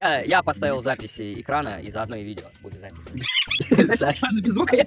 Я, 0.00 0.20
я 0.22 0.42
поставил 0.42 0.80
записи 0.80 1.40
экрана 1.40 1.80
и 1.80 1.90
заодно 1.90 2.16
и 2.16 2.22
видео 2.24 2.44
буду 2.62 2.78
записывать. 2.78 3.98
Саша, 3.98 4.28
ну, 4.30 4.40
без 4.40 4.52
звука 4.54 4.76
я 4.76 4.84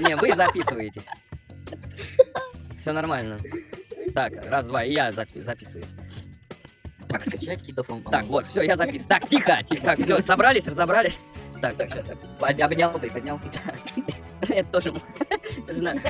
Не, 0.00 0.16
вы 0.16 0.34
записываетесь. 0.34 1.04
Все 2.80 2.92
нормально. 2.92 3.38
Так, 4.14 4.32
раз, 4.50 4.66
два, 4.66 4.82
и 4.84 4.92
я 4.92 5.10
запи- 5.10 5.40
записываюсь. 5.42 5.88
Так, 7.08 7.24
скачать 7.24 7.62
китофон, 7.62 8.02
Так, 8.02 8.24
вот, 8.26 8.46
все, 8.46 8.62
я 8.62 8.76
записываю. 8.76 9.08
Так, 9.20 9.28
тихо, 9.28 9.62
тихо. 9.62 9.84
Так, 9.84 10.00
все, 10.00 10.18
собрались, 10.18 10.66
разобрались. 10.66 11.18
Так, 11.62 11.76
Так, 11.76 11.88
так, 11.88 12.04
так. 12.06 12.38
Под- 12.38 12.60
Обнял, 12.60 12.98
приподнял. 12.98 13.40
это 14.48 14.68
тоже 14.70 14.90
м- 14.90 15.00
знаю. 15.68 16.00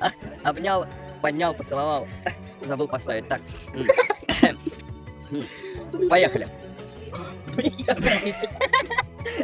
А, 0.00 0.10
Обнял, 0.48 0.86
поднял, 1.20 1.52
поцеловал. 1.54 2.08
Забыл 2.62 2.88
поставить. 2.88 3.28
Так. 3.28 3.40
м. 3.74 3.86
М. 5.32 5.44
Поехали. 6.08 6.48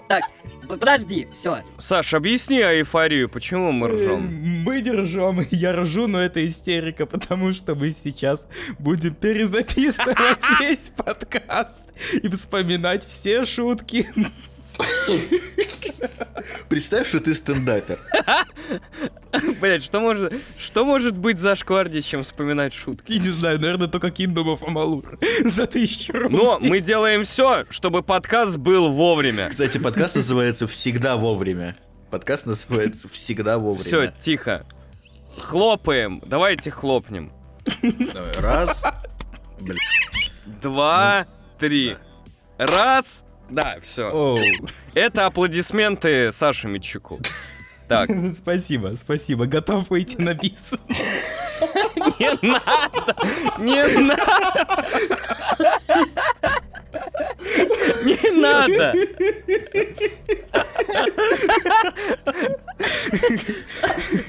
Так, 0.08 0.24
подожди, 0.68 1.28
все. 1.34 1.62
Саш, 1.78 2.14
объясни 2.14 2.60
эйфорию, 2.60 3.28
почему 3.28 3.72
мы 3.72 3.88
ржем? 3.88 4.62
Мы 4.64 4.80
не 4.80 4.90
ржем, 4.90 5.46
я 5.50 5.72
ржу, 5.72 6.06
но 6.06 6.20
это 6.20 6.46
истерика, 6.46 7.06
потому 7.06 7.52
что 7.52 7.74
мы 7.74 7.90
сейчас 7.90 8.48
будем 8.78 9.14
перезаписывать 9.14 10.38
весь 10.60 10.90
подкаст 10.90 11.82
и 12.12 12.28
вспоминать 12.28 13.06
все 13.06 13.44
шутки. 13.44 14.08
Представь, 16.68 17.08
что 17.08 17.20
ты 17.20 17.34
стендапер. 17.34 17.98
Блять, 19.60 19.82
что 19.82 20.00
может, 20.00 20.32
что 20.58 20.84
может 20.84 21.16
быть 21.16 21.38
зашкварнее, 21.38 22.02
чем 22.02 22.22
вспоминать 22.22 22.74
шутки? 22.74 23.12
И 23.12 23.18
не 23.18 23.28
знаю, 23.28 23.60
наверное, 23.60 23.88
только 23.88 24.10
Киндомов 24.10 24.62
Амалур 24.62 25.18
за 25.44 25.66
тысячу 25.66 26.12
рублей. 26.12 26.38
Но 26.38 26.58
мы 26.60 26.80
делаем 26.80 27.24
все, 27.24 27.64
чтобы 27.70 28.02
подкаст 28.02 28.56
был 28.56 28.90
вовремя. 28.90 29.50
Кстати, 29.50 29.78
подкаст 29.78 30.16
называется 30.16 30.66
«Всегда 30.66 31.16
вовремя». 31.16 31.76
Подкаст 32.10 32.46
называется 32.46 33.08
«Всегда 33.08 33.58
вовремя». 33.58 33.84
Все, 33.84 34.12
тихо. 34.20 34.66
Хлопаем. 35.38 36.22
Давайте 36.24 36.70
хлопнем. 36.70 37.32
Давай, 37.82 38.32
Раз. 38.38 38.82
Блин. 39.60 39.78
Два, 40.62 41.26
три. 41.58 41.96
Раз. 42.58 43.25
Да, 43.48 43.76
все. 43.82 44.10
Оу. 44.10 44.40
Это 44.94 45.26
аплодисменты 45.26 46.32
Саше 46.32 46.68
Митчуку. 46.68 47.20
Так, 47.88 48.10
Спасибо, 48.36 48.94
спасибо. 48.96 49.46
Готов 49.46 49.90
выйти 49.90 50.16
на 50.20 50.34
бис. 50.34 50.74
не 52.18 52.30
надо! 52.42 53.16
Не 53.58 53.82
надо! 54.00 54.54
Не 58.04 58.30
надо! 58.40 58.94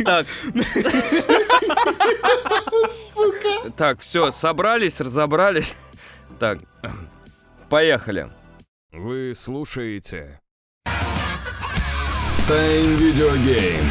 Так. 0.06 0.28
Так, 3.76 4.00
все, 4.00 4.32
собрались, 4.32 5.02
разобрались. 5.02 5.76
Так, 6.40 6.60
поехали. 7.70 8.30
Вы 8.94 9.34
слушаете 9.36 10.40
Тайм 12.48 12.96
Видеогейм 12.96 13.86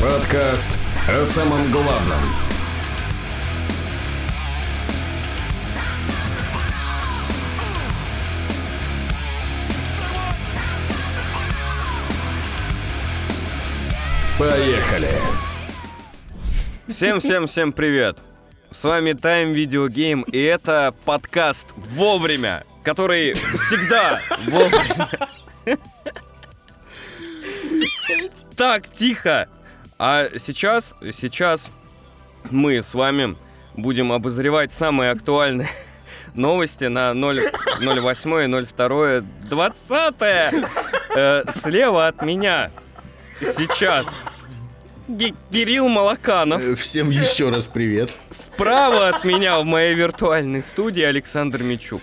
Подкаст 0.00 0.76
о 1.08 1.24
самом 1.24 1.70
главном 1.70 2.18
Поехали! 14.36 15.10
Всем-всем-всем 16.88 17.72
привет! 17.72 18.18
С 18.72 18.82
вами 18.82 19.10
Time 19.10 19.54
Video 19.54 19.88
Game, 19.88 20.28
и 20.28 20.42
это 20.42 20.92
подкаст 21.04 21.72
«Вовремя», 21.76 22.64
который 22.82 23.34
всегда. 23.34 24.20
Так, 28.56 28.88
тихо! 28.88 29.48
А 29.98 30.28
сейчас, 30.36 30.94
сейчас 31.12 31.70
мы 32.50 32.82
с 32.82 32.94
вами 32.94 33.36
будем 33.74 34.12
обозревать 34.12 34.72
самые 34.72 35.12
актуальные 35.12 35.68
новости 36.34 36.84
на 36.84 37.14
0, 37.14 37.40
08, 37.80 38.66
02, 38.66 39.20
20 39.48 40.14
э, 40.20 41.44
слева 41.50 42.06
от 42.08 42.22
меня. 42.22 42.70
Сейчас. 43.40 44.06
Ги- 45.08 45.34
Кирилл 45.50 45.88
Малаканов. 45.88 46.60
Э, 46.60 46.74
Всем 46.74 47.10
еще 47.10 47.48
раз 47.48 47.66
привет. 47.66 48.10
Справа 48.30 49.08
от 49.08 49.24
меня 49.24 49.58
в 49.58 49.64
моей 49.64 49.94
виртуальной 49.94 50.62
студии 50.62 51.02
Александр 51.02 51.62
Мичук. 51.62 52.02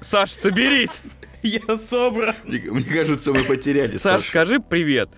Саш, 0.00 0.30
соберись! 0.32 1.02
Я 1.42 1.76
собран. 1.76 2.34
Мне 2.46 2.60
мне 2.70 2.84
кажется, 2.84 3.30
мы 3.32 3.44
потеряли 3.44 3.96
Саш, 3.96 4.20
Сашу. 4.20 4.28
скажи 4.28 4.60
привет. 4.60 5.10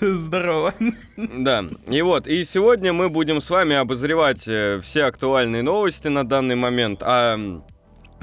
Здорово. 0.00 0.74
Да, 1.16 1.64
и 1.88 2.02
вот, 2.02 2.26
и 2.26 2.42
сегодня 2.44 2.92
мы 2.92 3.08
будем 3.08 3.40
с 3.40 3.48
вами 3.50 3.76
обозревать 3.76 4.48
э, 4.48 4.80
все 4.82 5.04
актуальные 5.04 5.62
новости 5.62 6.08
на 6.08 6.26
данный 6.26 6.56
момент. 6.56 7.02
А, 7.04 7.38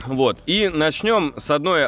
вот, 0.06 0.40
и 0.46 0.68
начнем 0.68 1.34
с 1.38 1.50
одной, 1.52 1.88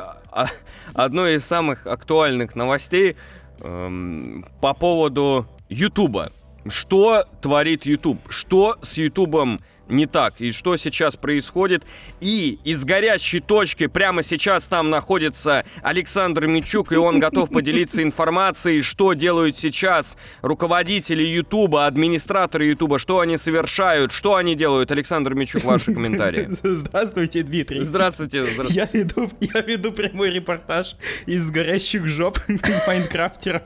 одной 0.94 1.36
из 1.36 1.46
самых 1.46 1.88
актуальных 1.88 2.56
новостей 2.56 3.16
эм, 3.62 4.46
по 4.62 4.74
поводу 4.74 5.48
Ютуба. 5.70 6.32
Что 6.68 7.26
творит 7.42 7.86
Ютуб? 7.86 8.20
Что 8.30 8.78
с 8.82 8.98
Ютубом 8.98 9.60
не 9.90 10.06
так? 10.06 10.40
И 10.40 10.52
что 10.52 10.78
сейчас 10.78 11.16
происходит? 11.16 11.86
И 12.22 12.60
из 12.64 12.84
горящей 12.84 13.40
точки 13.40 13.88
прямо 13.88 14.24
сейчас 14.24 14.68
там 14.68 14.90
находится 14.90 15.66
Александр 15.82 16.48
Мичук, 16.48 16.92
и 16.92 16.96
он 16.96 17.20
готов 17.20 17.50
поделиться 17.54 18.04
информацией, 18.04 18.82
что 18.82 19.14
делают 19.14 19.58
сейчас 19.58 20.18
руководители 20.42 21.24
Ютуба, 21.24 21.86
администраторы 21.86 22.66
Ютуба, 22.66 23.00
что 23.00 23.20
они 23.20 23.38
совершают, 23.38 24.12
что 24.12 24.36
они 24.36 24.56
делают. 24.56 24.92
Александр 24.92 25.34
Мичук, 25.34 25.64
ваши 25.64 25.94
комментарии. 25.94 26.50
Здравствуйте, 26.64 27.44
Дмитрий. 27.44 27.84
Здравствуйте, 27.84 28.46
здравствуйте. 28.46 28.90
Я 28.94 29.00
веду, 29.00 29.30
я 29.40 29.62
веду 29.62 29.92
прямой 29.92 30.32
репортаж 30.32 30.96
из 31.26 31.50
горящих 31.50 32.08
жоп 32.08 32.40
майнкрафтеров. 32.88 33.64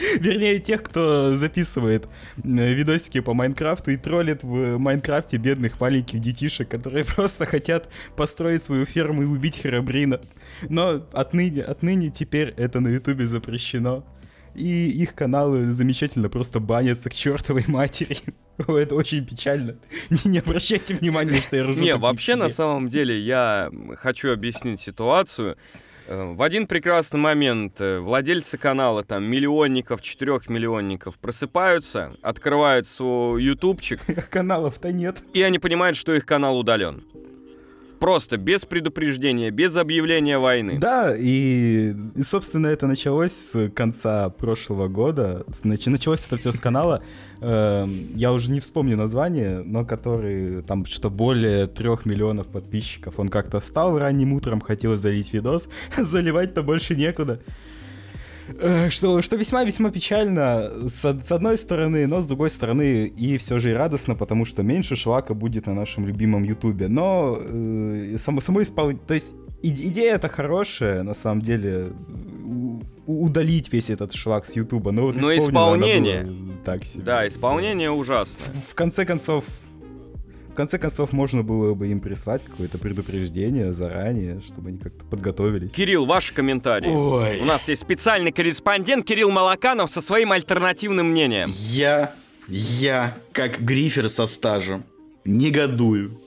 Вернее, 0.20 0.58
тех, 0.58 0.82
кто 0.82 1.36
записывает 1.36 2.08
э, 2.42 2.72
видосики 2.72 3.20
по 3.20 3.34
Майнкрафту 3.34 3.90
и 3.90 3.96
троллит 3.96 4.42
в 4.42 4.78
Майнкрафте 4.78 5.36
бедных 5.36 5.80
маленьких 5.80 6.20
детишек, 6.20 6.68
которые 6.68 7.04
просто 7.16 7.46
хотят 7.46 7.88
построить 8.16 8.62
свою 8.62 8.86
ферму 8.86 9.22
и 9.22 9.26
убить 9.26 9.56
Херабрина. 9.56 10.20
Но 10.68 11.06
отныне, 11.12 11.62
отныне 11.62 12.10
теперь 12.10 12.54
это 12.56 12.80
на 12.80 12.88
Ютубе 12.88 13.26
запрещено. 13.26 14.04
И 14.54 14.90
их 14.90 15.14
каналы 15.14 15.72
замечательно 15.72 16.28
просто 16.28 16.58
банятся 16.58 17.08
к 17.08 17.14
чертовой 17.14 17.64
матери. 17.68 18.18
Это 18.58 18.96
очень 18.96 19.24
печально. 19.24 19.76
Не, 20.10 20.18
не 20.28 20.38
обращайте 20.40 20.94
внимания, 20.94 21.40
что 21.40 21.56
я 21.56 21.64
ржу. 21.64 21.80
Не, 21.80 21.96
вообще 21.96 22.32
себе. 22.32 22.42
на 22.42 22.48
самом 22.48 22.88
деле 22.88 23.18
я 23.18 23.70
хочу 23.96 24.32
объяснить 24.32 24.80
ситуацию. 24.80 25.56
Э, 26.10 26.32
В 26.34 26.42
один 26.42 26.66
прекрасный 26.66 27.20
момент 27.20 27.80
э, 27.80 28.00
владельцы 28.00 28.58
канала, 28.58 29.04
там, 29.04 29.22
миллионников, 29.24 30.02
четырехмиллионников, 30.02 31.16
просыпаются, 31.18 32.16
открывают 32.20 32.86
свой 32.88 33.42
ютубчик, 33.44 34.00
Каналов-то 34.30 34.90
нет. 34.90 35.22
и 35.32 35.40
они 35.42 35.58
понимают, 35.60 35.96
что 35.96 36.12
их 36.12 36.26
канал 36.26 36.58
удален. 36.58 37.04
Просто, 38.00 38.38
без 38.38 38.64
предупреждения, 38.64 39.50
без 39.50 39.76
объявления 39.76 40.38
войны. 40.38 40.78
Да, 40.80 41.14
и, 41.14 41.94
и, 42.16 42.22
собственно, 42.22 42.66
это 42.68 42.86
началось 42.86 43.32
с 43.32 43.68
конца 43.70 44.30
прошлого 44.30 44.88
года. 44.88 45.44
Нач- 45.64 45.90
началось 45.90 46.26
это 46.26 46.38
все 46.38 46.50
с 46.50 46.58
канала. 46.58 47.02
эм, 47.42 48.16
я 48.16 48.32
уже 48.32 48.50
не 48.50 48.60
вспомню 48.60 48.96
название, 48.96 49.62
но 49.64 49.84
который 49.84 50.62
там 50.62 50.86
что 50.86 51.10
более 51.10 51.66
трех 51.66 52.06
миллионов 52.06 52.46
подписчиков. 52.46 53.18
Он 53.18 53.28
как-то 53.28 53.60
встал 53.60 53.98
ранним 53.98 54.32
утром, 54.32 54.62
хотел 54.62 54.96
залить 54.96 55.34
видос. 55.34 55.68
Заливать-то 55.96 56.62
больше 56.62 56.96
некуда. 56.96 57.40
Э, 58.58 58.88
Что, 58.90 59.22
что 59.22 59.36
весьма-весьма 59.36 59.90
печально 59.90 60.70
с, 60.88 61.04
с 61.04 61.32
одной 61.32 61.56
стороны, 61.56 62.06
но 62.06 62.20
с 62.20 62.26
другой 62.26 62.50
стороны 62.50 63.06
и 63.06 63.36
все 63.38 63.58
же 63.58 63.70
и 63.70 63.74
радостно, 63.74 64.14
потому 64.14 64.44
что 64.44 64.62
меньше 64.62 64.96
шлака 64.96 65.34
будет 65.34 65.66
на 65.66 65.74
нашем 65.74 66.06
любимом 66.06 66.42
ютубе. 66.44 66.88
Но 66.88 67.38
э, 67.40 68.16
само, 68.18 68.40
само 68.40 68.62
исполнение... 68.62 69.02
То 69.06 69.14
есть 69.14 69.34
иде- 69.62 69.88
идея 69.88 70.14
это 70.16 70.28
хорошая, 70.28 71.02
на 71.02 71.14
самом 71.14 71.42
деле, 71.42 71.92
удалить 73.06 73.72
весь 73.72 73.90
этот 73.90 74.12
шлак 74.12 74.46
с 74.46 74.56
ютуба. 74.56 74.92
Но, 74.92 75.02
вот 75.02 75.14
Но 75.16 75.26
оно 75.28 75.36
исполнение- 75.36 76.28
так 76.64 76.84
себе. 76.84 77.04
Да, 77.04 77.26
исполнение 77.28 77.90
ужасное. 77.90 78.44
В 78.68 78.74
конце 78.74 79.04
концов, 79.06 79.44
конце 80.60 80.78
концов 80.78 81.12
можно 81.12 81.42
было 81.42 81.72
бы 81.72 81.88
им 81.88 82.00
прислать 82.00 82.44
какое-то 82.44 82.76
предупреждение 82.76 83.72
заранее, 83.72 84.42
чтобы 84.42 84.68
они 84.68 84.76
как-то 84.76 85.06
подготовились. 85.06 85.72
Кирилл, 85.72 86.04
ваши 86.04 86.34
комментарии. 86.34 86.86
Ой. 86.86 87.40
У 87.40 87.46
нас 87.46 87.66
есть 87.66 87.80
специальный 87.80 88.30
корреспондент 88.30 89.06
Кирилл 89.06 89.30
Малаканов 89.30 89.90
со 89.90 90.02
своим 90.02 90.32
альтернативным 90.32 91.12
мнением. 91.12 91.50
Я, 91.54 92.14
я, 92.46 93.16
как 93.32 93.62
грифер 93.62 94.10
со 94.10 94.26
стажем, 94.26 94.84
негодую 95.24 96.20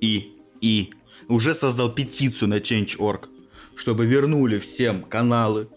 и, 0.00 0.32
и 0.62 0.94
уже 1.28 1.52
создал 1.52 1.90
петицию 1.92 2.48
на 2.48 2.60
Change.org, 2.60 3.28
чтобы 3.76 4.06
вернули 4.06 4.58
всем 4.60 5.02
каналы, 5.02 5.68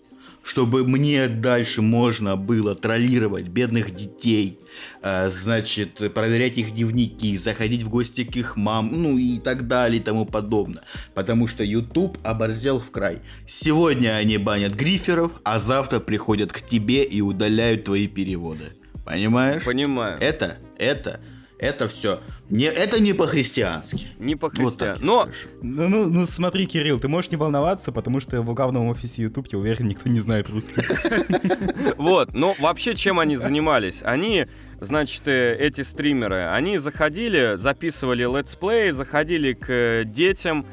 чтобы 0.48 0.88
мне 0.88 1.28
дальше 1.28 1.82
можно 1.82 2.38
было 2.38 2.74
троллировать 2.74 3.50
бедных 3.50 3.94
детей, 3.94 4.60
э, 5.04 5.30
значит, 5.30 5.96
проверять 6.14 6.58
их 6.58 6.74
дневники, 6.74 7.38
заходить 7.38 7.84
в 7.84 7.90
гости 7.90 8.24
к 8.24 8.34
их 8.38 8.56
мам, 8.56 8.90
ну 8.94 9.18
и 9.18 9.40
так 9.40 9.68
далее 9.68 10.00
и 10.00 10.04
тому 10.04 10.26
подобное. 10.26 10.84
Потому 11.14 11.48
что 11.48 11.66
YouTube 11.66 12.18
оборзел 12.24 12.80
в 12.80 12.92
край. 12.92 13.20
Сегодня 13.46 14.16
они 14.16 14.38
банят 14.38 14.74
гриферов, 14.74 15.34
а 15.44 15.60
завтра 15.60 16.00
приходят 16.00 16.54
к 16.54 16.62
тебе 16.62 17.04
и 17.04 17.20
удаляют 17.20 17.84
твои 17.84 18.08
переводы. 18.08 18.68
Понимаешь? 19.04 19.66
Понимаю. 19.66 20.18
Это, 20.22 20.60
это, 20.78 21.20
это 21.60 21.90
все. 21.90 22.22
Не, 22.50 22.66
это 22.66 23.00
не 23.00 23.14
по-христиански. 23.14 24.08
Не 24.20 24.36
по 24.36 24.50
Вот 24.54 24.82
Но. 25.02 25.28
Ну, 25.62 25.90
ну, 25.90 26.10
ну, 26.10 26.26
смотри, 26.26 26.66
Кирилл, 26.66 26.98
ты 26.98 27.08
можешь 27.10 27.30
не 27.32 27.38
волноваться, 27.38 27.92
потому 27.92 28.20
что 28.22 28.42
в 28.42 28.54
главном 28.54 28.88
офисе 28.88 29.24
YouTube, 29.24 29.48
я 29.52 29.60
уверен, 29.60 29.88
никто 29.88 30.10
не 30.10 30.20
знает 30.20 30.50
русский. 30.50 30.82
Вот, 31.98 32.34
но 32.34 32.56
вообще 32.60 32.96
чем 32.96 33.20
они 33.20 33.38
занимались? 33.38 34.02
Они, 34.04 34.46
значит, 34.80 35.28
э, 35.28 35.56
эти 35.60 35.82
стримеры, 35.82 36.48
они 36.48 36.78
заходили, 36.78 37.56
записывали 37.58 38.24
летсплей, 38.24 38.92
заходили 38.92 39.54
к 39.54 39.70
э, 39.70 40.04
детям, 40.06 40.66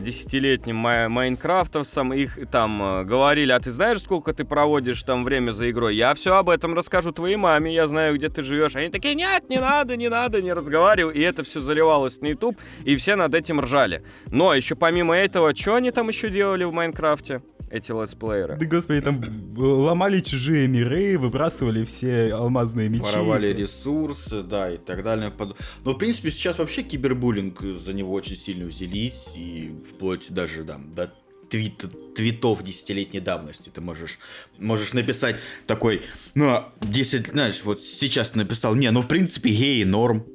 десятилетним 0.00 0.76
май- 0.76 1.08
майнкрафтовцам, 1.08 2.12
их 2.12 2.38
там 2.50 2.82
э, 2.82 3.04
говорили, 3.04 3.52
а 3.52 3.58
ты 3.58 3.70
знаешь, 3.70 4.02
сколько 4.02 4.34
ты 4.34 4.44
проводишь 4.44 5.02
там 5.02 5.24
время 5.24 5.52
за 5.52 5.70
игрой? 5.70 5.96
Я 5.96 6.12
все 6.12 6.34
об 6.34 6.50
этом 6.50 6.74
расскажу 6.74 7.12
твоей 7.12 7.36
маме, 7.36 7.74
я 7.74 7.86
знаю, 7.86 8.16
где 8.16 8.28
ты 8.28 8.42
живешь. 8.42 8.76
Они 8.76 8.90
такие, 8.90 9.14
нет, 9.14 9.48
не 9.48 9.58
надо, 9.58 9.96
не 9.96 10.08
надо, 10.08 10.42
не 10.42 10.52
разговаривай. 10.52 11.14
И 11.14 11.20
это 11.22 11.42
все 11.42 11.60
заливалось 11.60 12.20
на 12.20 12.26
YouTube, 12.26 12.58
и 12.84 12.96
все 12.96 13.16
над 13.16 13.34
этим 13.34 13.60
ржали. 13.60 14.04
Но 14.30 14.52
еще 14.52 14.74
помимо 14.74 15.16
этого, 15.16 15.56
что 15.56 15.76
они 15.76 15.90
там 15.90 16.08
еще 16.08 16.28
делали 16.28 16.64
в 16.64 16.72
Майнкрафте? 16.72 17.40
Эти 17.72 17.90
летсплееры. 17.90 18.58
Да, 18.58 18.66
господи, 18.66 19.00
там 19.00 19.24
ломали 19.56 20.20
чужие 20.20 20.68
миры, 20.68 21.18
выбрасывали 21.18 21.84
все 21.86 22.28
алмазные 22.28 22.90
мечи. 22.90 23.02
Воровали 23.02 23.46
ресурсы, 23.50 24.42
да, 24.42 24.70
и 24.72 24.76
так 24.76 25.02
далее. 25.02 25.32
Но, 25.82 25.94
в 25.94 25.98
принципе, 25.98 26.30
сейчас 26.30 26.58
вообще 26.58 26.82
кибербуллинг, 26.82 27.62
за 27.62 27.94
него 27.94 28.12
очень 28.12 28.36
сильно 28.36 28.66
взялись, 28.66 29.28
и 29.34 29.72
вплоть 29.88 30.30
даже 30.30 30.64
там, 30.64 30.92
до 30.92 31.14
твит- 31.48 32.14
твитов 32.14 32.62
десятилетней 32.62 33.20
давности 33.20 33.70
ты 33.70 33.80
можешь, 33.80 34.18
можешь 34.58 34.92
написать 34.92 35.36
такой, 35.66 36.02
ну, 36.34 36.50
а 36.50 36.72
10, 36.82 37.28
знаешь, 37.28 37.62
вот 37.64 37.80
сейчас 37.80 38.30
ты 38.30 38.38
написал, 38.38 38.74
не, 38.74 38.90
ну, 38.90 39.00
в 39.00 39.08
принципе, 39.08 39.50
геи 39.50 39.84
норм, 39.84 40.26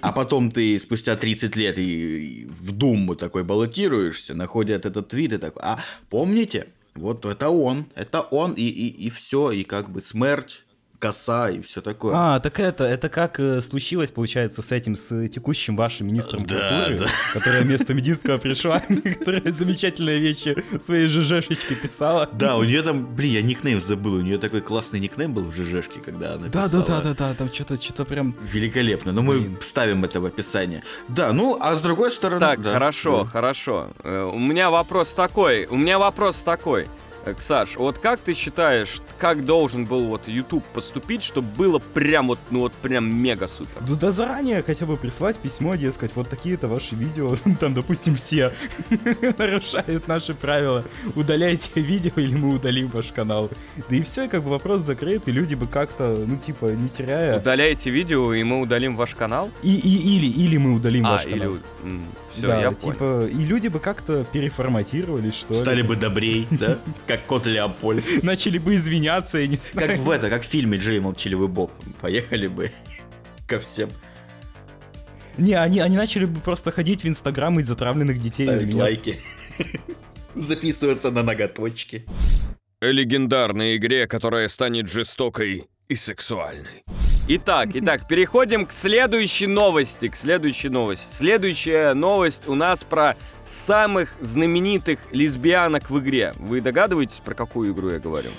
а 0.00 0.12
потом 0.12 0.50
ты 0.50 0.78
спустя 0.78 1.14
30 1.14 1.56
лет 1.56 1.76
и, 1.76 2.42
и 2.42 2.44
в 2.46 2.72
Думу 2.72 3.16
такой 3.16 3.44
баллотируешься, 3.44 4.34
находят 4.34 4.86
этот 4.86 5.08
твит 5.08 5.34
и 5.34 5.38
такой, 5.38 5.62
а 5.62 5.84
помните, 6.08 6.68
вот 6.96 7.24
это 7.24 7.50
он, 7.50 7.86
это 7.94 8.20
он, 8.20 8.52
и, 8.52 8.62
и, 8.62 9.06
и 9.06 9.10
все, 9.10 9.50
и 9.50 9.64
как 9.64 9.90
бы 9.90 10.00
смерть, 10.00 10.62
коса 10.98 11.50
и 11.50 11.60
все 11.60 11.80
такое. 11.80 12.12
А, 12.16 12.40
так 12.40 12.58
это, 12.60 12.84
это 12.84 13.08
как 13.08 13.38
э, 13.40 13.60
случилось, 13.60 14.10
получается, 14.10 14.62
с 14.62 14.72
этим, 14.72 14.96
с 14.96 15.28
текущим 15.28 15.76
вашим 15.76 16.06
министром 16.06 16.44
Да, 16.46 16.86
культуры, 16.86 16.98
да. 17.00 17.06
которая 17.32 17.62
вместо 17.62 17.94
Мединского 17.94 18.38
пришла, 18.38 18.80
которая 19.18 19.52
замечательные 19.52 20.18
вещи 20.18 20.56
в 20.72 20.80
своей 20.80 21.08
ЖЖшечке 21.08 21.74
писала. 21.74 22.28
Да, 22.32 22.56
у 22.56 22.64
нее 22.64 22.82
там, 22.82 23.06
блин, 23.14 23.32
я 23.32 23.42
никнейм 23.42 23.80
забыл, 23.80 24.14
у 24.14 24.20
нее 24.20 24.38
такой 24.38 24.60
классный 24.60 25.00
никнейм 25.00 25.32
был 25.34 25.44
в 25.44 25.54
ЖЖшке, 25.54 26.00
когда 26.00 26.34
она 26.34 26.48
Да, 26.48 26.64
писала. 26.64 26.84
да, 26.84 27.00
да, 27.00 27.02
да, 27.02 27.14
да, 27.14 27.34
там 27.34 27.52
что-то, 27.52 27.76
что-то 27.80 28.04
прям... 28.04 28.34
Великолепно, 28.52 29.12
но 29.12 29.22
мы 29.22 29.38
Блин. 29.38 29.58
вставим 29.60 30.04
это 30.04 30.20
в 30.20 30.24
описание. 30.24 30.82
Да, 31.08 31.32
ну, 31.32 31.56
а 31.60 31.74
с 31.76 31.80
другой 31.82 32.10
стороны... 32.10 32.40
Так, 32.40 32.62
да, 32.62 32.72
хорошо, 32.72 33.24
да. 33.24 33.30
хорошо. 33.30 33.90
Э, 34.02 34.30
У 34.32 34.38
меня 34.38 34.70
вопрос 34.70 35.14
такой. 35.14 35.66
У 35.66 35.76
меня 35.76 35.98
вопрос 35.98 36.36
такой. 36.42 36.86
Э, 37.26 37.34
Ксаш, 37.34 37.76
вот 37.76 37.98
как 37.98 38.20
ты 38.20 38.34
считаешь, 38.34 39.02
как 39.18 39.44
должен 39.44 39.84
был 39.84 40.06
вот 40.06 40.28
YouTube 40.28 40.64
поступить, 40.72 41.24
чтобы 41.24 41.48
было 41.56 41.78
прям 41.80 42.28
вот, 42.28 42.38
ну 42.50 42.60
вот 42.60 42.72
прям 42.72 43.14
мега 43.14 43.48
супер? 43.48 43.82
Ну 43.86 43.96
да 43.96 44.12
заранее 44.12 44.62
хотя 44.62 44.86
бы 44.86 44.96
прислать 44.96 45.36
письмо, 45.36 45.74
дескать, 45.74 46.12
вот 46.14 46.28
такие-то 46.28 46.68
ваши 46.68 46.94
видео, 46.94 47.34
там, 47.60 47.74
допустим, 47.74 48.14
все 48.14 48.52
нарушают 49.38 50.06
наши 50.06 50.34
правила. 50.34 50.84
Удаляйте 51.16 51.70
видео, 51.80 52.12
или 52.16 52.36
мы 52.36 52.54
удалим 52.54 52.88
ваш 52.88 53.06
канал. 53.06 53.50
Да 53.88 53.96
и 53.96 54.02
все, 54.02 54.28
как 54.28 54.44
бы 54.44 54.50
вопрос 54.50 54.82
закрыт, 54.82 55.26
и 55.26 55.32
люди 55.32 55.56
бы 55.56 55.66
как-то, 55.66 56.16
ну 56.26 56.36
типа, 56.36 56.66
не 56.66 56.88
теряя... 56.88 57.38
Удаляйте 57.38 57.90
видео, 57.90 58.34
и 58.34 58.44
мы 58.44 58.60
удалим 58.60 58.94
ваш 58.94 59.16
канал? 59.16 59.50
И, 59.64 59.74
и, 59.74 60.16
или, 60.16 60.26
или 60.26 60.58
мы 60.58 60.74
удалим 60.74 61.04
а, 61.06 61.12
ваш 61.12 61.26
или... 61.26 61.38
канал. 61.38 61.56
все, 62.30 62.42
да, 62.42 62.60
я 62.60 62.70
понял. 62.70 62.92
типа, 62.92 63.26
и 63.26 63.44
люди 63.44 63.66
бы 63.66 63.80
как-то 63.80 64.24
переформатировались, 64.32 65.34
что 65.34 65.54
ли. 65.54 65.60
Стали 65.60 65.82
бы 65.82 65.96
добрей, 65.96 66.46
да? 66.52 66.78
Как 67.16 67.26
кот 67.26 67.46
Леопольд. 67.46 68.22
Начали 68.22 68.58
бы 68.58 68.74
извиняться, 68.74 69.38
я 69.38 69.46
не 69.46 69.56
знаю. 69.56 69.88
Как 69.88 69.98
в 69.98 70.10
это, 70.10 70.28
как 70.28 70.42
в 70.42 70.46
фильме 70.46 70.76
Джей 70.76 71.00
Молчаливый 71.00 71.48
Боб. 71.48 71.72
Поехали 72.00 72.46
бы 72.46 72.72
ко 73.48 73.58
всем. 73.58 73.88
Не, 75.38 75.54
они, 75.54 75.80
они 75.80 75.96
начали 75.96 76.26
бы 76.26 76.40
просто 76.40 76.72
ходить 76.72 77.04
в 77.04 77.08
Инстаграм 77.08 77.58
и 77.58 77.62
затравленных 77.62 78.18
детей 78.18 78.46
Ставить 78.46 78.74
лайки. 78.74 79.20
Записываться 80.34 81.10
на 81.10 81.22
ноготочки. 81.22 82.04
Легендарной 82.82 83.76
игре, 83.76 84.06
которая 84.06 84.48
станет 84.48 84.86
жестокой 84.88 85.64
и 85.88 85.96
сексуальной. 85.96 86.84
Итак, 87.28 87.70
итак, 87.72 88.06
переходим 88.06 88.66
к 88.66 88.72
следующей 88.72 89.46
новости, 89.46 90.08
к 90.08 90.16
следующей 90.16 90.68
новости. 90.68 91.06
Следующая 91.12 91.94
новость 91.94 92.46
у 92.46 92.54
нас 92.54 92.84
про 92.84 93.16
самых 93.46 94.14
знаменитых 94.20 94.98
лесбиянок 95.12 95.90
в 95.90 95.98
игре. 96.00 96.32
Вы 96.36 96.60
догадываетесь, 96.60 97.20
про 97.24 97.34
какую 97.34 97.72
игру 97.72 97.90
я 97.90 97.98
говорю? 97.98 98.30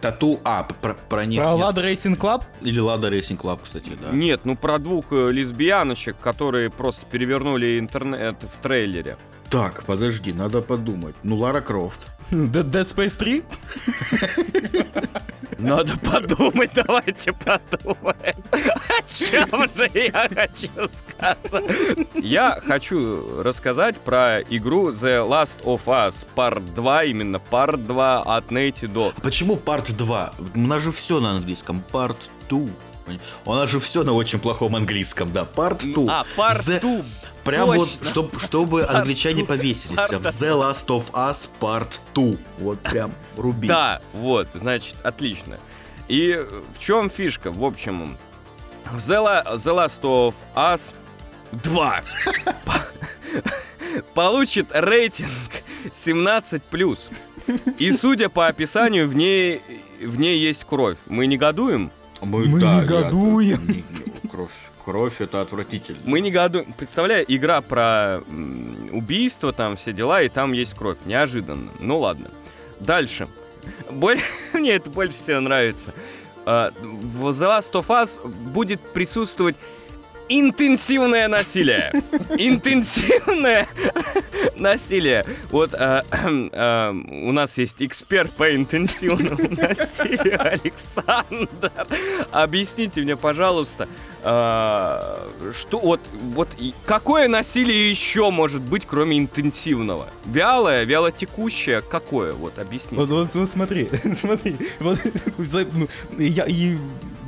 Тату, 0.00 0.40
а, 0.44 0.66
про, 0.80 0.94
про 0.94 1.24
них 1.24 1.40
Про. 1.40 1.54
Lada 1.54 1.82
Racing 1.82 2.18
Club? 2.18 2.44
Или 2.62 2.80
Lada 2.80 3.08
Racing 3.08 3.40
Club, 3.40 3.62
кстати, 3.62 3.92
да. 4.00 4.10
Нет, 4.10 4.40
ну 4.44 4.56
про 4.56 4.78
двух 4.78 5.06
э, 5.12 5.30
лесбияночек, 5.30 6.16
которые 6.20 6.70
просто 6.70 7.06
перевернули 7.06 7.78
интернет 7.78 8.36
в 8.42 8.62
трейлере. 8.62 9.16
Так, 9.50 9.84
подожди, 9.84 10.32
надо 10.32 10.60
подумать. 10.60 11.14
Ну, 11.22 11.36
Лара 11.36 11.60
Крофт. 11.60 12.00
Dead 12.30 12.70
Dead 12.70 12.86
Space 12.86 13.16
3? 13.18 13.42
Надо 15.58 15.96
подумать, 15.98 16.70
давайте 16.74 17.32
подумаем. 17.32 18.34
О 18.52 19.02
чем 19.08 19.68
же 19.76 19.90
я 19.94 20.28
хочу 20.28 20.88
сказать? 20.92 22.06
Я 22.14 22.60
хочу 22.64 23.42
рассказать 23.42 23.96
про 23.98 24.40
игру 24.42 24.90
The 24.90 25.26
Last 25.26 25.62
of 25.64 25.80
Us 25.86 26.24
Part 26.36 26.62
2, 26.74 27.04
именно 27.04 27.40
Part 27.50 27.78
2 27.86 28.22
от 28.22 28.52
Naughty 28.52 28.86
Dog. 28.92 29.14
Почему 29.22 29.56
Part 29.56 29.92
2? 29.92 30.32
У 30.54 30.58
нас 30.58 30.82
же 30.82 30.92
все 30.92 31.18
на 31.20 31.32
английском. 31.32 31.82
Part 31.90 32.18
2. 32.48 32.68
У 33.44 33.54
нас 33.54 33.70
же 33.70 33.80
все 33.80 34.02
на 34.04 34.12
очень 34.12 34.38
плохом 34.38 34.76
английском, 34.76 35.32
да. 35.32 35.46
Part 35.56 35.92
2. 35.92 36.04
А, 36.20 36.24
Part 36.36 36.60
The- 36.66 36.80
2. 36.80 37.04
Прям 37.44 37.66
точно. 37.68 37.78
вот, 37.78 38.08
чтоб- 38.10 38.38
чтобы 38.40 38.84
англичане 38.86 39.44
2, 39.44 39.46
повесили. 39.46 39.94
Part 39.94 40.08
Прям 40.08 40.22
The 40.22 40.50
Last 40.60 40.86
of 40.88 41.10
Us 41.12 41.48
Part 41.60 41.98
2. 42.14 42.36
Вот 42.58 42.78
прям 42.80 43.12
руби. 43.36 43.68
Да, 43.68 44.00
вот, 44.12 44.48
значит, 44.54 44.96
отлично. 45.02 45.58
И 46.08 46.38
в 46.74 46.78
чем 46.78 47.08
фишка? 47.10 47.50
В 47.50 47.64
общем, 47.64 48.16
The, 48.92 49.22
La- 49.44 49.54
The 49.56 49.74
Last 49.74 50.00
of 50.02 50.34
Us 50.54 50.92
2 51.52 52.02
по- 52.64 52.86
получит 54.14 54.68
рейтинг 54.72 55.28
17+. 55.92 56.98
И 57.78 57.90
судя 57.92 58.28
по 58.28 58.46
описанию, 58.46 59.08
в 59.08 59.14
ней, 59.14 59.62
в 60.02 60.18
ней 60.20 60.38
есть 60.38 60.64
кровь. 60.64 60.98
Мы 61.06 61.26
негодуем? 61.26 61.90
Мы, 62.20 62.46
Мы 62.46 62.60
да, 62.60 62.82
негодуем. 62.82 63.66
не- 63.68 63.84
Кровь. 64.28 64.50
Кровь 64.84 65.20
это 65.20 65.40
отвратительно. 65.42 65.98
Мы 66.04 66.20
негодуем. 66.20 66.72
Представляю, 66.72 67.24
игра 67.28 67.60
про 67.60 68.20
убийство, 68.92 69.52
там 69.52 69.76
все 69.76 69.92
дела, 69.92 70.22
и 70.22 70.28
там 70.28 70.52
есть 70.52 70.74
кровь. 70.74 70.98
Неожиданно. 71.04 71.70
Ну 71.78 71.98
ладно. 71.98 72.30
Дальше. 72.80 73.28
Боль- 73.90 74.20
Мне 74.54 74.72
это 74.72 74.88
больше 74.90 75.16
всего 75.18 75.40
нравится. 75.40 75.92
А, 76.46 76.70
В 76.80 77.28
The 77.30 77.58
Last 77.58 77.72
of 77.72 77.86
Us 77.88 78.26
будет 78.28 78.80
присутствовать 78.80 79.56
интенсивное 80.28 81.28
насилие. 81.28 81.92
Интенсивное 82.36 83.66
насилие. 84.56 85.24
Вот 85.50 85.74
э, 85.74 86.02
э, 86.10 86.90
у 86.90 87.32
нас 87.32 87.58
есть 87.58 87.82
эксперт 87.82 88.32
по 88.32 88.54
интенсивному 88.54 89.48
насилию 89.56 90.40
Александр. 90.40 91.72
Объясните 92.30 93.02
мне, 93.02 93.16
пожалуйста, 93.16 93.88
что 94.22 95.78
вот, 95.80 96.00
вот 96.12 96.48
какое 96.86 97.28
насилие 97.28 97.90
еще 97.90 98.30
может 98.30 98.62
быть, 98.62 98.84
кроме 98.86 99.18
интенсивного? 99.18 100.08
Вялое, 100.24 100.84
вялотекущее, 100.84 101.80
какое? 101.80 102.32
Вот, 102.32 102.58
объясните. 102.58 102.96
Вот, 102.96 103.08
вот, 103.08 103.34
вот 103.34 103.48
смотри, 103.48 103.88
смотри, 104.20 104.56
вот, 104.80 104.98
ну, 105.72 105.88
я, 106.18 106.44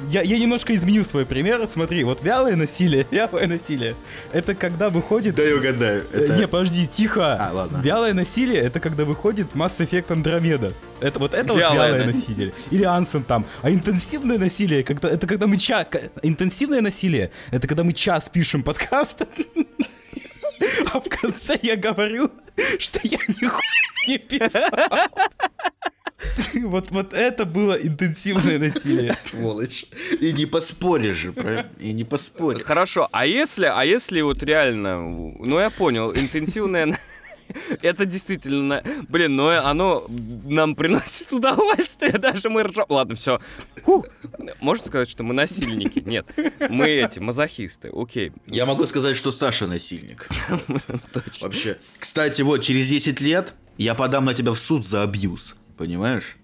я, 0.08 0.22
я 0.22 0.38
немножко 0.38 0.74
изменю 0.74 1.04
свой 1.04 1.26
пример. 1.26 1.66
Смотри, 1.68 2.04
вот 2.04 2.22
вялое 2.22 2.56
насилие, 2.56 3.06
вялое 3.10 3.46
насилие. 3.46 3.94
Это 4.32 4.54
когда 4.54 4.90
выходит... 4.90 5.34
Дай 5.34 5.54
угадаю. 5.54 6.04
Э, 6.12 6.24
Это... 6.24 6.36
Не, 6.36 6.48
подожди, 6.48 6.86
тихо. 6.86 7.36
А, 7.38 7.52
ладно. 7.52 7.80
Вялое 7.82 8.14
насилие 8.14 8.60
это 8.60 8.80
когда 8.80 9.04
выходит 9.04 9.54
Mass 9.54 9.78
Effect 9.78 10.08
Andromeda. 10.08 10.72
Это 11.00 11.18
вот 11.18 11.34
это 11.34 11.54
Вялое 11.54 11.68
вот 11.68 11.74
вялое 11.74 12.06
насилие. 12.06 12.52
Или 12.70 12.84
Ансом 12.84 13.24
там. 13.24 13.46
А 13.62 13.70
интенсивное 13.70 14.38
насилие, 14.38 14.82
когда, 14.84 15.08
это 15.08 15.26
когда 15.26 15.46
мы 15.46 15.56
час... 15.56 15.86
Интенсивное 16.22 16.80
насилие, 16.80 17.30
это 17.50 17.66
когда 17.66 17.84
мы 17.84 17.92
час 17.92 18.28
пишем 18.28 18.62
подкаст, 18.62 19.22
а 20.92 21.00
в 21.00 21.08
конце 21.08 21.58
я 21.62 21.76
говорю, 21.76 22.30
что 22.78 23.00
я 23.02 23.18
нихуя 23.28 23.60
не 24.06 24.18
писал. 24.18 24.70
Вот, 26.54 26.90
вот 26.90 27.14
это 27.14 27.46
было 27.46 27.74
интенсивное 27.74 28.58
насилие. 28.58 29.16
Сволочь. 29.24 29.86
И 30.20 30.32
не 30.32 30.44
поспоришь 30.44 31.16
же, 31.16 31.32
правильно? 31.32 31.70
И 31.78 31.92
не 31.92 32.04
поспоришь. 32.04 32.64
Хорошо, 32.64 33.08
а 33.10 33.24
если, 33.24 33.64
а 33.64 33.84
если 33.84 34.20
вот 34.20 34.42
реально, 34.42 34.98
ну 34.98 35.58
я 35.58 35.70
понял, 35.70 36.12
интенсивное... 36.12 36.98
Это 37.82 38.04
действительно, 38.06 38.82
блин, 39.08 39.36
но 39.36 39.48
оно 39.50 40.06
нам 40.44 40.74
приносит 40.74 41.32
удовольствие, 41.32 42.12
даже 42.12 42.48
мы 42.50 42.62
ржем. 42.64 42.86
Ладно, 42.88 43.14
все. 43.14 43.40
Можно 44.60 44.86
сказать, 44.86 45.08
что 45.08 45.22
мы 45.22 45.34
насильники? 45.34 46.00
Нет, 46.06 46.26
мы 46.68 46.88
эти, 46.88 47.18
мазохисты, 47.18 47.90
окей. 47.94 48.32
Я 48.46 48.66
могу 48.66 48.86
сказать, 48.86 49.16
что 49.16 49.32
Саша 49.32 49.66
насильник. 49.66 50.28
Точно. 51.12 51.46
Вообще. 51.46 51.78
Кстати, 51.98 52.42
вот 52.42 52.58
через 52.58 52.88
10 52.88 53.20
лет 53.20 53.54
я 53.78 53.94
подам 53.94 54.24
на 54.24 54.34
тебя 54.34 54.52
в 54.52 54.58
суд 54.58 54.86
за 54.86 55.02
абьюз. 55.02 55.56
Понимаешь? 55.76 56.36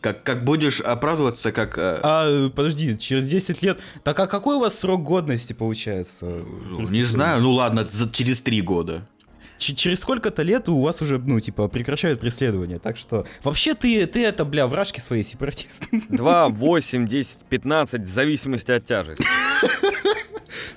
Как, 0.00 0.22
как 0.22 0.44
будешь 0.44 0.80
оправдываться, 0.80 1.50
как... 1.50 1.78
э, 1.78 1.98
А, 2.02 2.50
подожди, 2.50 2.96
через 2.98 3.26
10 3.26 3.62
лет... 3.62 3.80
Так 4.02 4.20
а 4.20 4.26
какой 4.26 4.56
у 4.56 4.60
вас 4.60 4.78
срок 4.78 5.02
годности 5.02 5.54
получается? 5.54 6.26
ну, 6.26 6.82
не 6.82 7.04
знаю, 7.04 7.40
ну 7.40 7.52
ладно, 7.52 7.86
за- 7.90 8.10
через 8.10 8.42
3 8.42 8.60
года. 8.60 9.08
Ч- 9.58 9.74
через 9.74 10.00
сколько-то 10.00 10.42
лет 10.42 10.68
у 10.68 10.80
вас 10.80 11.00
уже, 11.02 11.18
ну, 11.18 11.40
типа, 11.40 11.68
прекращают 11.68 12.20
преследование. 12.20 12.78
Так 12.78 12.96
что, 12.96 13.26
вообще 13.42 13.74
ты, 13.74 14.06
ты 14.06 14.24
это, 14.24 14.44
бля, 14.44 14.66
вражки 14.66 15.00
свои 15.00 15.22
сепаратист. 15.22 15.88
2, 16.08 16.48
8, 16.48 17.06
10, 17.06 17.38
15, 17.48 18.02
в 18.02 18.06
зависимости 18.06 18.72
от 18.72 18.84
тяжести. 18.84 19.24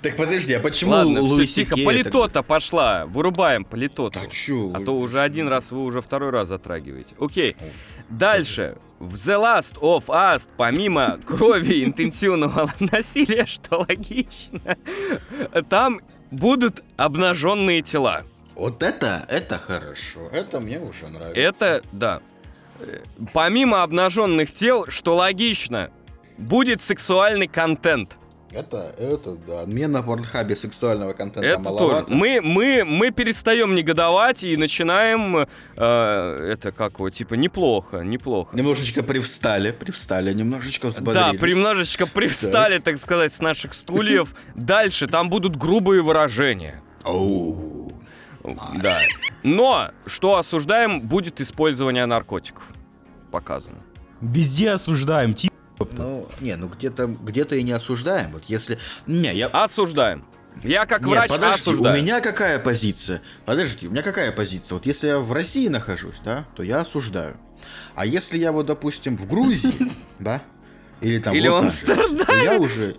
Так 0.01 0.15
подожди, 0.15 0.53
а 0.53 0.59
почему 0.59 0.91
Ладно, 0.91 1.19
все, 1.21 1.21
Луис 1.21 1.53
тихо, 1.53 1.75
политота 1.83 2.43
пошла, 2.43 3.05
вырубаем 3.07 3.65
политоту. 3.65 4.19
Так, 4.19 4.31
чё 4.31 4.71
А 4.73 4.79
то 4.83 4.97
уже 4.97 5.19
один 5.21 5.47
раз 5.47 5.71
вы 5.71 5.83
уже 5.83 6.01
второй 6.01 6.29
раз 6.29 6.49
затрагиваете. 6.49 7.15
Окей. 7.19 7.55
Дальше. 8.09 8.77
В 8.99 9.15
The 9.15 9.39
Last 9.39 9.79
of 9.79 10.05
Us, 10.05 10.47
помимо 10.57 11.19
крови 11.25 11.83
интенсивного 11.83 12.71
насилия, 12.79 13.45
что 13.45 13.85
логично, 13.87 14.77
там 15.69 16.01
будут 16.31 16.83
обнаженные 16.95 17.81
тела. 17.81 18.23
Вот 18.57 18.81
это, 18.81 19.23
это 19.29 19.57
хорошо. 19.59 20.29
Это 20.31 20.59
мне 20.59 20.79
уже 20.79 21.07
нравится. 21.07 21.39
Это, 21.39 21.81
да. 21.91 22.21
Э, 22.79 22.99
Помимо 23.33 23.83
обнаженных 23.83 24.51
тел, 24.51 24.85
что 24.89 25.15
логично, 25.15 25.91
будет 26.39 26.81
сексуальный 26.81 27.47
контент. 27.47 28.17
Это, 28.51 28.95
это, 28.97 29.35
да. 29.35 29.65
Мне 29.67 29.87
на 29.87 30.01
порнхабе 30.01 30.55
сексуального 30.55 31.13
контента 31.13 31.47
Это 31.47 31.61
тоже. 31.63 31.75
маловато. 31.75 32.11
Мы, 32.11 32.39
мы, 32.41 32.83
мы 32.85 33.11
перестаем 33.11 33.75
негодовать 33.75 34.43
и 34.43 34.57
начинаем, 34.57 35.37
э, 35.37 35.45
это 36.53 36.71
как 36.71 36.93
его, 36.93 37.09
типа, 37.11 37.35
неплохо, 37.35 37.99
неплохо. 37.99 38.55
Немножечко 38.55 39.03
привстали, 39.03 39.71
привстали, 39.71 40.33
немножечко 40.33 40.87
Да, 40.87 40.91
взбодрились. 40.93 41.41
немножечко 41.55 42.07
привстали, 42.07 42.79
так 42.79 42.97
сказать, 42.97 43.33
с 43.33 43.39
наших 43.39 43.73
стульев. 43.75 44.33
Дальше 44.55 45.05
там 45.07 45.29
будут 45.29 45.55
грубые 45.57 46.01
выражения. 46.01 46.81
Оу. 47.03 47.93
Да. 48.81 49.01
Но, 49.43 49.91
что 50.05 50.37
осуждаем, 50.37 51.01
будет 51.01 51.41
использование 51.41 52.05
наркотиков. 52.05 52.63
Показано. 53.31 53.77
Везде 54.21 54.71
осуждаем, 54.71 55.33
ти... 55.33 55.51
Ну, 55.91 56.27
не, 56.39 56.55
ну 56.55 56.69
где-то 56.69 57.07
где 57.07 57.43
и 57.43 57.63
не 57.63 57.71
осуждаем. 57.71 58.31
Вот 58.31 58.45
если... 58.47 58.79
Не, 59.05 59.33
я... 59.35 59.47
Осуждаем. 59.47 60.25
Я 60.63 60.85
как 60.85 61.01
Нет, 61.01 61.09
врач 61.11 61.29
подожди, 61.29 61.61
осуждаю. 61.61 61.95
у 61.95 62.01
меня 62.01 62.19
какая 62.19 62.57
позиция? 62.57 63.21
Подожди, 63.45 63.87
у 63.87 63.91
меня 63.91 64.01
какая 64.01 64.31
позиция? 64.31 64.75
Вот 64.75 64.85
если 64.87 65.07
я 65.07 65.19
в 65.19 65.31
России 65.31 65.67
нахожусь, 65.67 66.19
да, 66.25 66.45
то 66.55 66.63
я 66.63 66.79
осуждаю. 66.79 67.37
А 67.95 68.05
если 68.05 68.37
я 68.37 68.51
вот, 68.51 68.65
допустим, 68.65 69.17
в 69.17 69.27
Грузии, 69.27 69.91
да, 70.19 70.41
или 71.01 71.19
там 71.19 71.35
Или 71.35 71.47
в 71.47 71.51
в 71.51 71.63
Лос-Анджелесе, 71.63 72.25
то 72.25 72.35
я 72.35 72.59
уже... 72.59 72.97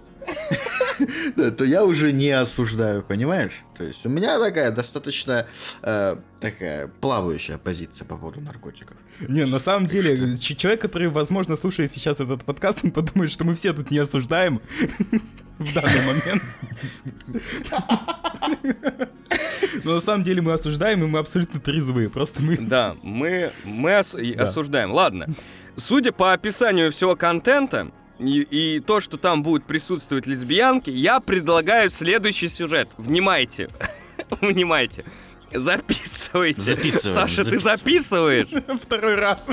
То 1.57 1.65
я 1.65 1.85
уже 1.85 2.13
не 2.13 2.31
осуждаю, 2.31 3.03
понимаешь? 3.03 3.53
То 3.77 3.85
есть 3.85 4.05
у 4.07 4.09
меня 4.09 4.39
такая 4.39 4.71
достаточно 4.71 5.47
э, 5.83 6.17
такая 6.41 6.89
плавающая 7.01 7.59
позиция 7.59 8.05
по 8.05 8.17
поводу 8.17 8.41
наркотиков. 8.41 8.97
Не, 9.29 9.47
на 9.47 9.59
самом 9.59 9.87
деле, 9.89 10.37
ч- 10.39 10.55
человек, 10.57 10.81
который, 10.81 11.09
возможно, 11.09 11.57
слушает 11.57 11.91
сейчас 11.91 12.21
этот 12.21 12.45
подкаст, 12.45 12.85
он 12.85 12.91
подумает, 12.93 13.31
что 13.31 13.45
мы 13.45 13.55
все 13.55 13.73
тут 13.73 13.91
не 13.91 13.99
осуждаем 13.99 14.61
в 15.59 15.75
данный 15.75 16.07
момент. 16.07 16.43
Но 19.85 19.95
на 19.95 20.01
самом 20.01 20.23
деле 20.25 20.43
мы 20.43 20.53
осуждаем, 20.53 21.05
и 21.05 21.07
мы 21.07 21.19
абсолютно 21.19 21.61
трезвые. 21.61 22.09
Просто 22.11 22.43
мы... 22.43 22.57
Да, 22.57 22.97
мы, 23.03 23.53
мы 23.65 23.99
ос- 23.99 24.15
Да. 24.37 24.43
осуждаем. 24.45 24.93
Ладно. 24.93 25.29
Судя 25.77 26.13
по 26.13 26.33
описанию 26.33 26.91
всего 26.91 27.15
контента 27.17 27.91
и, 28.19 28.41
и 28.43 28.81
то, 28.81 29.01
что 29.01 29.17
там 29.17 29.43
будут 29.43 29.65
присутствовать 29.65 30.27
лесбиянки, 30.27 30.91
я 30.91 31.21
предлагаю 31.21 31.91
следующий 31.91 32.49
сюжет. 32.49 32.89
Внимайте. 32.97 33.69
Внимайте. 34.41 35.05
Записывайте. 35.53 36.61
Записываем, 36.61 37.15
Саша, 37.15 37.45
ты 37.45 37.59
записываем. 37.59 38.49
записываешь? 38.49 38.81
Второй 38.83 39.15
раз. 39.15 39.51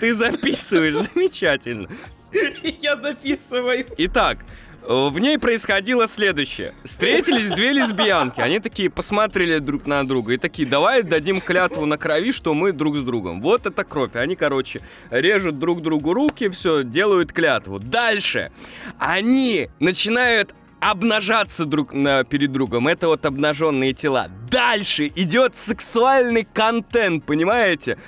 Ты 0.00 0.14
записываешь. 0.14 0.94
Замечательно. 0.94 1.88
Я 2.80 2.96
записываю. 2.96 3.86
Итак, 3.98 4.44
в 4.86 5.18
ней 5.18 5.38
происходило 5.38 6.06
следующее. 6.06 6.72
Встретились 6.84 7.50
две 7.50 7.72
лесбиянки. 7.72 8.40
Они 8.40 8.60
такие 8.60 8.88
посмотрели 8.88 9.58
друг 9.58 9.86
на 9.86 10.06
друга 10.06 10.34
и 10.34 10.36
такие, 10.36 10.68
давай 10.68 11.02
дадим 11.02 11.40
клятву 11.40 11.86
на 11.86 11.98
крови, 11.98 12.32
что 12.32 12.54
мы 12.54 12.72
друг 12.72 12.96
с 12.96 13.02
другом. 13.02 13.40
Вот 13.40 13.66
это 13.66 13.84
кровь. 13.84 14.14
Они, 14.14 14.36
короче, 14.36 14.80
режут 15.10 15.58
друг 15.58 15.82
другу 15.82 16.14
руки, 16.14 16.48
все, 16.48 16.84
делают 16.84 17.32
клятву. 17.32 17.80
Дальше 17.80 18.52
они 18.98 19.68
начинают 19.80 20.54
обнажаться 20.90 21.64
друг 21.64 21.92
на, 21.92 22.24
перед 22.24 22.52
другом. 22.52 22.86
Это 22.88 23.08
вот 23.08 23.26
обнаженные 23.26 23.92
тела. 23.92 24.28
Дальше 24.50 25.08
идет 25.16 25.56
сексуальный 25.56 26.44
контент, 26.44 27.24
понимаете? 27.24 27.98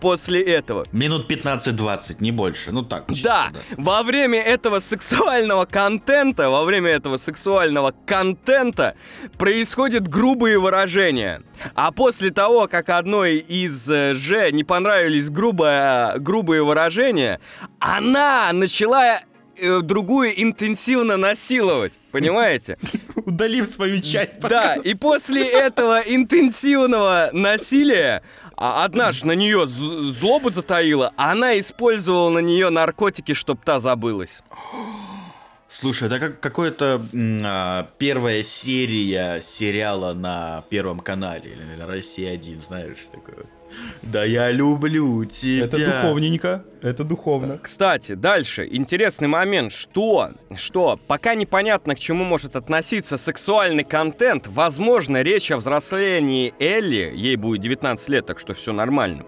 После 0.00 0.42
этого. 0.42 0.84
Минут 0.92 1.30
15-20, 1.30 2.16
не 2.20 2.30
больше. 2.30 2.70
Ну 2.70 2.82
так. 2.82 3.08
чисто, 3.08 3.24
Да, 3.24 3.52
во 3.76 4.02
время 4.04 4.40
этого 4.40 4.78
сексуального 4.78 5.64
контента, 5.64 6.48
во 6.48 6.64
время 6.64 6.90
этого 6.90 7.16
сексуального 7.16 7.92
контента 8.06 8.94
происходят 9.36 10.06
грубые 10.06 10.60
выражения. 10.60 11.42
А 11.74 11.90
после 11.90 12.30
того, 12.30 12.68
как 12.68 12.88
одной 12.88 13.38
из 13.38 13.88
э, 13.90 14.14
Ж 14.14 14.52
не 14.52 14.62
понравились 14.62 15.28
грубо, 15.28 16.14
грубые 16.18 16.62
выражения, 16.62 17.40
она 17.80 18.50
начала 18.52 19.20
э, 19.56 19.80
другую 19.80 20.40
интенсивно 20.40 21.16
насиловать. 21.16 21.97
Понимаете? 22.10 22.78
Удалив 23.16 23.66
свою 23.66 24.00
часть 24.00 24.40
Да, 24.40 24.74
и 24.76 24.94
после 24.94 25.46
этого 25.46 26.00
интенсивного 26.00 27.30
насилия 27.32 28.22
а 28.60 28.84
одна 28.84 29.12
ж 29.12 29.24
на 29.24 29.32
нее 29.32 29.68
злобу 29.68 30.50
затаила, 30.50 31.12
а 31.16 31.30
она 31.30 31.58
использовала 31.60 32.30
на 32.30 32.40
нее 32.40 32.70
наркотики, 32.70 33.32
чтоб 33.32 33.62
та 33.64 33.78
забылась. 33.78 34.42
Слушай, 35.70 36.08
это 36.08 36.18
как 36.18 36.40
какое-то 36.40 37.00
а, 37.44 37.88
первая 37.98 38.42
серия 38.42 39.42
сериала 39.42 40.12
на 40.12 40.64
Первом 40.70 40.98
канале 40.98 41.52
или 41.52 41.76
на 41.78 41.86
России 41.86 42.26
1, 42.26 42.62
знаешь, 42.62 43.06
такое. 43.12 43.46
Да 44.02 44.24
я 44.24 44.50
люблю 44.50 45.24
тебя. 45.24 45.64
Это 45.64 45.78
духовненько, 45.78 46.64
это 46.82 47.04
духовно. 47.04 47.58
Кстати, 47.58 48.14
дальше 48.14 48.66
интересный 48.70 49.28
момент, 49.28 49.72
что, 49.72 50.30
что 50.56 50.98
пока 51.06 51.34
непонятно, 51.34 51.94
к 51.94 51.98
чему 51.98 52.24
может 52.24 52.56
относиться 52.56 53.16
сексуальный 53.16 53.84
контент, 53.84 54.46
возможно, 54.46 55.22
речь 55.22 55.50
о 55.50 55.56
взрослении 55.56 56.54
Элли, 56.58 57.12
ей 57.14 57.36
будет 57.36 57.60
19 57.62 58.08
лет, 58.08 58.26
так 58.26 58.38
что 58.38 58.54
все 58.54 58.72
нормально. 58.72 59.24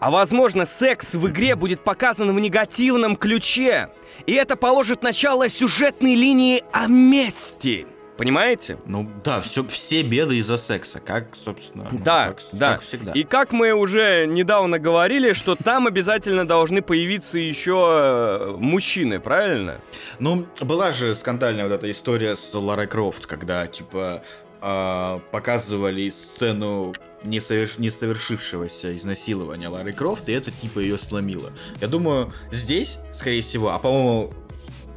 А 0.00 0.10
возможно, 0.10 0.66
секс 0.66 1.14
в 1.14 1.28
игре 1.28 1.54
будет 1.54 1.84
показан 1.84 2.34
в 2.34 2.40
негативном 2.40 3.14
ключе. 3.14 3.88
И 4.26 4.32
это 4.32 4.56
положит 4.56 5.02
начало 5.04 5.48
сюжетной 5.48 6.16
линии 6.16 6.64
о 6.72 6.88
мести. 6.88 7.86
Понимаете? 8.16 8.78
Ну 8.86 9.10
да, 9.24 9.40
все, 9.40 9.66
все 9.66 10.02
беды 10.02 10.36
из-за 10.38 10.58
секса, 10.58 11.00
как, 11.00 11.34
собственно, 11.34 11.88
ну, 11.90 11.98
Да, 11.98 12.28
как, 12.28 12.42
да. 12.52 12.72
как 12.74 12.82
всегда. 12.82 13.12
И 13.12 13.24
как 13.24 13.52
мы 13.52 13.72
уже 13.72 14.26
недавно 14.26 14.78
говорили, 14.78 15.32
что 15.32 15.56
там 15.56 15.86
обязательно 15.86 16.46
должны 16.46 16.82
появиться 16.82 17.38
еще 17.38 17.86
э, 17.88 18.56
мужчины, 18.58 19.18
правильно? 19.18 19.80
Ну, 20.18 20.46
была 20.60 20.92
же 20.92 21.16
скандальная 21.16 21.64
вот 21.64 21.72
эта 21.72 21.90
история 21.90 22.36
с 22.36 22.52
Ларой 22.52 22.86
Крофт, 22.86 23.26
когда, 23.26 23.66
типа, 23.66 24.22
а, 24.60 25.20
показывали 25.32 26.10
сцену 26.10 26.94
несоверш... 27.24 27.78
несовершившегося 27.78 28.96
изнасилования 28.96 29.68
Лары 29.68 29.92
Крофт, 29.92 30.28
и 30.28 30.32
это, 30.32 30.50
типа, 30.52 30.78
ее 30.78 30.98
сломило. 30.98 31.50
Я 31.80 31.88
думаю, 31.88 32.32
здесь, 32.52 32.98
скорее 33.12 33.42
всего, 33.42 33.70
а, 33.70 33.78
по-моему, 33.78 34.32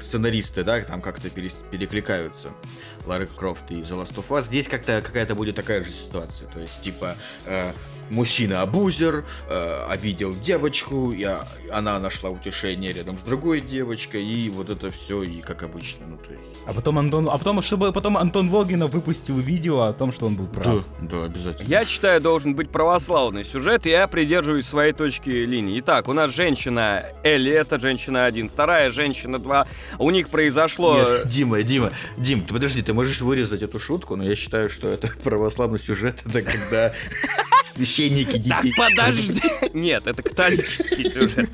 сценаристы, 0.06 0.64
да, 0.64 0.82
там 0.82 1.02
как-то 1.02 1.30
перекликаются, 1.30 2.50
Лары 3.06 3.28
Крофт 3.28 3.70
и 3.72 3.76
The 3.76 4.04
Last 4.04 4.16
of 4.16 4.28
Us, 4.30 4.44
здесь 4.44 4.68
как-то 4.68 5.02
какая-то 5.02 5.36
будет 5.36 5.56
такая 5.56 5.84
же 5.84 5.90
ситуация, 5.90 6.48
то 6.48 6.60
есть, 6.60 6.82
типа, 6.82 7.16
э, 7.46 7.72
мужчина-абузер, 8.12 9.26
э, 9.50 9.86
обидел 9.90 10.36
девочку, 10.36 11.12
и 11.12 11.24
а- 11.24 11.48
она 11.72 12.00
нашла 12.00 12.30
утешение 12.30 12.94
рядом 12.94 13.18
с 13.18 13.22
другой 13.22 13.62
девочкой, 13.62 14.24
и 14.26 14.50
вот 14.50 14.70
это 14.70 14.92
все, 14.92 15.24
и 15.24 15.42
как 15.42 15.64
обычно, 15.64 16.06
ну, 16.08 16.18
то 16.18 16.32
есть... 16.32 16.44
А 16.68 16.74
потом 16.74 17.00
Антон, 17.00 17.28
а 17.30 17.38
потом, 17.38 17.62
чтобы 17.62 17.92
потом 17.92 18.18
Антон 18.18 18.50
Логинов 18.50 18.92
выпустил 18.92 19.38
видео 19.38 19.82
о 19.82 19.94
том, 19.94 20.12
что 20.12 20.28
он 20.28 20.36
был 20.36 20.48
прав. 20.48 20.84
Да, 21.02 21.18
да, 21.18 21.26
обязательно. 21.26 21.68
Я 21.68 21.86
считаю, 21.86 22.22
должен 22.22 22.56
быть 22.56 22.70
православный 22.70 23.44
сюжет, 23.44 23.86
и 23.86 23.90
я 23.90 24.08
придерживаюсь 24.08 24.66
своей 24.66 24.94
точки 24.94 25.30
линии. 25.30 25.80
Итак, 25.80 26.08
у 26.08 26.14
нас 26.14 26.34
женщина 26.34 27.06
Элли, 27.24 27.52
это 27.52 27.80
женщина 27.80 28.26
1, 28.26 28.50
вторая 28.50 28.92
женщина 28.92 29.40
2. 29.40 29.68
У 30.00 30.10
них 30.12 30.30
произошло... 30.30 30.98
Нет, 30.98 31.28
Дима, 31.28 31.64
Дима, 31.64 31.92
Дим, 32.18 32.46
ты 32.46 32.54
подожди, 32.54 32.82
ты 32.82 32.94
можешь 32.94 33.22
вырезать 33.22 33.62
эту 33.62 33.80
шутку, 33.80 34.16
но 34.16 34.24
я 34.24 34.36
считаю, 34.36 34.70
что 34.70 34.88
это 34.88 35.08
православный 35.24 35.80
сюжет, 35.80 36.22
это 36.26 36.42
когда 36.42 36.94
священники 37.96 38.42
Так 38.48 38.64
детей... 38.64 38.76
подожди! 38.78 39.42
Нет, 39.74 40.08
это 40.08 40.22
католический 40.22 41.10
сюжет. 41.10 41.50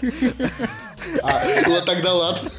А, 1.23 1.43
ну 1.67 1.81
тогда 1.85 2.13
ладно. 2.13 2.49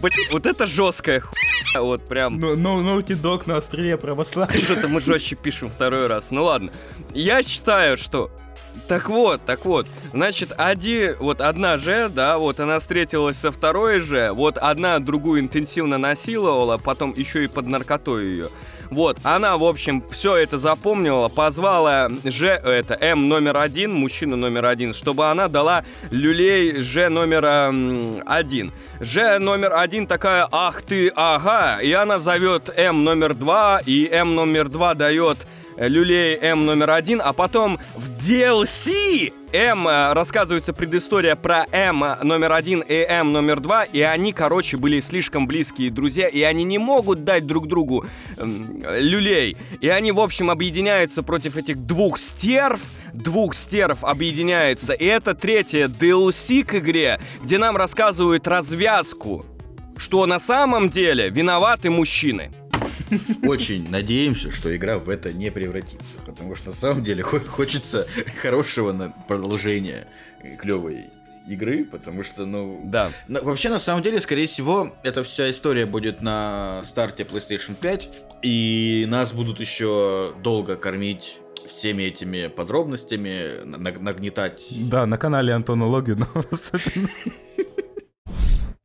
Блин, 0.00 0.28
вот 0.30 0.46
это 0.46 0.66
жесткая 0.66 1.20
хуйня, 1.20 1.82
вот 1.82 2.06
прям... 2.06 2.36
Ну, 2.36 2.54
ну, 2.54 2.80
Naughty 2.80 3.20
Dog 3.20 3.42
на 3.46 3.56
острие 3.56 3.96
православия. 3.96 4.58
Что-то 4.58 4.88
мы 4.88 5.00
жестче 5.00 5.36
пишем 5.36 5.70
второй 5.70 6.06
раз. 6.06 6.30
Ну 6.30 6.44
ладно. 6.44 6.72
Я 7.14 7.42
считаю, 7.42 7.96
что... 7.96 8.30
Так 8.88 9.10
вот, 9.10 9.44
так 9.44 9.66
вот, 9.66 9.86
значит, 10.12 10.52
один, 10.56 11.16
вот 11.18 11.42
одна 11.42 11.76
же, 11.76 12.08
да, 12.08 12.38
вот 12.38 12.58
она 12.58 12.78
встретилась 12.78 13.36
со 13.36 13.52
второй 13.52 14.00
же, 14.00 14.32
вот 14.32 14.56
одна 14.56 14.98
другую 14.98 15.40
интенсивно 15.40 15.98
насиловала, 15.98 16.78
потом 16.78 17.12
еще 17.14 17.44
и 17.44 17.48
под 17.48 17.66
наркотой 17.66 18.26
ее. 18.26 18.48
Вот, 18.92 19.16
она, 19.22 19.56
в 19.56 19.64
общем, 19.64 20.02
все 20.10 20.36
это 20.36 20.58
запомнила, 20.58 21.28
позвала 21.28 22.10
Ж, 22.24 22.44
это, 22.62 22.94
М 23.00 23.26
номер 23.26 23.56
один, 23.56 23.94
мужчину 23.94 24.36
номер 24.36 24.66
один, 24.66 24.92
чтобы 24.92 25.30
она 25.30 25.48
дала 25.48 25.84
люлей 26.10 26.82
Ж 26.82 27.08
номер 27.08 27.44
м, 27.44 28.22
один. 28.26 28.70
Ж 29.00 29.38
номер 29.38 29.72
один 29.72 30.06
такая, 30.06 30.46
ах 30.52 30.82
ты, 30.82 31.10
ага, 31.16 31.78
и 31.80 31.90
она 31.92 32.18
зовет 32.18 32.70
М 32.76 33.02
номер 33.02 33.34
два, 33.34 33.80
и 33.86 34.06
М 34.12 34.34
номер 34.34 34.68
два 34.68 34.92
дает 34.94 35.38
люлей 35.88 36.38
М 36.40 36.66
номер 36.66 36.90
один, 36.90 37.20
а 37.22 37.32
потом 37.32 37.78
в 37.94 38.08
DLC 38.18 39.32
М 39.52 39.86
э, 39.86 40.12
рассказывается 40.12 40.72
предыстория 40.72 41.36
про 41.36 41.66
М 41.72 42.04
номер 42.22 42.52
один 42.52 42.80
и 42.80 42.94
М 42.94 43.32
номер 43.32 43.60
два, 43.60 43.84
и 43.84 44.00
они, 44.00 44.32
короче, 44.32 44.76
были 44.76 45.00
слишком 45.00 45.46
близкие 45.46 45.90
друзья, 45.90 46.28
и 46.28 46.42
они 46.42 46.64
не 46.64 46.78
могут 46.78 47.24
дать 47.24 47.46
друг 47.46 47.68
другу 47.68 48.06
эм, 48.38 48.82
люлей. 48.82 49.56
И 49.80 49.88
они, 49.88 50.12
в 50.12 50.20
общем, 50.20 50.50
объединяются 50.50 51.22
против 51.22 51.56
этих 51.56 51.76
двух 51.86 52.18
стерв, 52.18 52.80
двух 53.12 53.54
стерв 53.54 54.04
объединяется. 54.04 54.92
И 54.92 55.04
это 55.04 55.34
третье 55.34 55.88
DLC 55.88 56.64
к 56.64 56.76
игре, 56.76 57.20
где 57.42 57.58
нам 57.58 57.76
рассказывают 57.76 58.46
развязку, 58.46 59.44
что 59.96 60.26
на 60.26 60.38
самом 60.38 60.88
деле 60.88 61.28
виноваты 61.28 61.90
мужчины. 61.90 62.52
Очень 63.42 63.90
надеемся, 63.90 64.50
что 64.50 64.74
игра 64.74 64.98
в 64.98 65.08
это 65.08 65.32
не 65.32 65.50
превратится, 65.50 66.16
потому 66.26 66.54
что 66.54 66.68
на 66.70 66.74
самом 66.74 67.04
деле 67.04 67.22
хо- 67.22 67.40
хочется 67.40 68.06
хорошего 68.40 69.12
продолжения 69.28 70.06
клевой 70.60 71.06
игры, 71.48 71.84
потому 71.84 72.22
что, 72.22 72.46
ну, 72.46 72.80
Да. 72.84 73.10
На- 73.28 73.42
вообще, 73.42 73.68
на 73.68 73.80
самом 73.80 74.02
деле, 74.02 74.20
скорее 74.20 74.46
всего, 74.46 74.94
эта 75.02 75.24
вся 75.24 75.50
история 75.50 75.86
будет 75.86 76.22
на 76.22 76.82
старте 76.86 77.24
PlayStation 77.24 77.74
5, 77.74 78.08
и 78.42 79.06
нас 79.08 79.32
будут 79.32 79.58
еще 79.60 80.34
долго 80.42 80.76
кормить 80.76 81.38
всеми 81.68 82.04
этими 82.04 82.46
подробностями, 82.48 83.64
на- 83.64 83.78
нагнетать. 83.78 84.62
Да, 84.70 85.04
на 85.06 85.16
канале 85.18 85.52
Антона 85.52 85.86
Логинова 85.86 86.44
особенно. 86.50 87.08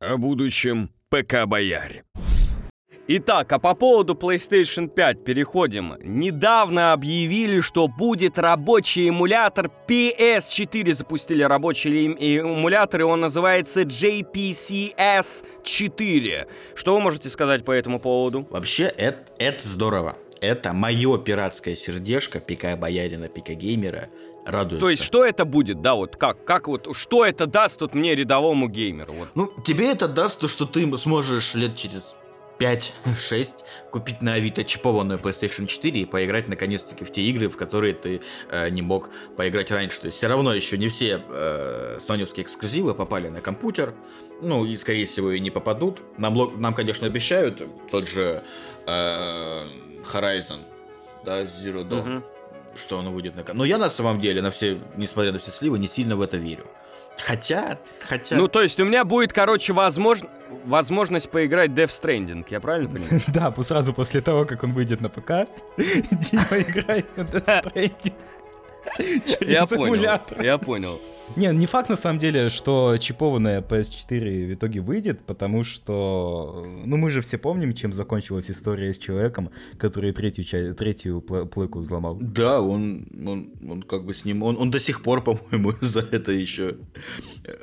О 0.00 0.16
будущем 0.16 0.90
ПК-боярь. 1.10 2.02
Итак, 3.10 3.50
а 3.52 3.58
по 3.58 3.74
поводу 3.74 4.12
PlayStation 4.12 4.86
5 4.86 5.24
переходим. 5.24 5.94
Недавно 6.02 6.92
объявили, 6.92 7.60
что 7.60 7.88
будет 7.88 8.38
рабочий 8.38 9.08
эмулятор 9.08 9.70
PS4. 9.88 10.92
Запустили 10.92 11.42
рабочий 11.42 12.06
эм- 12.06 12.18
эмулятор, 12.18 13.00
и 13.00 13.04
он 13.04 13.20
называется 13.20 13.84
JPCS4. 13.84 16.46
Что 16.74 16.94
вы 16.94 17.00
можете 17.00 17.30
сказать 17.30 17.64
по 17.64 17.72
этому 17.72 17.98
поводу? 17.98 18.46
Вообще, 18.50 18.84
это, 18.84 19.24
это 19.38 19.66
здорово. 19.66 20.18
Это 20.42 20.74
мое 20.74 21.16
пиратское 21.16 21.76
сердечко, 21.76 22.40
пика 22.40 22.76
боярина, 22.76 23.28
пика 23.28 23.54
геймера, 23.54 24.10
радуется. 24.44 24.84
То 24.84 24.90
есть, 24.90 25.02
что 25.02 25.24
это 25.24 25.46
будет? 25.46 25.80
Да, 25.80 25.94
вот 25.94 26.16
как? 26.16 26.44
Как 26.44 26.68
вот, 26.68 26.94
что 26.94 27.24
это 27.24 27.46
даст 27.46 27.78
тут 27.78 27.94
мне, 27.94 28.14
рядовому 28.14 28.68
геймеру? 28.68 29.14
Вот. 29.14 29.28
Ну, 29.34 29.50
тебе 29.64 29.90
это 29.90 30.08
даст 30.08 30.40
то, 30.40 30.46
что 30.46 30.66
ты 30.66 30.94
сможешь 30.98 31.54
лет 31.54 31.74
через 31.74 32.02
5-6 32.58 33.54
купить 33.90 34.20
на 34.22 34.34
Авито 34.34 34.64
чипованную 34.64 35.18
PlayStation 35.18 35.66
4 35.66 36.00
и 36.00 36.04
поиграть 36.04 36.48
наконец-таки 36.48 37.04
в 37.04 37.12
те 37.12 37.22
игры, 37.22 37.48
в 37.48 37.56
которые 37.56 37.94
ты 37.94 38.20
э, 38.50 38.68
не 38.70 38.82
мог 38.82 39.10
поиграть 39.36 39.70
раньше. 39.70 40.00
То 40.00 40.06
есть 40.06 40.18
все 40.18 40.26
равно 40.28 40.52
еще 40.54 40.76
не 40.78 40.88
все 40.88 41.22
э, 41.28 41.98
соневские 42.00 42.44
эксклюзивы 42.44 42.94
попали 42.94 43.28
на 43.28 43.40
компьютер. 43.40 43.94
Ну, 44.40 44.64
и, 44.64 44.76
скорее 44.76 45.06
всего, 45.06 45.32
и 45.32 45.40
не 45.40 45.50
попадут. 45.50 46.00
Нам, 46.16 46.60
нам 46.60 46.74
конечно, 46.74 47.06
обещают 47.06 47.62
тот 47.90 48.08
же 48.08 48.42
э, 48.86 49.64
Horizon, 50.12 50.60
да, 51.24 51.42
Zero 51.42 51.84
Dawn, 51.88 52.02
Мгм. 52.02 52.24
что 52.76 52.98
оно 52.98 53.10
выйдет 53.12 53.34
на... 53.34 53.54
Но 53.54 53.64
я 53.64 53.78
на 53.78 53.90
самом 53.90 54.20
деле, 54.20 54.40
на 54.42 54.50
все, 54.50 54.80
несмотря 54.96 55.32
на 55.32 55.38
все 55.38 55.50
сливы, 55.50 55.78
не 55.78 55.88
сильно 55.88 56.16
в 56.16 56.20
это 56.22 56.36
верю. 56.36 56.66
Хотя, 57.24 57.78
хотя... 58.00 58.36
Ну, 58.36 58.48
то 58.48 58.62
есть, 58.62 58.78
у 58.80 58.84
меня 58.84 59.04
будет, 59.04 59.32
короче, 59.32 59.72
возможно, 59.72 60.28
возможность 60.64 61.30
поиграть 61.30 61.70
Death 61.70 61.88
Stranding, 61.88 62.46
я 62.48 62.60
правильно 62.60 62.88
понимаю? 62.94 63.22
Да, 63.28 63.54
сразу 63.62 63.92
после 63.92 64.20
того, 64.20 64.44
как 64.44 64.62
он 64.64 64.72
выйдет 64.72 65.00
на 65.00 65.08
ПК, 65.08 65.48
Дима 65.76 66.46
играет 66.58 67.16
на 67.16 67.22
Death 67.22 67.64
Stranding. 67.74 68.12
Я 69.40 69.66
понял, 69.66 70.02
я 70.42 70.58
понял. 70.58 71.00
Не, 71.36 71.48
не 71.54 71.66
факт 71.66 71.90
на 71.90 71.96
самом 71.96 72.18
деле, 72.18 72.48
что 72.48 72.96
чипованная 72.98 73.60
PS4 73.60 74.46
в 74.46 74.54
итоге 74.54 74.80
выйдет, 74.80 75.20
потому 75.26 75.62
что, 75.62 76.66
ну 76.84 76.96
мы 76.96 77.10
же 77.10 77.20
все 77.20 77.36
помним, 77.38 77.74
чем 77.74 77.92
закончилась 77.92 78.50
история 78.50 78.92
с 78.92 78.98
человеком, 78.98 79.50
который 79.76 80.12
третью, 80.12 80.44
ча- 80.44 80.72
третью 80.74 81.20
плойку 81.20 81.80
взломал. 81.80 82.16
Да, 82.20 82.62
он, 82.62 83.06
он, 83.26 83.50
он 83.68 83.82
как 83.82 84.04
бы 84.04 84.14
с 84.14 84.24
ним, 84.24 84.42
он, 84.42 84.56
он 84.58 84.70
до 84.70 84.80
сих 84.80 85.02
пор, 85.02 85.22
по-моему, 85.22 85.74
за 85.80 86.00
это 86.00 86.32
еще 86.32 86.76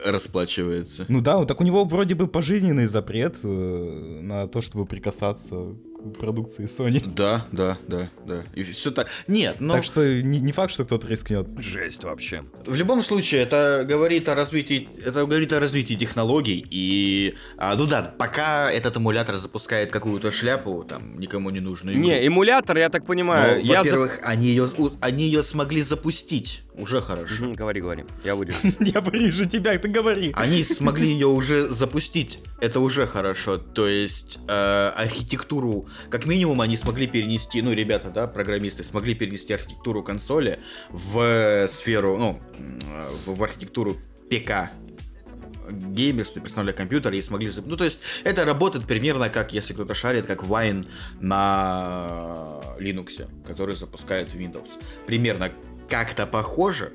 расплачивается. 0.05 1.05
Ну 1.07 1.21
да, 1.21 1.37
вот 1.37 1.47
так 1.47 1.59
у 1.61 1.63
него 1.63 1.85
вроде 1.85 2.15
бы 2.15 2.27
пожизненный 2.27 2.85
запрет 2.85 3.37
э, 3.43 4.19
на 4.21 4.47
то, 4.47 4.61
чтобы 4.61 4.85
прикасаться 4.85 5.75
продукции 6.11 6.65
Sony. 6.65 7.03
Да, 7.05 7.45
да, 7.51 7.77
да, 7.87 8.09
да. 8.25 8.43
И 8.53 8.63
все 8.63 8.91
так. 8.91 9.07
Нет, 9.27 9.57
но 9.59 9.73
Так 9.73 9.83
что 9.83 10.21
не, 10.21 10.39
не 10.39 10.51
факт, 10.51 10.71
что 10.73 10.85
кто-то 10.85 11.07
рискнет. 11.07 11.47
Жесть 11.57 12.03
вообще. 12.03 12.43
в 12.65 12.75
любом 12.75 13.01
случае 13.03 13.41
это 13.41 13.83
говорит 13.87 14.27
о 14.29 14.35
развитии, 14.35 14.89
это 15.03 15.25
говорит 15.25 15.53
о 15.53 15.59
развитии 15.59 15.93
технологий 15.95 16.65
и, 16.69 17.35
а, 17.57 17.75
ну 17.75 17.85
да, 17.85 18.01
пока 18.17 18.71
этот 18.71 18.97
эмулятор 18.97 19.35
запускает 19.35 19.91
какую-то 19.91 20.31
шляпу, 20.31 20.83
там 20.87 21.19
никому 21.19 21.49
не 21.49 21.59
нужную. 21.59 21.95
игру. 21.97 22.05
Не, 22.07 22.25
эмулятор, 22.27 22.77
я 22.77 22.89
так 22.89 23.01
Но, 23.03 23.07
понимаю, 23.07 23.61
я... 23.63 23.73
за- 23.75 23.77
во-первых, 23.79 24.19
они 24.23 24.47
ее, 24.47 24.69
они 25.01 25.25
ее 25.25 25.43
смогли 25.43 25.81
запустить, 25.81 26.63
уже 26.77 27.01
хорошо. 27.01 27.43
Мгм, 27.45 27.53
Говори, 27.55 27.81
говори, 27.81 28.05
я 28.23 28.35
вырежу. 28.35 28.57
Я 28.79 29.01
ближе 29.01 29.45
тебя, 29.45 29.77
ты 29.79 29.87
говори. 29.87 30.31
Они 30.35 30.63
смогли 30.63 31.07
ее 31.09 31.27
уже 31.27 31.67
запустить. 31.69 32.39
Это 32.61 32.79
уже 32.79 33.07
хорошо. 33.07 33.57
То 33.57 33.87
есть 33.87 34.39
э, 34.47 34.91
архитектуру, 34.97 35.87
как 36.09 36.25
минимум, 36.25 36.61
они 36.61 36.77
смогли 36.77 37.07
перенести, 37.07 37.61
ну, 37.61 37.71
ребята, 37.73 38.09
да, 38.09 38.27
программисты, 38.27 38.83
смогли 38.83 39.15
перенести 39.15 39.53
архитектуру 39.53 40.03
консоли 40.03 40.59
в 40.89 41.67
сферу, 41.69 42.17
ну, 42.17 42.41
м, 42.57 42.79
в, 43.25 43.35
в 43.37 43.43
архитектуру 43.43 43.95
ПК 44.29 44.71
геймерство, 45.71 46.39
персональный 46.41 46.73
компьютер 46.73 47.11
и 47.13 47.21
смогли... 47.23 47.47
зап- 47.49 47.63
Ну, 47.65 47.75
то 47.75 47.85
есть, 47.85 47.99
это 48.23 48.45
работает 48.45 48.85
примерно 48.85 49.29
как, 49.29 49.51
если 49.51 49.73
кто-то 49.73 49.95
шарит, 49.95 50.27
как 50.27 50.43
Wine 50.43 50.85
на 51.19 52.61
Linux, 52.79 53.27
который 53.47 53.75
запускает 53.75 54.33
Windows. 54.35 54.69
Примерно 55.07 55.51
как-то 55.89 56.25
похоже, 56.25 56.93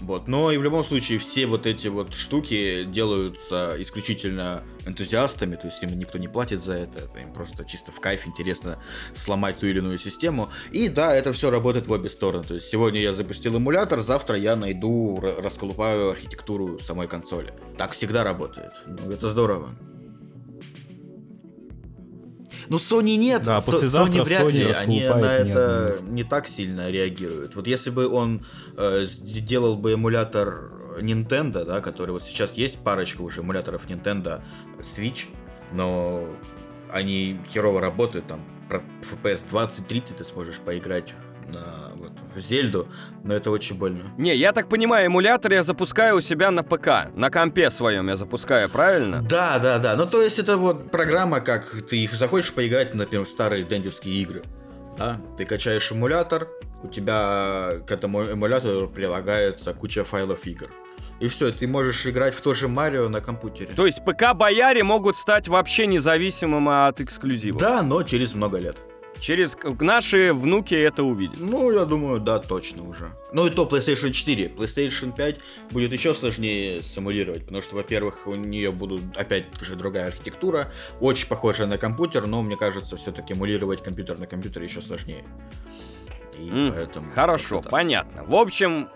вот. 0.00 0.28
Но 0.28 0.50
и 0.50 0.56
в 0.56 0.62
любом 0.62 0.82
случае 0.82 1.18
все 1.18 1.46
вот 1.46 1.66
эти 1.66 1.88
вот 1.88 2.14
штуки 2.14 2.84
делаются 2.84 3.76
исключительно 3.78 4.62
энтузиастами, 4.86 5.56
то 5.56 5.66
есть 5.66 5.82
им 5.82 5.98
никто 5.98 6.18
не 6.18 6.28
платит 6.28 6.62
за 6.62 6.74
это, 6.74 7.00
это 7.00 7.20
им 7.20 7.32
просто 7.32 7.64
чисто 7.64 7.92
в 7.92 8.00
кайф 8.00 8.26
интересно 8.26 8.82
сломать 9.14 9.58
ту 9.58 9.66
или 9.66 9.78
иную 9.78 9.98
систему. 9.98 10.48
И 10.70 10.88
да, 10.88 11.14
это 11.14 11.32
все 11.32 11.50
работает 11.50 11.86
в 11.86 11.92
обе 11.92 12.08
стороны. 12.08 12.44
То 12.44 12.54
есть 12.54 12.68
сегодня 12.68 13.00
я 13.00 13.12
запустил 13.12 13.56
эмулятор, 13.56 14.00
завтра 14.00 14.36
я 14.36 14.56
найду, 14.56 15.18
ра- 15.20 15.40
расколупаю 15.40 16.10
архитектуру 16.10 16.78
самой 16.78 17.06
консоли. 17.06 17.52
Так 17.76 17.92
всегда 17.92 18.24
работает. 18.24 18.72
Ну, 18.86 19.12
это 19.12 19.28
здорово. 19.28 19.70
Ну, 22.70 22.76
Sony 22.76 23.16
нет. 23.16 23.42
Да, 23.42 23.58
Sony 23.58 24.22
вряд 24.22 24.42
Sony 24.42 24.50
ли. 24.52 24.64
Они 24.70 25.00
на 25.00 25.34
это 25.34 25.96
не 26.04 26.22
так 26.22 26.46
сильно 26.46 26.88
реагируют. 26.90 27.56
Вот 27.56 27.66
если 27.66 27.90
бы 27.90 28.08
он 28.08 28.46
э, 28.76 29.04
сделал 29.04 29.76
бы 29.76 29.92
эмулятор 29.94 30.70
Nintendo, 31.00 31.64
да, 31.64 31.80
который 31.80 32.12
вот 32.12 32.24
сейчас 32.24 32.54
есть 32.54 32.78
парочка 32.78 33.22
уже 33.22 33.40
эмуляторов 33.40 33.88
Nintendo 33.88 34.40
Switch, 34.78 35.26
но 35.72 36.24
они 36.92 37.40
херово 37.52 37.80
работают, 37.80 38.28
там 38.28 38.40
FPS 38.68 39.46
20-30 39.50 40.14
ты 40.18 40.24
сможешь 40.24 40.58
поиграть 40.58 41.12
на 41.50 41.94
вот, 41.94 42.12
в 42.34 42.38
Зельду, 42.38 42.88
но 43.24 43.34
это 43.34 43.50
очень 43.50 43.76
больно. 43.76 44.12
Не, 44.18 44.34
я 44.34 44.52
так 44.52 44.68
понимаю, 44.68 45.06
эмулятор 45.06 45.52
я 45.52 45.62
запускаю 45.62 46.16
у 46.16 46.20
себя 46.20 46.50
на 46.50 46.62
ПК. 46.62 47.14
На 47.14 47.30
компе 47.30 47.70
своем 47.70 48.08
я 48.08 48.16
запускаю, 48.16 48.68
правильно? 48.68 49.22
Да, 49.22 49.58
да, 49.58 49.78
да. 49.78 49.96
Ну, 49.96 50.06
то 50.06 50.22
есть, 50.22 50.38
это 50.38 50.56
вот 50.56 50.90
программа, 50.90 51.40
как 51.40 51.82
ты 51.82 51.98
их 51.98 52.14
захочешь 52.14 52.52
поиграть, 52.52 52.94
например, 52.94 53.24
в 53.26 53.28
старые 53.28 53.64
дендевские 53.64 54.22
игры. 54.22 54.42
Да? 54.96 55.20
Ты 55.36 55.44
качаешь 55.44 55.90
эмулятор, 55.92 56.48
у 56.82 56.88
тебя 56.88 57.72
к 57.86 57.90
этому 57.90 58.24
эмулятору 58.24 58.88
прилагается 58.88 59.74
куча 59.74 60.04
файлов 60.04 60.46
игр. 60.46 60.70
И 61.20 61.28
все, 61.28 61.52
ты 61.52 61.68
можешь 61.68 62.06
играть 62.06 62.34
в 62.34 62.40
то 62.40 62.54
же 62.54 62.66
Марио 62.66 63.08
на 63.10 63.20
компьютере. 63.20 63.68
То 63.76 63.84
есть 63.84 64.02
ПК-бояре 64.04 64.82
могут 64.82 65.18
стать 65.18 65.48
вообще 65.48 65.86
независимым 65.86 66.68
от 66.68 67.00
эксклюзива. 67.02 67.58
Да, 67.58 67.82
но 67.82 68.02
через 68.02 68.34
много 68.34 68.58
лет. 68.58 68.76
Через 69.20 69.56
наши 69.78 70.32
внуки 70.32 70.74
это 70.74 71.02
увидят. 71.02 71.38
Ну, 71.38 71.70
я 71.70 71.84
думаю, 71.84 72.20
да, 72.20 72.38
точно 72.38 72.88
уже. 72.88 73.10
Ну 73.32 73.46
и 73.46 73.50
то 73.50 73.66
PlayStation 73.66 74.12
4. 74.12 74.48
PlayStation 74.48 75.14
5 75.14 75.36
будет 75.70 75.92
еще 75.92 76.14
сложнее 76.14 76.80
симулировать, 76.82 77.42
потому 77.42 77.60
что, 77.62 77.76
во-первых, 77.76 78.26
у 78.26 78.34
нее 78.34 78.72
будут 78.72 79.02
опять 79.16 79.44
же 79.60 79.76
другая 79.76 80.08
архитектура, 80.08 80.72
очень 81.00 81.28
похожая 81.28 81.66
на 81.66 81.76
компьютер, 81.76 82.26
но 82.26 82.42
мне 82.42 82.56
кажется, 82.56 82.96
все-таки 82.96 83.34
эмулировать 83.34 83.82
компьютер 83.82 84.18
на 84.18 84.26
компьютере 84.26 84.66
еще 84.66 84.80
сложнее. 84.80 85.24
И 86.38 86.48
М, 86.48 86.72
поэтому... 86.72 87.10
Хорошо, 87.10 87.62
понятно. 87.62 88.24
В 88.24 88.34
общем, 88.34 88.88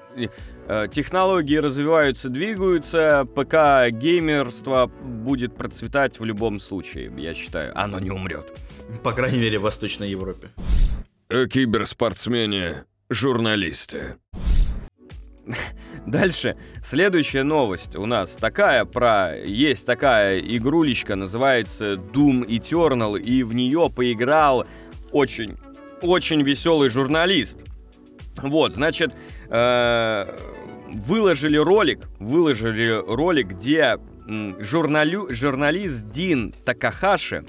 э, 0.69 0.89
технологии 0.91 1.57
развиваются, 1.57 2.31
двигаются, 2.31 3.27
ПК-геймерство 3.35 4.87
будет 4.87 5.55
процветать 5.55 6.19
в 6.19 6.25
любом 6.25 6.59
случае, 6.59 7.13
я 7.19 7.35
считаю. 7.35 7.73
Оно 7.79 7.99
не 7.99 8.11
умрет. 8.11 8.53
По 9.03 9.13
крайней 9.13 9.39
мере, 9.39 9.59
в 9.59 9.63
Восточной 9.63 10.11
Европе. 10.11 10.51
Э, 11.29 11.47
Киберспортсмене, 11.47 12.85
журналисты. 13.11 14.17
Дальше, 16.07 16.57
следующая 16.83 17.43
новость 17.43 17.97
у 17.97 18.07
нас 18.07 18.37
такая 18.37 18.85
про... 18.85 19.35
Есть 19.37 19.87
такая 19.87 20.39
игрулечка, 20.39 21.17
называется 21.17 21.95
Doom 21.95 22.47
Eternal, 22.47 23.19
и 23.19 23.43
в 23.43 23.55
нее 23.55 23.91
поиграл 23.95 24.67
очень, 25.13 25.57
очень 26.03 26.43
веселый 26.43 26.89
журналист. 26.89 27.65
Вот, 28.43 28.75
значит, 28.75 29.15
э, 29.49 30.39
выложили 30.89 31.57
ролик, 31.57 32.09
выложили 32.19 33.03
ролик, 33.07 33.49
где 33.49 33.99
журналю, 34.27 35.29
журналист 35.31 36.09
Дин 36.11 36.55
Такахаши, 36.65 37.45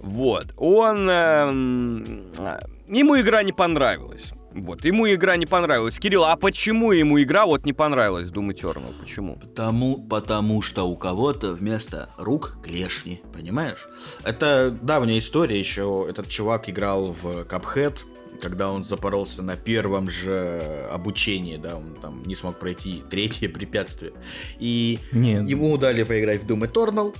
вот, 0.00 0.54
он... 0.56 1.08
э, 1.10 2.60
ему 2.88 3.20
игра 3.20 3.42
не 3.42 3.52
понравилась. 3.52 4.32
Вот, 4.52 4.84
ему 4.84 5.06
игра 5.12 5.36
не 5.36 5.46
понравилась. 5.46 5.98
Кирилл, 5.98 6.24
а 6.24 6.36
почему 6.36 6.90
ему 6.90 7.22
игра 7.22 7.46
вот 7.46 7.64
не 7.64 7.72
понравилась, 7.72 8.30
Doom 8.30 8.50
Eternal? 8.50 8.98
Почему? 8.98 9.36
Потому, 9.36 9.98
потому 9.98 10.60
что 10.62 10.84
у 10.84 10.96
кого-то 10.96 11.52
вместо 11.52 12.08
рук 12.16 12.56
клешни, 12.64 13.22
понимаешь? 13.32 13.86
Это 14.24 14.76
давняя 14.82 15.18
история, 15.18 15.58
еще 15.58 16.06
этот 16.08 16.28
чувак 16.28 16.68
играл 16.68 17.12
в 17.12 17.42
Cuphead, 17.42 17.98
когда 18.40 18.72
он 18.72 18.84
запоролся 18.84 19.42
на 19.42 19.56
первом 19.56 20.08
же 20.08 20.88
обучении, 20.90 21.56
да, 21.56 21.76
он 21.76 21.94
там 22.00 22.24
не 22.24 22.34
смог 22.34 22.58
пройти 22.58 23.02
третье 23.08 23.48
препятствие. 23.48 24.12
И 24.58 24.98
Нет, 25.12 25.48
ему 25.48 25.76
дали 25.76 26.02
поиграть 26.02 26.42
в 26.42 26.46
Doom 26.46 26.72
Eternal, 26.72 27.14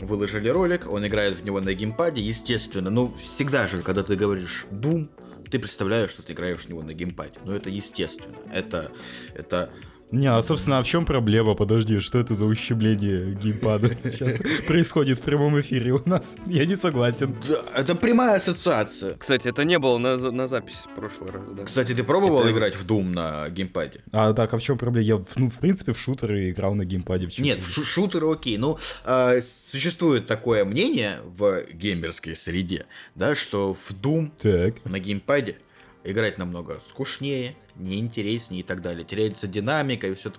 выложили 0.00 0.48
ролик, 0.48 0.90
он 0.90 1.06
играет 1.06 1.38
в 1.38 1.44
него 1.44 1.60
на 1.60 1.74
геймпаде, 1.74 2.20
естественно, 2.20 2.90
ну, 2.90 3.14
всегда 3.16 3.66
же, 3.66 3.82
когда 3.82 4.02
ты 4.02 4.16
говоришь 4.16 4.66
Doom, 4.70 5.08
ты 5.50 5.58
представляешь, 5.58 6.10
что 6.10 6.22
ты 6.22 6.32
играешь 6.32 6.60
в 6.60 6.68
него 6.68 6.82
на 6.82 6.94
геймпаде. 6.94 7.38
Ну, 7.44 7.52
это 7.52 7.70
естественно. 7.70 8.36
Это, 8.52 8.92
это 9.34 9.70
Не, 10.12 10.26
а 10.26 10.42
собственно, 10.42 10.78
а 10.78 10.82
в 10.82 10.86
чем 10.88 11.04
проблема? 11.04 11.54
Подожди, 11.54 12.00
что 12.00 12.18
это 12.18 12.34
за 12.34 12.44
ущемление 12.46 13.32
геймпада 13.34 13.90
сейчас 14.04 14.40
происходит 14.66 15.18
в 15.18 15.22
прямом 15.22 15.60
эфире 15.60 15.92
у 15.92 16.02
нас? 16.08 16.36
Я 16.46 16.64
не 16.66 16.74
согласен. 16.74 17.36
Это 17.76 17.94
прямая 17.94 18.36
ассоциация. 18.38 19.16
Кстати, 19.16 19.46
это 19.46 19.62
не 19.64 19.78
было 19.78 19.98
на, 19.98 20.16
на 20.16 20.48
записи 20.48 20.78
в 20.90 20.94
прошлый 20.96 21.30
раз, 21.30 21.42
да? 21.52 21.64
Кстати, 21.64 21.94
ты 21.94 22.02
пробовал 22.02 22.40
Это- 22.40 22.50
играть 22.50 22.74
в 22.74 22.84
Doom 22.84 23.04
на 23.12 23.48
геймпаде? 23.50 24.00
А 24.10 24.32
так, 24.32 24.52
а 24.52 24.58
в 24.58 24.62
чем 24.62 24.78
проблема? 24.78 25.04
Я, 25.06 25.24
ну, 25.36 25.48
в 25.48 25.58
принципе, 25.60 25.92
в 25.92 26.00
шутеры 26.00 26.50
играл 26.50 26.74
на 26.74 26.84
геймпаде. 26.84 27.28
в 27.28 27.38
Нет, 27.38 27.62
шу- 27.64 27.84
шутеры 27.84 28.28
окей. 28.32 28.58
Ну, 28.58 28.78
э, 29.04 29.40
существует 29.70 30.26
такое 30.26 30.64
мнение 30.64 31.20
в 31.24 31.62
геймерской 31.72 32.34
среде, 32.36 32.86
да, 33.14 33.36
что 33.36 33.74
в 33.74 33.92
Doom 33.92 34.32
Так. 34.40 34.84
на 34.84 34.98
геймпаде 34.98 35.56
играть 36.02 36.38
намного 36.38 36.80
скучнее, 36.88 37.54
неинтереснее 37.80 38.60
и 38.60 38.62
так 38.62 38.82
далее. 38.82 39.04
Теряется 39.04 39.46
динамика 39.46 40.06
и 40.06 40.14
все 40.14 40.32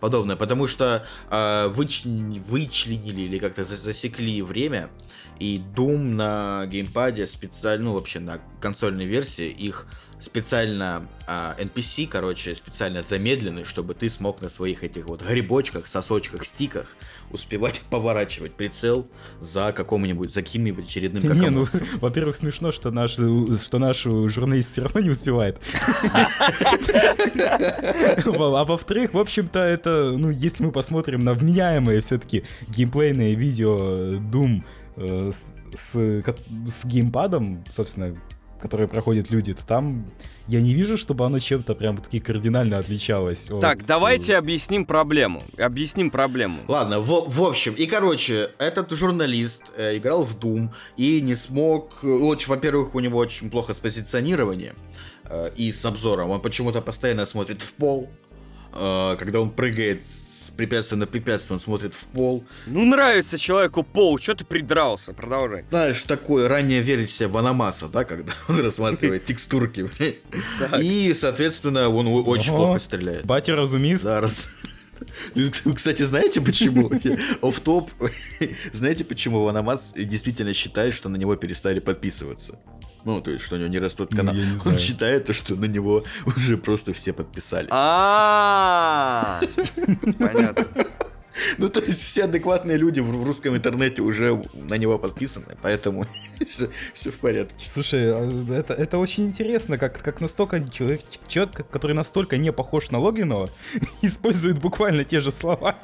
подобное. 0.00 0.36
Потому 0.36 0.66
что 0.66 1.06
э, 1.30 1.68
выч- 1.68 2.42
вычленили 2.42 3.22
или 3.22 3.38
как-то 3.38 3.64
за- 3.64 3.76
засекли 3.76 4.42
время, 4.42 4.90
и 5.38 5.62
Doom 5.74 5.98
на 5.98 6.66
геймпаде 6.66 7.26
специально, 7.26 7.86
ну 7.86 7.92
вообще 7.94 8.20
на 8.20 8.40
консольной 8.60 9.06
версии, 9.06 9.48
их 9.48 9.86
специально 10.20 11.06
а, 11.26 11.54
NPC, 11.58 12.08
короче, 12.08 12.54
специально 12.54 13.02
замедлены, 13.02 13.64
чтобы 13.64 13.94
ты 13.94 14.10
смог 14.10 14.40
на 14.40 14.48
своих 14.48 14.82
этих 14.82 15.06
вот 15.06 15.22
грибочках, 15.22 15.86
сосочках, 15.86 16.44
стиках 16.44 16.96
успевать 17.30 17.82
поворачивать 17.90 18.52
прицел 18.52 19.06
за 19.40 19.72
какому-нибудь, 19.72 20.32
за 20.32 20.42
каким-нибудь 20.42 20.86
очередным 20.86 21.22
Не, 21.22 21.50
ну, 21.50 21.66
во-первых, 22.00 22.36
смешно, 22.36 22.72
что 22.72 22.90
наш, 22.90 23.12
что 23.12 23.78
наш 23.78 24.02
журналист 24.02 24.72
все 24.72 24.82
равно 24.82 25.00
не 25.00 25.10
успевает. 25.10 25.58
А 28.58 28.64
во-вторых, 28.64 29.14
в 29.14 29.18
общем-то, 29.18 29.58
это, 29.58 30.12
ну, 30.12 30.30
если 30.30 30.64
мы 30.64 30.72
посмотрим 30.72 31.20
на 31.20 31.34
вменяемые 31.34 32.00
все-таки 32.00 32.44
геймплейные 32.68 33.34
видео 33.34 34.14
Doom 34.16 34.62
э, 34.96 35.30
с, 35.32 35.46
с, 35.74 36.22
с 36.66 36.84
геймпадом, 36.84 37.64
собственно, 37.70 38.16
которые 38.60 38.88
проходят 38.88 39.30
люди, 39.30 39.54
то 39.54 39.66
там 39.66 40.04
я 40.48 40.60
не 40.60 40.74
вижу, 40.74 40.96
чтобы 40.96 41.26
оно 41.26 41.38
чем-то 41.38 41.74
прям 41.74 41.98
таки 41.98 42.20
кардинально 42.20 42.78
отличалось. 42.78 43.50
от, 43.50 43.60
Так, 43.60 43.82
э, 43.82 43.84
давайте 43.86 44.36
объясним 44.36 44.84
проблему. 44.84 45.42
Объясним 45.58 46.10
проблему. 46.10 46.62
Ладно, 46.68 47.00
в, 47.00 47.28
в 47.28 47.42
общем, 47.42 47.74
и 47.74 47.86
короче, 47.86 48.50
этот 48.58 48.90
журналист 48.92 49.62
э, 49.76 49.96
играл 49.98 50.24
в 50.24 50.38
Doom 50.38 50.70
и 50.96 51.20
не 51.20 51.34
смог... 51.34 52.02
Очень, 52.02 52.48
во-первых, 52.48 52.94
у 52.94 53.00
него 53.00 53.18
очень 53.18 53.50
плохо 53.50 53.74
с 53.74 53.78
позиционированием 53.78 54.74
э, 55.24 55.50
и 55.56 55.70
с 55.72 55.84
обзором. 55.84 56.30
Он 56.30 56.40
почему-то 56.40 56.80
постоянно 56.80 57.26
смотрит 57.26 57.60
в 57.60 57.74
пол. 57.74 58.08
Э, 58.74 59.16
когда 59.18 59.40
он 59.40 59.50
прыгает 59.50 60.04
с 60.04 60.27
препятствия 60.58 60.98
на 60.98 61.06
препятствие, 61.06 61.54
он 61.54 61.60
смотрит 61.60 61.94
в 61.94 62.04
пол. 62.08 62.44
Ну, 62.66 62.84
нравится 62.84 63.38
человеку 63.38 63.84
пол, 63.84 64.18
что 64.18 64.34
ты 64.34 64.44
придрался? 64.44 65.12
Продолжай. 65.12 65.64
Знаешь, 65.70 66.02
такое 66.02 66.48
ранняя 66.48 66.82
версия 66.82 67.28
Ванамаса, 67.28 67.88
да, 67.88 68.04
когда 68.04 68.32
он 68.48 68.60
рассматривает 68.60 69.24
текстурки. 69.24 69.88
И, 70.80 71.14
соответственно, 71.14 71.88
он 71.88 72.08
очень 72.08 72.52
плохо 72.52 72.80
стреляет. 72.80 73.24
Батя 73.24 73.54
разумист. 73.54 74.04
Да, 74.04 74.20
раз. 74.20 74.46
Кстати, 75.74 76.02
знаете 76.02 76.40
почему? 76.40 76.90
Оф-топ. 77.40 77.90
Знаете, 78.72 79.04
почему 79.04 79.44
Ванамас 79.44 79.92
действительно 79.94 80.52
считает, 80.54 80.92
что 80.92 81.08
на 81.08 81.16
него 81.16 81.36
перестали 81.36 81.78
подписываться? 81.78 82.58
Ну, 83.04 83.20
то 83.20 83.30
есть, 83.30 83.44
что 83.44 83.56
у 83.56 83.58
него 83.58 83.68
не 83.68 83.78
растут 83.78 84.10
Ну, 84.10 84.16
канал. 84.18 84.34
я 84.34 84.44
не 84.44 84.56
Он 84.64 84.78
считает, 84.78 85.34
что 85.34 85.54
на 85.56 85.64
него 85.66 86.04
уже 86.26 86.56
просто 86.56 86.92
все 86.92 87.12
подписались. 87.12 87.68
А, 87.70 89.40
Понятно. 90.18 90.66
Ну, 91.56 91.68
то 91.68 91.80
есть, 91.80 92.02
все 92.02 92.24
адекватные 92.24 92.76
люди 92.76 92.98
в 93.00 93.06
в 93.06 93.24
русском 93.24 93.54
интернете 93.56 94.02
уже 94.02 94.42
на 94.54 94.74
него 94.76 94.98
подписаны, 94.98 95.56
поэтому 95.62 96.04
все 96.94 97.10
в 97.10 97.16
порядке. 97.20 97.68
Слушай, 97.68 98.12
а 98.12 98.52
это, 98.52 98.74
это 98.74 98.98
очень 98.98 99.26
интересно, 99.26 99.78
как, 99.78 100.02
как 100.02 100.20
настолько 100.20 100.68
человек, 100.68 101.02
человек, 101.28 101.64
который 101.70 101.92
настолько 101.94 102.36
не 102.38 102.52
похож 102.52 102.90
на 102.90 102.98
Логинова, 102.98 103.48
использует 104.02 104.58
буквально 104.58 105.04
те 105.04 105.20
же 105.20 105.30
слова. 105.30 105.76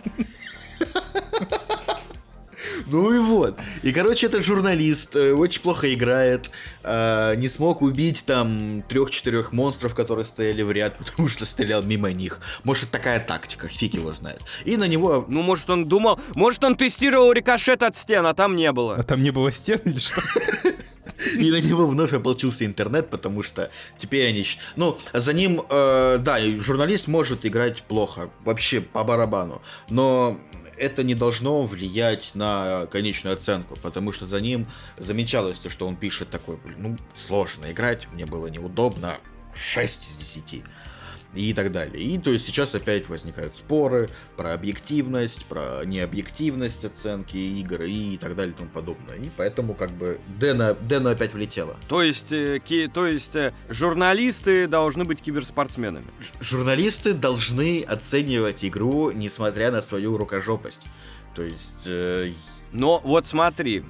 Ну 2.87 3.15
и 3.15 3.19
вот. 3.19 3.59
И, 3.83 3.93
короче, 3.93 4.27
этот 4.27 4.45
журналист 4.45 5.17
э, 5.17 5.33
очень 5.33 5.63
плохо 5.63 5.93
играет, 5.93 6.51
э, 6.83 7.35
не 7.37 7.49
смог 7.49 7.83
убить 7.83 8.25
там 8.25 8.83
трех-четырех 8.89 9.53
монстров, 9.53 9.95
которые 9.95 10.27
стояли 10.27 10.63
в 10.63 10.71
ряд, 10.71 10.97
потому 10.99 11.29
что 11.29 11.47
стрелял 11.47 11.83
мимо 11.83 12.13
них. 12.13 12.41
Может, 12.63 12.91
такая 12.91 13.21
тактика, 13.21 13.69
фиг 13.69 13.95
его 13.95 14.13
знает. 14.13 14.41
И 14.65 14.77
на 14.77 14.87
него... 14.87 15.25
Ну, 15.29 15.43
может, 15.43 15.71
он 15.71 15.87
думал... 15.87 16.21
Может, 16.35 16.65
он 16.65 16.77
тестировал 16.77 17.33
рикошет 17.33 17.83
от 17.83 17.97
стен, 17.97 18.27
а 18.27 18.35
там 18.35 18.57
не 18.57 18.67
А 18.67 18.73
было. 18.73 19.03
там 19.03 19.23
не 19.23 19.31
было 19.31 19.51
стен 19.51 19.81
или 19.85 19.99
что? 19.99 20.23
И 21.37 21.51
на 21.51 21.61
него 21.61 21.87
вновь 21.87 22.13
ополчился 22.13 22.65
интернет, 22.65 23.11
потому 23.11 23.43
что 23.43 23.71
теперь 23.99 24.29
они... 24.29 24.47
Ну, 24.77 24.99
за 25.13 25.33
ним, 25.33 25.63
э, 25.69 26.19
да, 26.19 26.41
журналист 26.59 27.09
может 27.09 27.45
играть 27.45 27.83
плохо, 27.83 28.31
вообще 28.45 28.81
по 28.81 29.05
барабану, 29.05 29.63
но 29.91 30.39
это 30.77 31.03
не 31.03 31.15
должно 31.15 31.63
влиять 31.63 32.31
на 32.35 32.87
конечную 32.87 33.35
оценку, 33.35 33.77
потому 33.81 34.13
что 34.13 34.27
за 34.27 34.41
ним 34.41 34.67
замечалось 34.99 35.59
то, 35.59 35.71
что 35.71 35.87
он 35.87 35.97
пишет 35.97 36.31
такой, 36.31 36.59
ну, 36.79 36.97
сложно 37.17 37.71
играть, 37.71 38.09
мне 38.13 38.27
было 38.27 38.47
неудобно, 38.49 39.19
6 39.55 40.11
из 40.11 40.17
10 40.17 40.65
и 41.35 41.53
так 41.53 41.73
далее. 41.73 42.03
И 42.03 42.19
то 42.19 42.31
есть 42.31 42.47
сейчас 42.47 42.75
опять 42.75 43.09
возникают 43.09 43.57
споры 43.57 44.09
про 44.37 44.53
объективность, 44.55 45.45
про 45.47 45.85
необъективность 45.85 46.85
оценки 46.85 47.37
игр 47.37 47.83
и 47.83 48.17
так 48.17 48.37
далее 48.37 48.55
и 48.55 48.59
тому 48.59 48.71
подобное. 48.71 49.17
И 49.17 49.31
поэтому 49.37 49.75
как 49.75 49.91
бы 49.93 50.19
Дэна, 50.39 50.75
Дэну 50.75 51.11
опять 51.11 51.33
влетело. 51.35 51.77
То 51.89 52.03
есть, 52.03 52.33
э, 52.33 52.59
ки- 52.59 52.89
то 52.93 53.07
есть 53.07 53.35
э, 53.37 53.53
журналисты 53.69 54.67
должны 54.67 55.05
быть 55.05 55.21
киберспортсменами. 55.21 56.07
Ж- 56.21 56.31
Журналисты 56.41 57.13
должны 57.15 57.83
оценивать 57.83 58.65
игру, 58.65 59.11
несмотря 59.11 59.71
на 59.71 59.83
свою 59.83 60.17
рукожопость. 60.17 60.83
То 61.35 61.43
есть... 61.43 61.83
э, 61.87 62.33
Но 62.73 63.01
вот 63.05 63.27
смотри, 63.27 63.85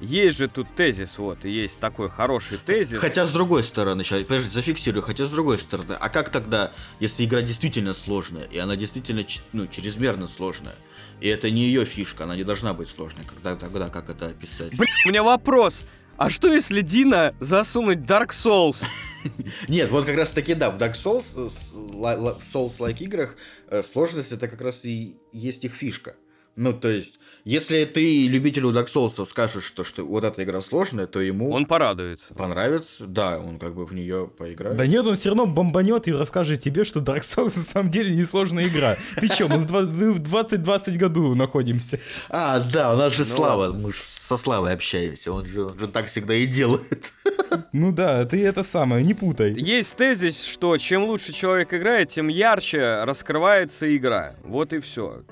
есть 0.00 0.38
же 0.38 0.48
тут 0.48 0.66
тезис, 0.74 1.18
вот, 1.18 1.44
есть 1.44 1.78
такой 1.80 2.10
хороший 2.10 2.58
тезис. 2.58 2.98
Хотя 2.98 3.26
с 3.26 3.32
другой 3.32 3.64
стороны, 3.64 4.04
сейчас, 4.04 4.22
подожди, 4.22 4.50
зафиксирую, 4.50 5.02
хотя 5.02 5.24
с 5.24 5.30
другой 5.30 5.58
стороны, 5.58 5.96
а 5.98 6.08
как 6.08 6.30
тогда, 6.30 6.72
если 7.00 7.24
игра 7.24 7.42
действительно 7.42 7.94
сложная, 7.94 8.44
и 8.44 8.58
она 8.58 8.76
действительно 8.76 9.24
ну, 9.52 9.66
чрезмерно 9.66 10.26
сложная, 10.26 10.74
и 11.20 11.28
это 11.28 11.50
не 11.50 11.62
ее 11.62 11.84
фишка, 11.84 12.24
она 12.24 12.36
не 12.36 12.44
должна 12.44 12.74
быть 12.74 12.88
сложной, 12.88 13.24
когда 13.24 13.56
тогда 13.56 13.88
как 13.88 14.10
это 14.10 14.26
описать? 14.26 14.70
Блин, 14.76 14.90
у 15.06 15.08
меня 15.08 15.22
вопрос. 15.22 15.86
А 16.16 16.30
что 16.30 16.52
если 16.52 16.80
Дина 16.80 17.34
засунуть 17.40 17.98
Dark 17.98 18.30
Souls? 18.30 18.84
Нет, 19.68 19.90
вот 19.90 20.06
как 20.06 20.16
раз 20.16 20.32
таки 20.32 20.54
да, 20.54 20.70
в 20.70 20.78
Dark 20.78 20.94
Souls, 20.94 21.24
э, 21.34 22.40
Souls-like 22.52 22.98
играх 22.98 23.36
э, 23.68 23.82
сложность 23.82 24.32
это 24.32 24.46
как 24.48 24.60
раз 24.60 24.84
и 24.84 25.16
есть 25.32 25.64
их 25.64 25.72
фишка. 25.72 26.16
Ну, 26.56 26.72
то 26.72 26.88
есть, 26.88 27.18
если 27.44 27.84
ты 27.84 28.28
любителю 28.28 28.70
Dark 28.70 28.86
Souls 28.86 29.26
скажешь, 29.26 29.64
что, 29.64 29.82
что 29.82 30.04
вот 30.06 30.22
эта 30.24 30.44
игра 30.44 30.60
сложная, 30.60 31.06
то 31.06 31.20
ему 31.20 31.50
Он 31.50 31.66
порадуется. 31.66 32.32
понравится, 32.34 33.06
да, 33.06 33.38
он 33.40 33.58
как 33.58 33.74
бы 33.74 33.84
в 33.86 33.92
нее 33.94 34.28
поиграет. 34.38 34.76
Да 34.76 34.86
нет, 34.86 35.06
он 35.06 35.16
все 35.16 35.30
равно 35.30 35.46
бомбанет 35.46 36.06
и 36.06 36.12
расскажет 36.12 36.60
тебе, 36.60 36.84
что 36.84 37.00
Dark 37.00 37.20
Souls 37.22 37.52
на 37.56 37.62
самом 37.62 37.90
деле 37.90 38.14
несложная 38.14 38.68
игра. 38.68 38.96
Ты 39.16 39.28
чё, 39.28 39.48
мы 39.48 39.58
в 39.58 39.66
два- 39.66 39.82
мы 39.82 40.12
в 40.12 40.20
2020 40.20 40.96
году 40.96 41.34
находимся. 41.34 41.98
А, 42.30 42.60
да, 42.60 42.94
у 42.94 42.96
нас 42.96 43.14
же 43.16 43.24
Ну 43.28 43.34
Слава, 43.36 43.72
мы 43.72 43.92
же 43.92 43.98
со 44.04 44.36
Славой 44.36 44.72
общаемся, 44.72 45.32
он 45.32 45.44
же, 45.46 45.64
он 45.64 45.78
же 45.78 45.88
так 45.88 46.06
всегда 46.06 46.34
и 46.34 46.46
делает. 46.46 47.10
Ну 47.72 47.92
да, 47.92 48.24
ты 48.24 48.44
это 48.44 48.62
самое, 48.62 49.04
не 49.04 49.14
путай. 49.14 49.52
Есть 49.52 49.96
тезис, 49.96 50.44
что 50.44 50.76
чем 50.78 51.04
лучше 51.04 51.32
человек 51.32 51.72
играет, 51.74 52.08
тем 52.08 52.28
ярче 52.28 53.02
раскрывается 53.04 53.96
игра. 53.96 54.34
Вот 54.44 54.72
и 54.72 54.78
все. 54.80 55.22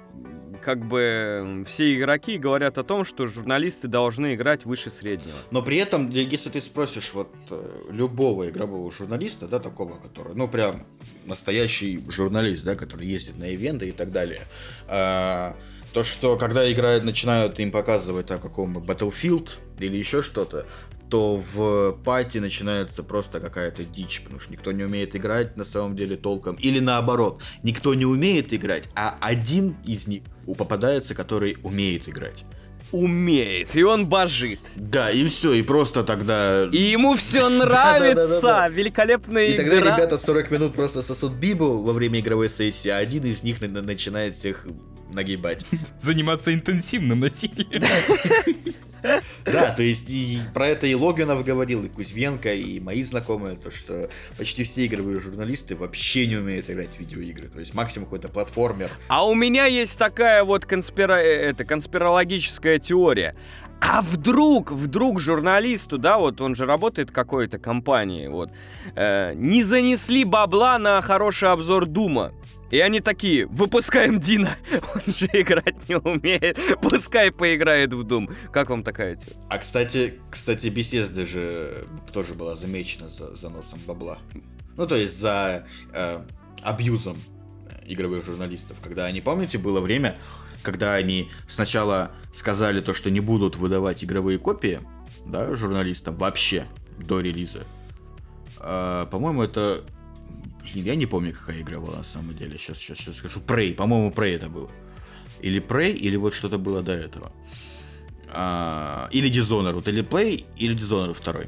Как 0.65 0.85
бы 0.85 1.65
все 1.67 1.97
игроки 1.97 2.39
говорят 2.39 2.79
о 2.79 2.85
том, 2.85 3.05
что 3.05 3.27
журналисты 3.27 3.89
должны 3.89 4.35
играть 4.35 4.65
выше 4.65 4.91
среднего. 4.91 5.37
Но 5.51 5.63
при 5.63 5.77
этом, 5.79 6.09
если 6.11 6.51
ты 6.51 6.61
спросишь 6.61 7.13
вот 7.15 7.35
э, 7.51 7.69
любого 7.91 8.49
игрового 8.49 8.93
журналиста, 8.93 9.49
да, 9.49 9.59
такого, 9.59 9.97
который, 9.97 10.35
ну, 10.35 10.47
прям 10.49 10.87
настоящий 11.27 12.03
журналист, 12.09 12.65
да, 12.65 12.77
который 12.77 13.07
ездит 13.07 13.39
на 13.39 13.49
ивенты 13.49 13.89
и 13.89 13.93
так 13.93 14.13
далее, 14.13 14.43
э, 14.89 15.53
то, 15.93 16.03
что 16.05 16.37
когда 16.37 16.71
играют, 16.73 17.05
начинают 17.05 17.59
им 17.61 17.71
показывать 17.71 18.31
о 18.31 18.39
каком 18.39 18.79
Battlefield 18.79 19.51
или 19.79 19.97
еще 19.97 20.23
что-то, 20.23 20.67
то 21.11 21.37
в 21.37 21.93
пати 22.05 22.39
начинается 22.39 23.03
просто 23.03 23.39
какая-то 23.39 23.85
дичь, 23.85 24.23
потому 24.23 24.41
что 24.41 24.51
никто 24.51 24.73
не 24.73 24.85
умеет 24.85 25.15
играть 25.15 25.59
на 25.59 25.67
самом 25.67 25.95
деле 25.95 26.17
толком. 26.17 26.55
Или 26.55 26.79
наоборот, 26.79 27.43
никто 27.63 27.93
не 27.93 28.07
умеет 28.07 28.55
играть, 28.55 28.89
а 28.95 29.19
один 29.21 29.77
из 29.85 30.07
них 30.09 30.23
попадается, 30.55 31.15
который 31.15 31.57
умеет 31.63 32.09
играть. 32.09 32.45
Умеет, 32.93 33.75
и 33.75 33.83
он 33.85 34.07
божит. 34.07 34.61
Да, 34.77 35.11
и 35.11 35.27
все, 35.27 35.55
и 35.55 35.63
просто 35.63 36.05
тогда... 36.05 36.69
И 36.71 36.77
ему 36.77 37.15
все 37.15 37.49
нравится. 37.49 38.69
Великолепная 38.71 39.47
И 39.47 39.57
тогда 39.57 39.79
игра. 39.79 39.97
ребята 39.97 40.19
40 40.19 40.51
минут 40.51 40.75
просто 40.75 41.03
сосут 41.03 41.33
бибу 41.33 41.79
во 41.83 41.93
время 41.95 42.21
игровой 42.21 42.51
сессии, 42.51 42.89
а 42.89 42.99
один 42.99 43.25
из 43.25 43.43
них 43.43 43.63
на- 43.63 43.69
на- 43.69 43.83
начинает 43.83 44.37
всех 44.37 44.67
нагибать. 45.11 45.65
Заниматься 45.99 46.53
интенсивным 46.53 47.21
насилием. 47.21 47.83
Да, 49.45 49.71
то 49.71 49.83
есть 49.83 50.11
и 50.11 50.41
про 50.55 50.69
это 50.69 50.87
и 50.87 50.95
Логинов 50.95 51.45
говорил, 51.45 51.85
и 51.85 51.89
Кузьменко, 51.89 52.55
и 52.55 52.81
мои 52.81 53.03
знакомые, 53.03 53.57
то 53.57 53.71
что 53.71 54.09
почти 54.39 54.65
все 54.65 54.87
игровые 54.87 55.21
журналисты 55.21 55.77
вообще 55.77 56.27
не 56.27 56.37
умеют 56.37 56.71
играть 56.71 56.91
в 56.97 57.01
видеоигры. 57.01 57.49
То 57.49 57.61
есть 57.61 57.75
максимум 57.75 58.07
какой-то 58.07 58.29
платформер. 58.29 58.91
А 59.09 59.27
у 59.27 59.35
меня 59.35 59.67
есть 59.67 59.99
такая 59.99 60.45
вот 60.45 60.67
конспира... 60.67 61.15
э, 61.15 61.51
это, 61.51 61.65
конспирологическая 61.65 62.79
теория. 62.79 63.35
А 63.81 64.01
вдруг, 64.01 64.71
вдруг 64.71 65.19
журналисту, 65.19 65.99
да, 65.99 66.17
вот 66.19 66.41
он 66.41 66.55
же 66.55 66.67
работает 66.67 67.11
в 67.11 67.13
какой-то 67.13 67.59
компании, 67.59 68.29
вот, 68.29 68.51
э, 68.95 69.35
не 69.35 69.65
занесли 69.65 70.25
бабла 70.25 70.79
на 70.79 71.03
хороший 71.03 71.51
обзор 71.51 71.87
Дума. 71.87 72.33
И 72.73 72.81
они 72.81 73.01
такие, 73.01 73.47
выпускаем 73.47 74.19
Дина, 74.19 74.57
он 74.95 75.15
же 75.15 75.27
играть 75.35 75.89
не 75.91 75.97
умеет, 75.97 76.59
пускай 76.81 77.31
поиграет 77.31 77.93
в 77.93 78.03
Дум. 78.03 78.31
Как 78.51 78.71
вам 78.71 78.83
такая 78.83 79.17
теория? 79.17 79.37
А 79.51 79.59
кстати, 79.59 80.19
кстати, 80.31 80.69
беседа 80.69 81.27
же 81.27 81.87
тоже 82.15 82.33
была 82.33 82.57
замечена 82.57 83.11
за 83.11 83.37
заносом 83.37 83.79
бабла. 83.87 84.19
Ну, 84.79 84.87
то 84.87 84.97
есть 84.97 85.21
за 85.21 85.67
э, 85.93 86.23
абьюзом 86.63 87.19
игровых 87.85 88.25
журналистов. 88.25 88.79
Когда 88.83 89.05
они, 89.05 89.21
помните, 89.21 89.59
было 89.59 89.83
время, 89.83 90.17
когда 90.63 90.95
они 90.95 91.31
сначала 91.49 92.13
сказали 92.33 92.81
то, 92.81 92.95
что 92.95 93.11
не 93.11 93.21
будут 93.21 93.57
выдавать 93.57 94.03
игровые 94.03 94.39
копии, 94.39 94.81
да, 95.27 95.55
журналистам 95.55 96.17
вообще 96.17 96.65
до 96.99 97.21
релиза. 97.21 97.65
А, 98.57 99.05
по-моему, 99.07 99.43
это... 99.43 99.85
Блин, 100.63 100.85
я 100.85 100.95
не 100.95 101.07
помню, 101.07 101.33
какая 101.33 101.61
игра 101.63 101.81
была 101.81 101.99
на 101.99 102.05
самом 102.05 102.37
деле. 102.37 102.59
Сейчас, 102.59 102.79
сейчас, 102.79 102.99
сейчас 102.99 103.17
скажу. 103.17 103.41
Prey. 103.41 103.75
По-моему, 103.75 104.11
Prey 104.11 104.37
это 104.37 104.49
было. 104.49 104.71
Или 105.41 105.61
Prey, 105.61 105.93
или 105.93 106.17
вот 106.17 106.35
что-то 106.35 106.59
было 106.59 106.83
до 106.83 106.93
этого. 106.93 107.33
А, 108.31 109.09
или 109.11 109.31
Dishonored. 109.31 109.75
Вот 109.75 109.89
или 109.89 110.03
Play, 110.03 110.45
или 110.57 110.77
Dishonored 110.77 111.15
второй. 111.15 111.47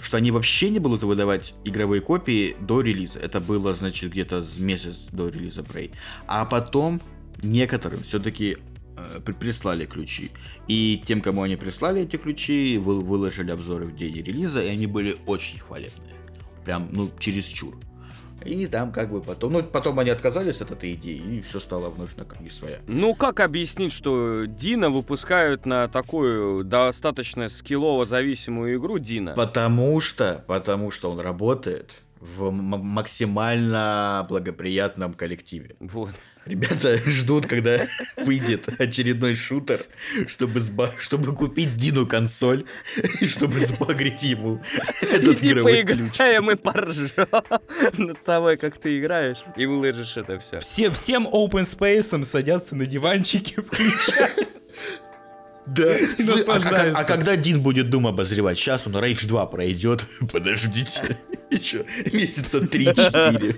что 0.00 0.16
они 0.16 0.30
вообще 0.30 0.70
не 0.70 0.78
будут 0.78 1.02
выдавать 1.02 1.54
игровые 1.64 2.00
копии 2.00 2.56
до 2.60 2.80
релиза. 2.80 3.18
Это 3.18 3.40
было, 3.40 3.74
значит, 3.74 4.10
где-то 4.10 4.44
месяц 4.58 5.08
до 5.12 5.28
релиза 5.28 5.62
Prey. 5.62 5.90
А 6.26 6.44
потом 6.44 7.00
некоторым 7.42 8.02
все-таки 8.02 8.56
прислали 9.38 9.84
ключи. 9.86 10.30
И 10.68 11.02
тем, 11.04 11.20
кому 11.20 11.42
они 11.42 11.56
прислали 11.56 12.02
эти 12.02 12.16
ключи, 12.16 12.78
вы, 12.78 13.00
выложили 13.00 13.50
обзоры 13.50 13.86
в 13.86 13.96
день 13.96 14.22
релиза, 14.22 14.62
и 14.62 14.68
они 14.68 14.86
были 14.86 15.16
очень 15.26 15.58
хвалебные. 15.58 16.14
Прям, 16.64 16.88
ну, 16.92 17.10
чересчур. 17.18 17.78
И 18.46 18.66
там 18.66 18.92
как 18.92 19.10
бы 19.10 19.20
потом... 19.20 19.52
Ну, 19.52 19.62
потом 19.62 19.98
они 19.98 20.10
отказались 20.10 20.60
от 20.60 20.70
этой 20.70 20.94
идеи, 20.94 21.16
и 21.16 21.42
все 21.42 21.60
стало 21.60 21.90
вновь 21.90 22.14
на 22.16 22.24
круги 22.24 22.50
своя. 22.50 22.78
Ну, 22.86 23.14
как 23.14 23.40
объяснить, 23.40 23.92
что 23.92 24.44
Дина 24.44 24.90
выпускают 24.90 25.66
на 25.66 25.88
такую 25.88 26.64
достаточно 26.64 27.48
скиллово 27.48 28.06
зависимую 28.06 28.78
игру 28.78 28.98
Дина? 28.98 29.32
Потому 29.34 30.00
что, 30.00 30.44
потому 30.46 30.90
что 30.90 31.10
он 31.10 31.20
работает 31.20 31.90
в 32.20 32.50
максимально 32.50 34.26
благоприятном 34.28 35.14
коллективе. 35.14 35.76
Вот. 35.80 36.10
Ребята 36.46 36.98
ждут, 37.06 37.46
когда 37.46 37.86
выйдет 38.16 38.68
очередной 38.80 39.34
шутер, 39.34 39.80
чтобы, 40.28 40.60
сба- 40.60 40.92
чтобы 40.98 41.34
купить 41.34 41.76
Дину 41.76 42.06
консоль, 42.06 42.64
и 43.20 43.26
чтобы 43.26 43.60
сбагрить 43.66 44.22
ему 44.22 44.62
этот 45.00 45.38
Иди 45.42 45.48
игровой 45.52 45.82
ключ. 45.82 45.96
поиграем 46.16 46.50
и 46.50 46.54
поржем 46.54 47.10
над 47.98 48.22
тобой, 48.24 48.56
как 48.56 48.78
ты 48.78 48.98
играешь, 48.98 49.38
и 49.56 49.66
выложишь 49.66 50.16
это 50.16 50.38
все. 50.38 50.60
Всем, 50.60 50.94
всем 50.94 51.26
open 51.26 51.64
space 51.66 52.24
садятся 52.24 52.76
на 52.76 52.86
диванчике, 52.86 53.60
включают. 53.62 54.48
Да. 55.66 55.96
И 55.98 56.22
а, 56.46 56.52
а- 56.54 56.98
а 57.00 57.04
когда 57.04 57.34
Дин 57.34 57.60
будет 57.60 57.90
Дум 57.90 58.06
обозревать? 58.06 58.56
Сейчас 58.56 58.86
он 58.86 58.94
Rage 58.94 59.26
2 59.26 59.46
пройдет. 59.46 60.04
Подождите. 60.32 61.18
Еще 61.50 61.84
месяца 62.12 62.58
3-4. 62.58 63.56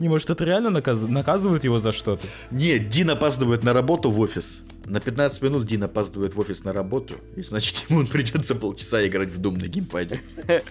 Не, 0.00 0.08
может, 0.08 0.30
это 0.30 0.44
реально 0.44 0.68
наказ- 0.70 1.06
наказывают 1.06 1.62
его 1.64 1.78
за 1.78 1.92
что-то? 1.92 2.26
Нет, 2.50 2.88
Дин 2.88 3.10
опаздывает 3.10 3.62
на 3.62 3.72
работу 3.74 4.10
в 4.10 4.18
офис. 4.18 4.62
На 4.86 4.98
15 4.98 5.42
минут 5.42 5.66
Дин 5.66 5.82
опаздывает 5.84 6.34
в 6.34 6.40
офис 6.40 6.64
на 6.64 6.72
работу. 6.72 7.14
И 7.36 7.42
значит, 7.42 7.76
ему 7.90 8.06
придется 8.06 8.54
полчаса 8.54 9.06
играть 9.06 9.28
в 9.28 9.38
Дум 9.38 9.58
на 9.58 9.66
геймпаде. 9.66 10.20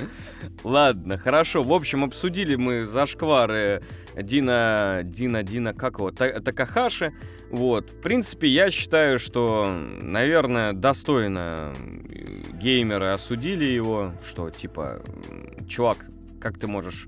Ладно, 0.63 1.18
хорошо. 1.18 1.62
В 1.62 1.72
общем, 1.72 2.04
обсудили 2.04 2.56
мы 2.56 2.86
зашквары 2.86 3.84
Дина, 4.15 5.02
Дина, 5.04 5.44
Дина, 5.44 5.74
как 5.76 6.00
его, 6.00 6.10
Та- 6.12 6.39
Такахаши. 6.42 7.13
Вот, 7.52 7.92
в 7.92 8.02
принципе, 8.02 8.48
я 8.48 8.72
считаю, 8.72 9.20
что, 9.20 9.68
наверное, 10.02 10.74
достойно 10.74 11.74
геймеры 12.54 13.08
осудили 13.08 13.65
его, 13.65 14.13
что, 14.28 14.50
типа, 14.50 15.02
чувак, 15.68 16.08
как 16.42 16.58
ты 16.58 16.68
можешь 16.68 17.08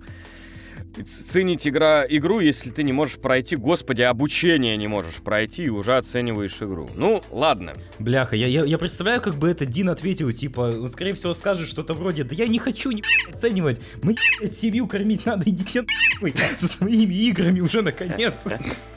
ценить 1.05 1.67
игра, 1.67 2.05
игру, 2.07 2.39
если 2.39 2.69
ты 2.69 2.83
не 2.83 2.93
можешь 2.93 3.17
пройти, 3.17 3.55
господи, 3.55 4.01
обучение 4.01 4.77
не 4.77 4.87
можешь 4.87 5.15
пройти 5.15 5.63
и 5.63 5.69
уже 5.69 5.97
оцениваешь 5.97 6.61
игру. 6.61 6.89
Ну, 6.95 7.21
ладно. 7.31 7.73
Бляха, 7.99 8.35
я, 8.35 8.47
я, 8.47 8.63
я 8.63 8.77
представляю, 8.77 9.21
как 9.21 9.35
бы 9.35 9.49
это 9.49 9.65
Дин 9.65 9.89
ответил, 9.89 10.31
типа, 10.31 10.73
он, 10.81 10.87
скорее 10.89 11.13
всего, 11.13 11.33
скажет 11.33 11.67
что-то 11.67 11.93
вроде, 11.93 12.23
да 12.23 12.35
я 12.35 12.47
не 12.47 12.59
хочу 12.59 12.91
не 12.91 13.03
оценивать, 13.31 13.81
мне 14.01 14.15
блядь, 14.39 14.57
семью 14.57 14.87
кормить 14.87 15.25
надо, 15.25 15.49
идите 15.49 15.83
нахуй 16.13 16.33
со 16.57 16.67
своими 16.67 17.13
играми 17.13 17.59
уже 17.59 17.81
наконец. 17.81 18.45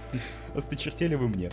Осточертели 0.54 1.14
вы 1.14 1.28
мне. 1.28 1.50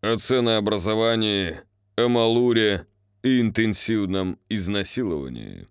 О 0.00 0.16
ценообразовании, 0.16 1.60
о 1.96 2.08
малуре 2.08 2.86
и 3.22 3.40
интенсивном 3.40 4.38
изнасиловании. 4.48 5.68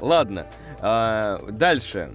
Ладно, 0.00 0.46
а, 0.80 1.40
дальше. 1.50 2.10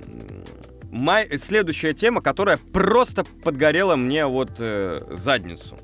Май- 0.92 1.38
Следующая 1.40 1.94
тема, 1.94 2.22
которая 2.22 2.58
просто 2.72 3.24
подгорела 3.44 3.96
мне 3.96 4.26
вот 4.28 4.52
э, 4.60 5.02
задницу. 5.12 5.78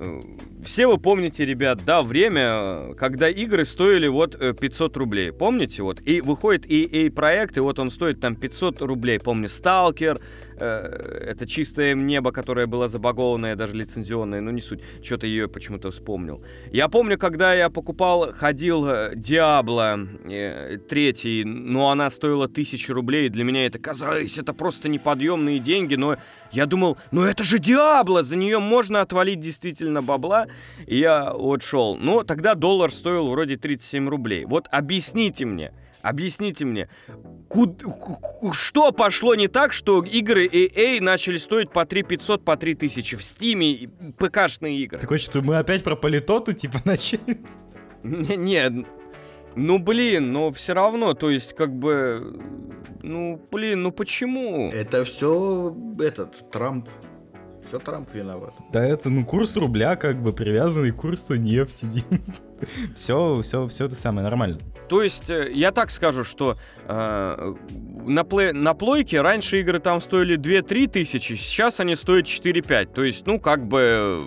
Э, 0.00 0.20
Все 0.64 0.88
вы 0.88 0.98
помните, 0.98 1.44
ребят, 1.46 1.84
да, 1.86 2.02
время, 2.02 2.48
э, 2.50 2.94
когда 2.98 3.28
игры 3.30 3.64
стоили 3.64 4.08
вот 4.08 4.34
э, 4.34 4.52
500 4.54 4.96
рублей. 4.96 5.30
Помните? 5.32 5.82
Вот. 5.84 6.00
И 6.04 6.20
выходит 6.20 6.66
EA 6.66 7.08
проект, 7.10 7.56
и 7.56 7.60
вот 7.60 7.78
он 7.78 7.90
стоит 7.92 8.20
там 8.20 8.34
500 8.34 8.82
рублей. 8.82 9.20
Помню, 9.20 9.48
Сталкер, 9.48 10.16
э, 10.16 10.20
это 10.64 11.46
чистое 11.46 11.94
небо, 11.94 12.32
которое 12.32 12.66
было 12.66 12.88
забагованное, 12.88 13.56
даже 13.56 13.74
лицензионное, 13.74 14.40
но 14.40 14.50
не 14.50 14.60
суть. 14.60 14.80
Что-то 15.02 15.26
ее 15.26 15.48
почему-то 15.48 15.90
вспомнил. 15.90 16.42
Я 16.72 16.88
помню, 16.88 17.18
когда 17.18 17.54
я 17.54 17.70
покупал, 17.70 18.32
ходил 18.32 18.86
э, 18.88 19.12
Диабло 19.14 19.98
э, 20.24 20.78
третий, 20.88 21.44
но 21.44 21.90
она 21.90 22.10
стоила 22.10 22.44
1000 22.44 22.92
рублей. 22.92 23.28
Для 23.28 23.44
меня 23.44 23.66
это 23.66 23.78
казалось, 23.78 24.38
это 24.38 24.52
просто 24.52 24.88
неподъемные 24.88 25.58
деньги, 25.58 25.94
но 25.94 26.16
я 26.52 26.66
думал, 26.66 26.98
ну 27.10 27.22
это 27.22 27.44
же 27.44 27.58
Диабло, 27.58 28.22
за 28.22 28.36
нее 28.36 28.58
можно 28.58 29.00
отвалить 29.00 29.40
действительно 29.40 30.02
бабла. 30.02 30.46
И 30.86 30.98
я 30.98 31.32
вот 31.32 31.62
шел. 31.62 31.96
Но 31.96 32.22
тогда 32.24 32.54
доллар 32.54 32.92
стоил 32.92 33.28
вроде 33.28 33.56
37 33.56 34.08
рублей. 34.08 34.44
Вот 34.44 34.68
объясните 34.70 35.44
мне, 35.44 35.72
объясните 36.02 36.64
мне, 36.64 36.88
куд- 37.48 37.82
ку- 37.82 38.52
что 38.52 38.92
пошло 38.92 39.34
не 39.34 39.48
так, 39.48 39.72
что 39.72 40.02
игры 40.02 40.46
EA 40.46 41.00
начали 41.00 41.36
стоить 41.38 41.70
по 41.70 41.84
3 41.84 42.02
500, 42.02 42.44
по 42.44 42.56
3 42.56 42.74
тысячи 42.74 43.16
в 43.16 43.22
Стиме, 43.22 43.88
ПК-шные 44.18 44.76
игры? 44.78 44.98
Такой, 45.00 45.18
что 45.18 45.40
мы 45.42 45.58
опять 45.58 45.82
про 45.84 45.96
политоту, 45.96 46.52
типа, 46.52 46.80
начали. 46.84 47.40
Не, 48.02 48.36
не, 48.36 48.84
ну 49.56 49.78
блин, 49.78 50.32
но 50.32 50.50
все 50.52 50.72
равно, 50.72 51.14
то 51.14 51.30
есть 51.30 51.54
как 51.54 51.74
бы, 51.74 52.40
ну 53.02 53.40
блин, 53.50 53.82
ну 53.82 53.92
почему? 53.92 54.70
Это 54.70 55.04
все 55.04 55.74
этот 55.98 56.50
Трамп. 56.50 56.88
Все 57.66 57.78
Трамп 57.78 58.14
виноват. 58.14 58.54
Да 58.72 58.82
это, 58.82 59.10
ну, 59.10 59.26
курс 59.26 59.54
рубля, 59.58 59.96
как 59.96 60.22
бы, 60.22 60.32
привязанный 60.32 60.90
к 60.90 60.96
курсу 60.96 61.34
нефти. 61.34 61.86
Все, 62.96 63.42
все, 63.42 63.68
все 63.68 63.84
это 63.84 63.94
самое 63.94 64.24
нормально. 64.24 64.58
То 64.88 65.02
есть, 65.02 65.30
э, 65.30 65.50
я 65.52 65.70
так 65.70 65.90
скажу, 65.90 66.24
что 66.24 66.56
э, 66.86 67.54
на, 68.06 68.22
плей- 68.22 68.52
на 68.52 68.74
плойке 68.74 69.20
раньше 69.20 69.60
игры 69.60 69.78
там 69.80 70.00
стоили 70.00 70.38
2-3 70.38 70.88
тысячи, 70.88 71.34
сейчас 71.34 71.80
они 71.80 71.94
стоят 71.96 72.26
4-5. 72.26 72.92
То 72.94 73.04
есть, 73.04 73.26
ну, 73.26 73.38
как 73.40 73.66
бы... 73.66 74.24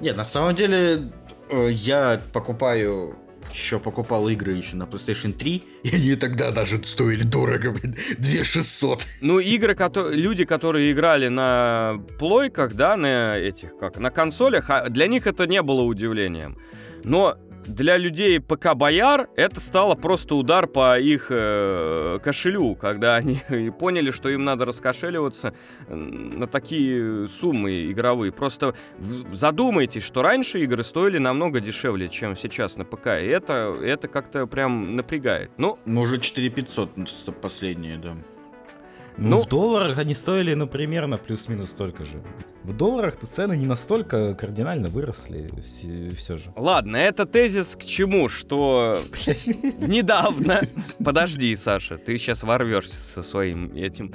Нет, 0.00 0.16
на 0.16 0.24
самом 0.24 0.54
деле, 0.54 1.12
э, 1.50 1.68
я 1.70 2.20
покупаю 2.32 3.16
еще 3.52 3.80
покупал 3.80 4.28
игры 4.28 4.52
еще 4.52 4.76
на 4.76 4.84
PlayStation 4.84 5.32
3, 5.32 5.64
и 5.82 5.96
они 5.96 6.14
тогда 6.14 6.52
даже 6.52 6.82
стоили 6.84 7.24
дорого, 7.24 7.72
блин, 7.72 7.96
2600. 8.18 9.06
Ну, 9.22 9.40
игры, 9.40 9.74
кото- 9.74 10.10
люди, 10.12 10.44
которые 10.44 10.92
играли 10.92 11.26
на 11.28 12.00
плойках, 12.18 12.74
да, 12.74 12.96
на 12.96 13.36
этих, 13.36 13.76
как, 13.76 13.98
на 13.98 14.10
консолях, 14.10 14.70
а 14.70 14.88
для 14.88 15.08
них 15.08 15.26
это 15.26 15.48
не 15.48 15.62
было 15.62 15.82
удивлением. 15.82 16.56
Но 17.02 17.38
для 17.66 17.96
людей 17.96 18.40
ПК 18.40 18.74
Бояр 18.74 19.28
это 19.36 19.60
стало 19.60 19.94
просто 19.94 20.34
удар 20.34 20.66
по 20.66 20.98
их 20.98 21.26
э, 21.30 22.18
кошелю, 22.22 22.74
когда 22.74 23.16
они 23.16 23.40
поняли, 23.78 24.10
что 24.10 24.28
им 24.28 24.44
надо 24.44 24.64
раскошеливаться 24.64 25.54
на 25.88 26.46
такие 26.46 27.28
суммы 27.28 27.90
игровые. 27.90 28.32
Просто 28.32 28.74
задумайтесь, 29.32 30.02
что 30.04 30.22
раньше 30.22 30.60
игры 30.60 30.82
стоили 30.84 31.18
намного 31.18 31.60
дешевле, 31.60 32.08
чем 32.08 32.36
сейчас 32.36 32.76
на 32.76 32.84
ПК. 32.84 33.06
И 33.20 33.26
это, 33.26 33.76
это 33.82 34.08
как-то 34.08 34.46
прям 34.46 34.96
напрягает. 34.96 35.50
Ну, 35.56 35.78
Ну, 35.84 36.00
уже 36.02 36.18
4500 36.18 36.90
с- 37.08 37.32
последние, 37.32 37.96
да. 37.98 38.16
Ну, 39.20 39.28
Ну- 39.36 39.42
в 39.42 39.48
долларах 39.48 39.98
они 39.98 40.14
стоили, 40.14 40.54
ну, 40.54 40.66
примерно 40.66 41.18
плюс-минус 41.18 41.70
столько 41.70 42.04
же. 42.04 42.22
В 42.64 42.72
долларах-то 42.74 43.26
цены 43.26 43.54
не 43.56 43.66
настолько 43.66 44.34
кардинально 44.34 44.88
выросли 44.88 45.50
все, 46.16 46.36
же. 46.36 46.52
ладно, 46.56 46.96
это 46.96 47.26
тезис 47.26 47.76
к 47.76 47.84
чему, 47.84 48.28
что 48.30 48.98
недавно... 49.78 50.62
Подожди, 51.04 51.54
Саша, 51.56 51.98
ты 51.98 52.16
сейчас 52.16 52.42
ворвешься 52.42 52.96
со 52.96 53.22
своим 53.22 53.72
этим. 53.74 54.14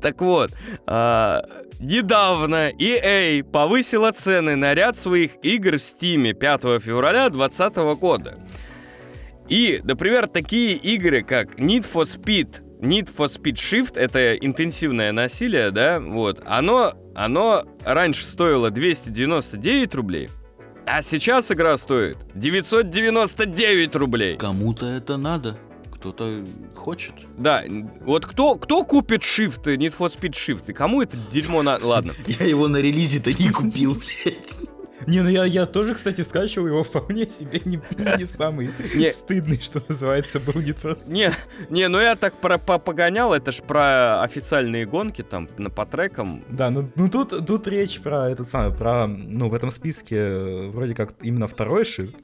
Так 0.00 0.20
вот, 0.22 0.50
а, 0.86 1.42
недавно 1.78 2.70
EA 2.70 3.42
повысила 3.42 4.12
цены 4.12 4.56
на 4.56 4.74
ряд 4.74 4.96
своих 4.96 5.32
игр 5.42 5.72
в 5.72 5.80
Steam 5.80 6.32
5 6.32 6.62
февраля 6.82 7.28
2020 7.28 7.76
года. 8.00 8.34
И, 9.48 9.80
например, 9.84 10.26
такие 10.26 10.74
игры, 10.74 11.22
как 11.22 11.58
Need 11.58 11.86
for 11.90 12.04
Speed, 12.04 12.62
Need 12.80 13.10
for 13.14 13.26
Speed 13.26 13.54
Shift, 13.54 13.98
это 13.98 14.36
интенсивное 14.36 15.12
насилие, 15.12 15.70
да, 15.70 15.98
вот, 16.00 16.40
оно, 16.46 16.94
оно 17.14 17.64
раньше 17.84 18.24
стоило 18.24 18.70
299 18.70 19.94
рублей, 19.96 20.30
а 20.86 21.02
сейчас 21.02 21.50
игра 21.50 21.76
стоит 21.76 22.18
999 22.34 23.96
рублей. 23.96 24.36
Кому-то 24.36 24.86
это 24.86 25.16
надо, 25.16 25.58
кто-то 25.92 26.44
хочет. 26.74 27.14
Да, 27.36 27.64
вот 28.00 28.26
кто, 28.26 28.54
кто 28.54 28.84
купит 28.84 29.22
Shift, 29.22 29.64
Need 29.64 29.94
for 29.98 30.08
Speed 30.08 30.32
Shift, 30.32 30.64
и 30.68 30.72
кому 30.72 31.02
это 31.02 31.16
дерьмо 31.16 31.62
надо? 31.62 31.86
Ладно. 31.86 32.14
Я 32.26 32.46
его 32.46 32.68
на 32.68 32.76
релизе-то 32.76 33.32
не 33.32 33.50
купил, 33.50 33.94
блядь. 33.94 34.77
Не, 35.06 35.22
ну 35.22 35.28
я, 35.28 35.44
я 35.44 35.66
тоже, 35.66 35.94
кстати, 35.94 36.22
скачивал 36.22 36.66
его 36.66 36.82
вполне 36.82 37.26
себе 37.28 37.60
не, 37.64 37.80
не 38.18 38.26
самый 38.26 38.70
Не. 38.94 39.10
стыдный, 39.10 39.60
что 39.60 39.82
называется, 39.88 40.40
был 40.40 40.54
Need 40.54 40.82
for 40.82 40.94
Speed. 40.94 41.10
Не, 41.12 41.32
не, 41.70 41.88
ну 41.88 42.00
я 42.00 42.16
так 42.16 42.40
про 42.40 42.58
по- 42.58 42.78
погонял, 42.78 43.32
это 43.32 43.52
ж 43.52 43.62
про 43.62 44.22
официальные 44.22 44.86
гонки 44.86 45.22
там 45.22 45.48
на 45.58 45.70
по 45.70 45.86
трекам. 45.86 46.44
Да, 46.50 46.70
ну, 46.70 46.90
ну 46.96 47.08
тут, 47.08 47.46
тут 47.46 47.68
речь 47.68 48.00
про 48.00 48.28
этот 48.30 48.48
самый, 48.48 48.72
про, 48.76 49.06
ну, 49.06 49.48
в 49.48 49.54
этом 49.54 49.70
списке 49.70 50.16
э, 50.16 50.68
вроде 50.68 50.94
как 50.94 51.14
именно 51.22 51.46
второй 51.46 51.84
шифт. 51.84 52.14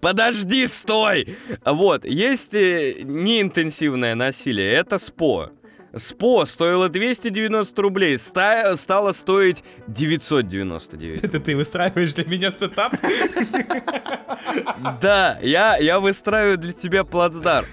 Подожди, 0.00 0.66
стой! 0.66 1.36
Вот, 1.64 2.04
есть 2.04 2.54
э, 2.54 3.02
неинтенсивное 3.02 4.14
насилие, 4.14 4.72
это 4.72 4.98
СПО. 4.98 5.50
СПО 5.96 6.44
стоило 6.44 6.88
290 6.88 7.82
рублей, 7.82 8.18
ста- 8.18 8.76
стало 8.76 9.12
стоить 9.12 9.62
999. 9.86 11.24
Это 11.24 11.40
ты 11.40 11.54
выстраиваешь 11.56 12.14
для 12.14 12.24
меня 12.24 12.52
сетап? 12.52 12.94
Да, 15.00 15.38
я, 15.42 15.76
я 15.76 16.00
выстраиваю 16.00 16.58
для 16.58 16.72
тебя 16.72 17.04
плацдарм. 17.04 17.66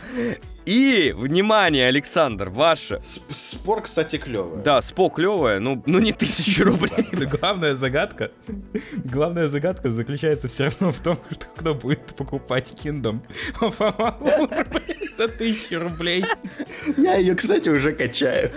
И, 0.72 1.14
внимание, 1.14 1.88
Александр, 1.90 2.50
ваше. 2.50 3.02
Сп- 3.06 3.34
Спор, 3.36 3.82
кстати, 3.82 4.16
клевый. 4.16 4.64
Да, 4.64 4.82
СПО 4.82 5.10
клевое, 5.10 5.60
ну, 5.60 5.84
ну 5.86 6.00
не 6.00 6.14
тысячу 6.14 6.64
рублей. 6.72 7.06
Но 7.12 7.26
главная 7.28 7.76
загадка, 7.76 8.32
главная 9.04 9.48
загадка 9.48 9.92
заключается 9.92 10.48
все 10.48 10.66
равно 10.66 10.94
в 10.94 11.00
том, 11.00 11.18
что 11.30 11.46
кто 11.58 11.74
будет 11.74 12.16
покупать 12.16 12.72
Kingdom 12.72 13.20
of 13.60 13.80
Amalur 13.80 14.82
за 15.18 15.28
тысячу 15.28 15.78
рублей. 15.80 16.24
Я 16.96 17.16
ее, 17.16 17.36
кстати, 17.36 17.68
уже 17.68 17.92
качаю. 17.92 18.50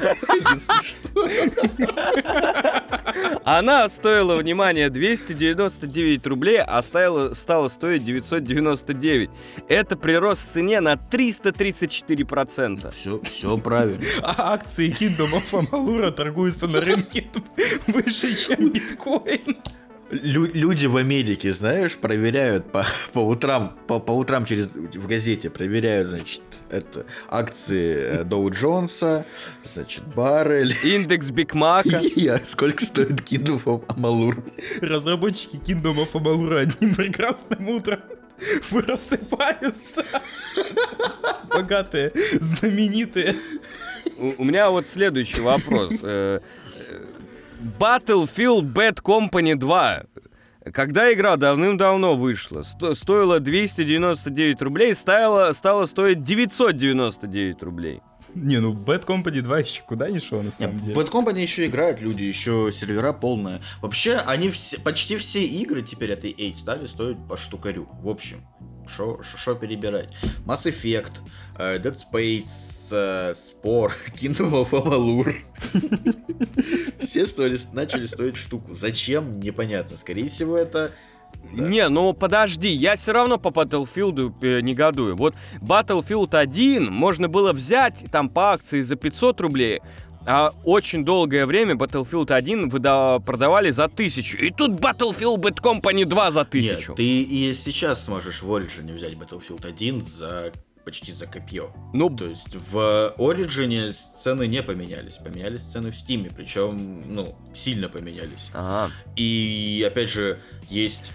Она 3.44 3.88
стоила, 3.88 4.36
внимание, 4.36 4.88
299 4.88 6.26
рублей, 6.28 6.60
а 6.60 6.80
стала, 6.82 7.34
стала 7.34 7.66
стоить 7.68 8.04
999. 8.04 9.30
Это 9.68 9.96
прирост 9.96 10.42
в 10.48 10.52
цене 10.52 10.80
на 10.80 10.94
334%. 10.94 12.03
Все, 12.90 13.20
все 13.22 13.58
правильно. 13.58 14.04
А 14.22 14.54
акции 14.54 14.90
Kingdom 14.90 15.32
of 15.32 15.50
Amalur 15.50 16.10
торгуются 16.12 16.66
на 16.66 16.80
рынке 16.80 17.28
выше, 17.86 18.34
чем 18.34 18.70
биткоин. 18.70 19.56
Лю- 20.10 20.50
люди 20.52 20.86
в 20.86 20.96
Америке, 20.96 21.52
знаешь, 21.52 21.96
проверяют 21.96 22.70
по, 22.70 22.84
по 23.12 23.20
утрам, 23.20 23.76
по, 23.88 23.98
по 24.00 24.12
утрам 24.12 24.44
через 24.44 24.72
в 24.74 25.06
газете 25.08 25.50
проверяют, 25.50 26.08
значит, 26.08 26.42
это 26.70 27.06
акции 27.28 27.94
э, 28.20 28.24
Доу 28.24 28.50
Джонса, 28.50 29.24
значит, 29.64 30.04
Баррель. 30.14 30.74
Индекс 30.84 31.30
Биг 31.30 31.54
Мака. 31.54 31.96
И 32.16 32.28
а 32.28 32.38
сколько 32.46 32.84
стоит 32.84 33.22
Киндов 33.22 33.66
Амалур? 33.66 34.44
Разработчики 34.80 35.56
Kingdom 35.56 35.96
of 35.96 36.12
Amalur 36.12 36.58
одним 36.58 36.94
прекрасным 36.94 37.68
утром 37.70 38.00
просыпаются. 38.70 40.04
Богатые, 41.48 42.12
знаменитые. 42.40 43.36
У, 44.18 44.42
у 44.42 44.44
меня 44.44 44.70
вот 44.70 44.88
следующий 44.88 45.40
вопрос. 45.40 45.92
Э, 46.02 46.40
э, 46.76 47.04
Battlefield 47.78 48.72
Bad 48.72 49.02
Company 49.02 49.54
2. 49.56 50.04
Когда 50.72 51.12
игра 51.12 51.36
давным-давно 51.36 52.16
вышла, 52.16 52.62
сто- 52.62 52.94
стоила 52.94 53.38
299 53.38 54.62
рублей, 54.62 54.94
стала, 54.94 55.52
стала 55.52 55.84
стоить 55.84 56.22
999 56.22 57.62
рублей. 57.62 58.00
Не, 58.34 58.60
ну 58.60 58.72
Bad 58.74 59.04
Company 59.04 59.40
2 59.40 59.58
еще 59.60 59.82
куда 59.82 60.10
не 60.10 60.18
шел, 60.20 60.42
на 60.42 60.50
самом 60.50 60.78
В 60.78 60.84
деле. 60.84 60.94
Bad 60.94 61.10
Company 61.10 61.40
еще 61.40 61.66
играют 61.66 62.00
люди, 62.00 62.22
еще 62.22 62.70
сервера 62.72 63.12
полные. 63.12 63.60
Вообще, 63.80 64.16
они 64.16 64.50
все, 64.50 64.78
почти 64.80 65.16
все 65.16 65.42
игры 65.42 65.82
теперь 65.82 66.10
этой 66.10 66.32
8 66.32 66.54
стали 66.54 66.86
стоить 66.86 67.18
по 67.28 67.36
штукарю. 67.36 67.88
В 68.00 68.08
общем, 68.08 68.44
что 68.86 69.54
перебирать? 69.54 70.08
Mass 70.44 70.64
Effect, 70.64 71.12
э, 71.58 71.78
Dead 71.78 71.96
Space, 71.96 72.44
э, 72.90 73.34
Spore, 73.34 73.92
Kingdom 74.14 74.52
of 74.52 74.70
Amalur. 74.70 75.34
Все 77.00 77.26
стоили, 77.26 77.58
начали 77.72 78.06
стоить 78.06 78.36
штуку. 78.36 78.74
Зачем? 78.74 79.40
Непонятно. 79.40 79.96
Скорее 79.96 80.28
всего, 80.28 80.56
это... 80.56 80.90
Да. 81.42 81.68
Не, 81.68 81.88
ну 81.88 82.12
подожди, 82.12 82.68
я 82.68 82.96
все 82.96 83.12
равно 83.12 83.38
по 83.38 83.48
Battlefield 83.48 84.34
э, 84.42 84.60
негодую. 84.60 85.16
Вот 85.16 85.34
Battlefield 85.60 86.36
1 86.36 86.92
можно 86.92 87.28
было 87.28 87.52
взять 87.52 88.04
там 88.10 88.28
по 88.28 88.52
акции 88.52 88.82
за 88.82 88.96
500 88.96 89.40
рублей, 89.40 89.80
а 90.26 90.52
очень 90.64 91.04
долгое 91.04 91.46
время 91.46 91.74
Battlefield 91.74 92.32
1 92.32 92.68
выда- 92.70 93.20
продавали 93.20 93.70
за 93.70 93.84
1000. 93.84 94.36
И 94.38 94.50
тут 94.50 94.72
Battlefield 94.80 95.36
Bad 95.38 95.60
Company 95.60 96.04
2 96.04 96.30
за 96.30 96.40
1000. 96.44 96.74
Нет, 96.88 96.96
ты 96.96 97.22
и 97.22 97.54
сейчас 97.54 98.04
сможешь 98.04 98.42
в 98.42 98.50
Origin 98.50 98.92
взять 98.94 99.14
Battlefield 99.14 99.66
1 99.66 100.02
за 100.02 100.52
почти 100.84 101.12
за 101.12 101.26
копье. 101.26 101.70
Ну, 101.94 102.10
То 102.10 102.26
есть 102.26 102.54
в 102.70 103.14
Origin 103.16 103.94
цены 104.22 104.46
не 104.46 104.62
поменялись, 104.62 105.14
поменялись 105.14 105.62
цены 105.62 105.90
в 105.92 105.94
Steam, 105.94 106.30
причем, 106.36 107.02
ну, 107.14 107.34
сильно 107.54 107.88
поменялись. 107.88 108.50
ага. 108.52 108.90
И 109.16 109.82
опять 109.86 110.10
же, 110.10 110.40
есть 110.68 111.12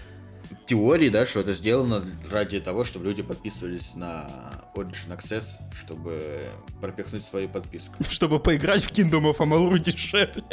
теории, 0.66 1.08
да, 1.08 1.26
что 1.26 1.40
это 1.40 1.52
сделано 1.52 2.04
ради 2.30 2.60
того, 2.60 2.84
чтобы 2.84 3.06
люди 3.06 3.22
подписывались 3.22 3.94
на 3.94 4.28
Origin 4.74 5.16
Access, 5.16 5.44
чтобы 5.72 6.50
пропихнуть 6.80 7.24
свою 7.24 7.48
подписку. 7.48 7.94
Чтобы 8.08 8.40
поиграть 8.40 8.82
в 8.84 8.90
Kingdom 8.90 9.30
of 9.32 9.38
Amalur 9.38 9.78
дешевле. 9.78 10.44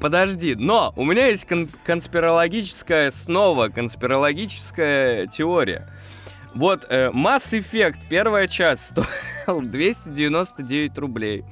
Подожди, 0.00 0.54
но 0.54 0.92
у 0.96 1.04
меня 1.04 1.26
есть 1.28 1.46
кон- 1.46 1.68
конспирологическая, 1.84 3.10
снова 3.10 3.68
конспирологическая 3.68 5.26
теория. 5.26 5.88
Вот 6.54 6.86
э, 6.88 7.10
Mass 7.10 7.52
Effect, 7.52 7.98
первая 8.08 8.48
часть, 8.48 8.90
стоил 8.90 9.60
299 9.62 10.98
рублей. 10.98 11.44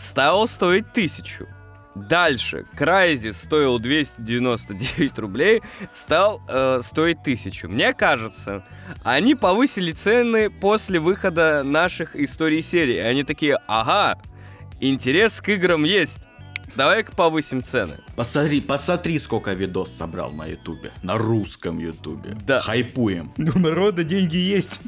Стал 0.00 0.48
стоить 0.48 0.86
1000. 0.92 1.46
Дальше, 1.94 2.64
Crysis 2.74 3.34
стоил 3.34 3.78
299 3.78 5.18
рублей, 5.18 5.60
стал 5.92 6.40
э, 6.48 6.80
стоить 6.82 7.18
1000. 7.18 7.68
Мне 7.68 7.92
кажется, 7.92 8.64
они 9.02 9.34
повысили 9.34 9.92
цены 9.92 10.48
после 10.48 11.00
выхода 11.00 11.62
наших 11.64 12.16
историй 12.16 12.62
серии. 12.62 12.96
Они 12.96 13.24
такие, 13.24 13.58
ага, 13.68 14.18
интерес 14.80 15.42
к 15.42 15.50
играм 15.50 15.84
есть. 15.84 16.29
Давай-ка 16.76 17.12
повысим 17.12 17.62
цены. 17.62 17.98
Посмотри, 18.16 18.60
посмотри, 18.60 19.18
сколько 19.18 19.52
видос 19.52 19.92
собрал 19.92 20.32
на 20.32 20.46
ютубе, 20.46 20.92
на 21.02 21.16
русском 21.18 21.78
ютубе. 21.78 22.36
Да. 22.46 22.60
Хайпуем. 22.60 23.32
У 23.54 23.58
народа 23.58 24.04
деньги 24.04 24.36
есть. 24.36 24.80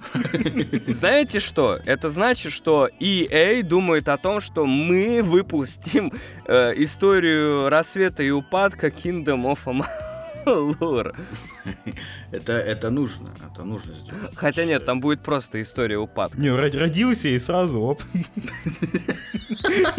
Знаете 0.87 1.41
что? 1.41 1.81
Это 1.85 2.09
значит, 2.09 2.53
что 2.53 2.89
EA 3.01 3.63
думает 3.63 4.09
о 4.09 4.19
том, 4.19 4.41
что 4.41 4.67
мы 4.67 5.23
выпустим 5.23 6.13
э, 6.47 6.73
историю 6.77 7.69
рассвета 7.69 8.23
и 8.23 8.31
упадка 8.31 8.89
Kingdom 8.89 9.45
of 9.45 9.59
Amalur. 9.67 10.12
Это, 12.33 12.53
это 12.53 12.91
нужно, 12.91 13.29
это 13.53 13.63
нужно 13.63 13.93
сделать. 13.95 14.35
Хотя 14.35 14.65
нет, 14.65 14.87
там 14.87 15.01
будет 15.01 15.23
просто 15.23 15.61
история 15.61 15.99
упадка. 15.99 16.41
Не, 16.41 16.49
род- 16.51 16.75
родился 16.75 17.29
и 17.29 17.39
сразу, 17.39 17.81
оп. 17.81 18.03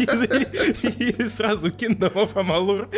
И 0.00 1.28
сразу 1.28 1.68
of 1.68 2.34
Amalur. 2.34 2.88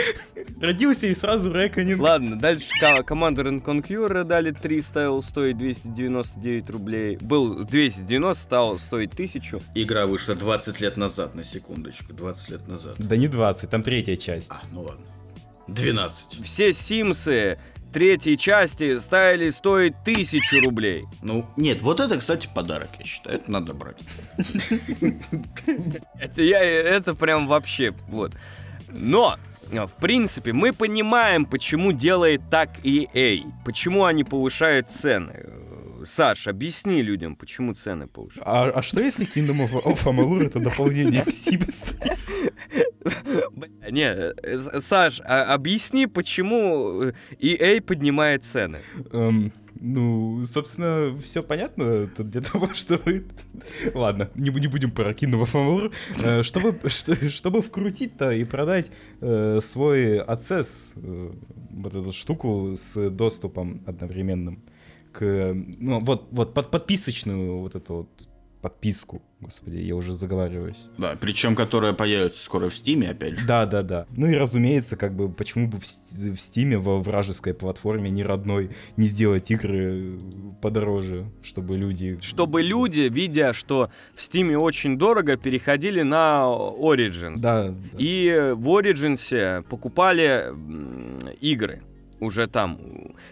Родился 0.60 1.06
и 1.08 1.14
сразу 1.14 1.50
Reckoning. 1.50 2.00
Ладно, 2.00 2.38
дальше 2.38 2.70
Commander 2.82 3.44
and 3.44 3.62
Conqueror 3.62 4.24
дали 4.24 4.52
3, 4.52 4.80
стал 4.80 5.22
стоить 5.22 5.58
299 5.58 6.70
рублей. 6.70 7.18
Был 7.20 7.64
290, 7.64 8.42
стал 8.42 8.78
стоить 8.78 9.12
1000. 9.12 9.60
Игра 9.74 10.06
вышла 10.06 10.34
20 10.34 10.80
лет 10.80 10.96
назад, 10.96 11.34
на 11.34 11.44
секундочку, 11.44 12.12
20 12.14 12.50
лет 12.50 12.68
назад. 12.68 12.94
Да 12.98 13.16
не 13.16 13.28
20, 13.28 13.68
там 13.68 13.82
третья 13.82 14.16
часть. 14.16 14.50
А, 14.50 14.60
ну 14.72 14.82
ладно. 14.82 15.04
12. 15.68 16.44
Все 16.44 16.72
Симсы 16.72 17.58
третьей 17.92 18.36
части 18.36 18.98
стали 18.98 19.48
стоить 19.48 19.94
1000 20.02 20.60
рублей. 20.60 21.04
Ну, 21.22 21.46
нет, 21.56 21.80
вот 21.80 21.98
это, 21.98 22.18
кстати, 22.18 22.48
подарок, 22.52 22.90
я 22.98 23.04
считаю. 23.06 23.36
Это 23.36 23.50
надо 23.50 23.74
брать. 23.74 23.96
Это, 26.18 26.42
я, 26.42 26.62
это 26.62 27.14
прям 27.14 27.48
вообще, 27.48 27.94
вот. 28.08 28.32
Но, 28.90 29.38
э, 29.70 29.86
в 29.86 29.92
принципе, 29.94 30.52
мы 30.52 30.72
понимаем, 30.72 31.46
почему 31.46 31.92
делает 31.92 32.42
так 32.50 32.70
EA. 32.84 33.42
Почему 33.64 34.04
они 34.04 34.24
повышают 34.24 34.90
цены. 34.90 35.46
Э, 36.06 36.08
Саш, 36.14 36.46
объясни 36.48 37.02
людям, 37.02 37.36
почему 37.36 37.74
цены 37.74 38.06
повышаются. 38.06 38.42
А, 38.50 38.70
а 38.70 38.82
что 38.82 39.00
если 39.02 39.26
Kingdom 39.26 39.68
of, 39.68 39.82
of 39.84 40.04
Amalur 40.04 40.44
это 40.46 40.60
дополнение 40.60 41.22
к 41.22 41.28
Sims? 41.28 41.96
Не, 43.90 44.02
э, 44.14 44.32
э, 44.42 44.80
Саш, 44.80 45.20
а- 45.24 45.54
объясни, 45.54 46.06
почему 46.06 47.02
э, 47.02 47.12
EA 47.40 47.80
поднимает 47.80 48.44
цены. 48.44 48.78
Эм, 49.12 49.52
ну, 49.80 50.42
собственно, 50.44 51.18
все 51.22 51.42
понятно. 51.42 52.06
Для 52.18 52.40
того, 52.40 52.68
чтобы... 52.74 53.26
Ладно, 53.94 54.30
не, 54.34 54.50
не 54.50 54.66
будем 54.68 54.90
про 54.90 55.10
of 55.12 55.52
Amalur. 55.52 55.92
Э, 56.22 56.42
чтобы, 56.42 56.78
что- 56.88 57.30
чтобы 57.30 57.62
вкрутить-то 57.62 58.30
и 58.32 58.44
продать 58.44 58.90
э, 59.20 59.60
свой 59.62 60.18
Access, 60.18 60.92
э, 60.96 61.32
вот 61.70 61.94
эту 61.94 62.12
штуку 62.12 62.74
с 62.76 63.10
доступом 63.10 63.82
одновременным 63.86 64.62
к... 65.18 65.52
Ну, 65.54 66.00
вот, 66.00 66.28
вот 66.30 66.54
под 66.54 66.70
подписочную 66.70 67.58
вот 67.58 67.74
эту 67.74 67.94
вот 67.94 68.08
подписку. 68.62 69.22
Господи, 69.38 69.76
я 69.76 69.94
уже 69.94 70.14
заговариваюсь. 70.14 70.88
Да, 70.98 71.16
причем 71.20 71.54
которая 71.54 71.92
появится 71.92 72.42
скоро 72.42 72.68
в 72.68 72.74
Стиме, 72.74 73.10
опять 73.10 73.38
же. 73.38 73.46
Да, 73.46 73.64
да, 73.64 73.82
да. 73.82 74.06
Ну 74.10 74.26
и 74.26 74.34
разумеется, 74.34 74.96
как 74.96 75.14
бы, 75.14 75.28
почему 75.28 75.68
бы 75.68 75.78
в, 75.78 75.86
Ст- 75.86 76.36
в 76.36 76.40
Стиме, 76.40 76.76
во 76.78 76.98
вражеской 76.98 77.54
платформе, 77.54 78.10
не 78.10 78.24
родной, 78.24 78.70
не 78.96 79.06
сделать 79.06 79.50
игры 79.52 80.18
подороже, 80.60 81.26
чтобы 81.44 81.76
люди... 81.76 82.18
Чтобы 82.22 82.62
люди, 82.62 83.02
видя, 83.02 83.52
что 83.52 83.90
в 84.14 84.22
Стиме 84.22 84.58
очень 84.58 84.98
дорого, 84.98 85.36
переходили 85.36 86.02
на 86.02 86.46
Origins. 86.46 87.36
Да, 87.36 87.68
да. 87.68 87.98
И 87.98 88.52
в 88.56 88.68
Origins 88.68 89.62
покупали 89.64 90.46
игры 91.40 91.82
уже 92.18 92.48
там. 92.48 92.80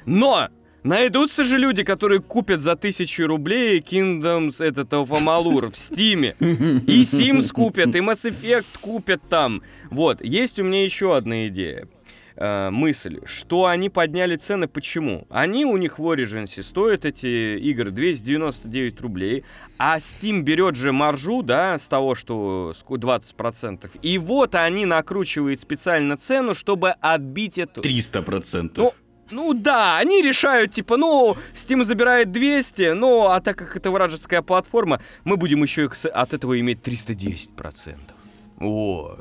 Но 0.06 0.48
найдутся 0.84 1.42
же 1.44 1.58
люди, 1.58 1.82
которые 1.82 2.20
купят 2.20 2.60
за 2.60 2.76
тысячу 2.76 3.26
рублей 3.26 3.80
Kingdoms 3.80 4.62
этот 4.62 4.92
Amalur 4.92 5.70
в 5.72 5.76
Стиме. 5.76 6.36
И 6.38 7.02
Sims 7.02 7.52
купят, 7.52 7.94
и 7.96 7.98
Mass 7.98 8.24
Effect 8.30 8.66
купят 8.80 9.20
там. 9.28 9.62
Вот, 9.90 10.22
есть 10.22 10.60
у 10.60 10.64
меня 10.64 10.84
еще 10.84 11.16
одна 11.16 11.48
идея. 11.48 11.88
э, 12.36 12.70
мысль, 12.70 13.20
что 13.26 13.66
они 13.66 13.88
подняли 13.90 14.34
цены, 14.34 14.66
почему? 14.66 15.24
Они 15.30 15.64
у 15.64 15.76
них 15.76 16.00
в 16.00 16.02
Origins 16.02 16.60
стоят 16.62 17.04
эти 17.04 17.56
игры 17.58 17.92
299 17.92 19.00
рублей, 19.02 19.44
а 19.78 19.98
Steam 19.98 20.40
берет 20.42 20.74
же 20.74 20.90
маржу, 20.90 21.42
да, 21.42 21.78
с 21.78 21.86
того, 21.86 22.16
что 22.16 22.72
ску- 22.74 22.96
20%, 22.98 23.88
и 24.02 24.18
вот 24.18 24.56
они 24.56 24.84
накручивают 24.84 25.60
специально 25.60 26.16
цену, 26.16 26.54
чтобы 26.54 26.90
отбить 27.00 27.56
эту... 27.58 27.80
300%. 27.80 28.72
Ну, 28.76 28.92
ну 29.30 29.54
да, 29.54 29.98
они 29.98 30.22
решают, 30.22 30.72
типа, 30.72 30.96
ну, 30.96 31.36
Steam 31.54 31.84
забирает 31.84 32.30
200, 32.32 32.92
ну, 32.92 33.26
а 33.26 33.40
так 33.40 33.56
как 33.56 33.76
это 33.76 33.90
вражеская 33.90 34.42
платформа, 34.42 35.00
мы 35.24 35.36
будем 35.36 35.62
еще 35.62 35.84
их 35.84 35.96
от 36.12 36.34
этого 36.34 36.58
иметь 36.60 36.80
310%. 36.86 37.96
О, 38.60 39.16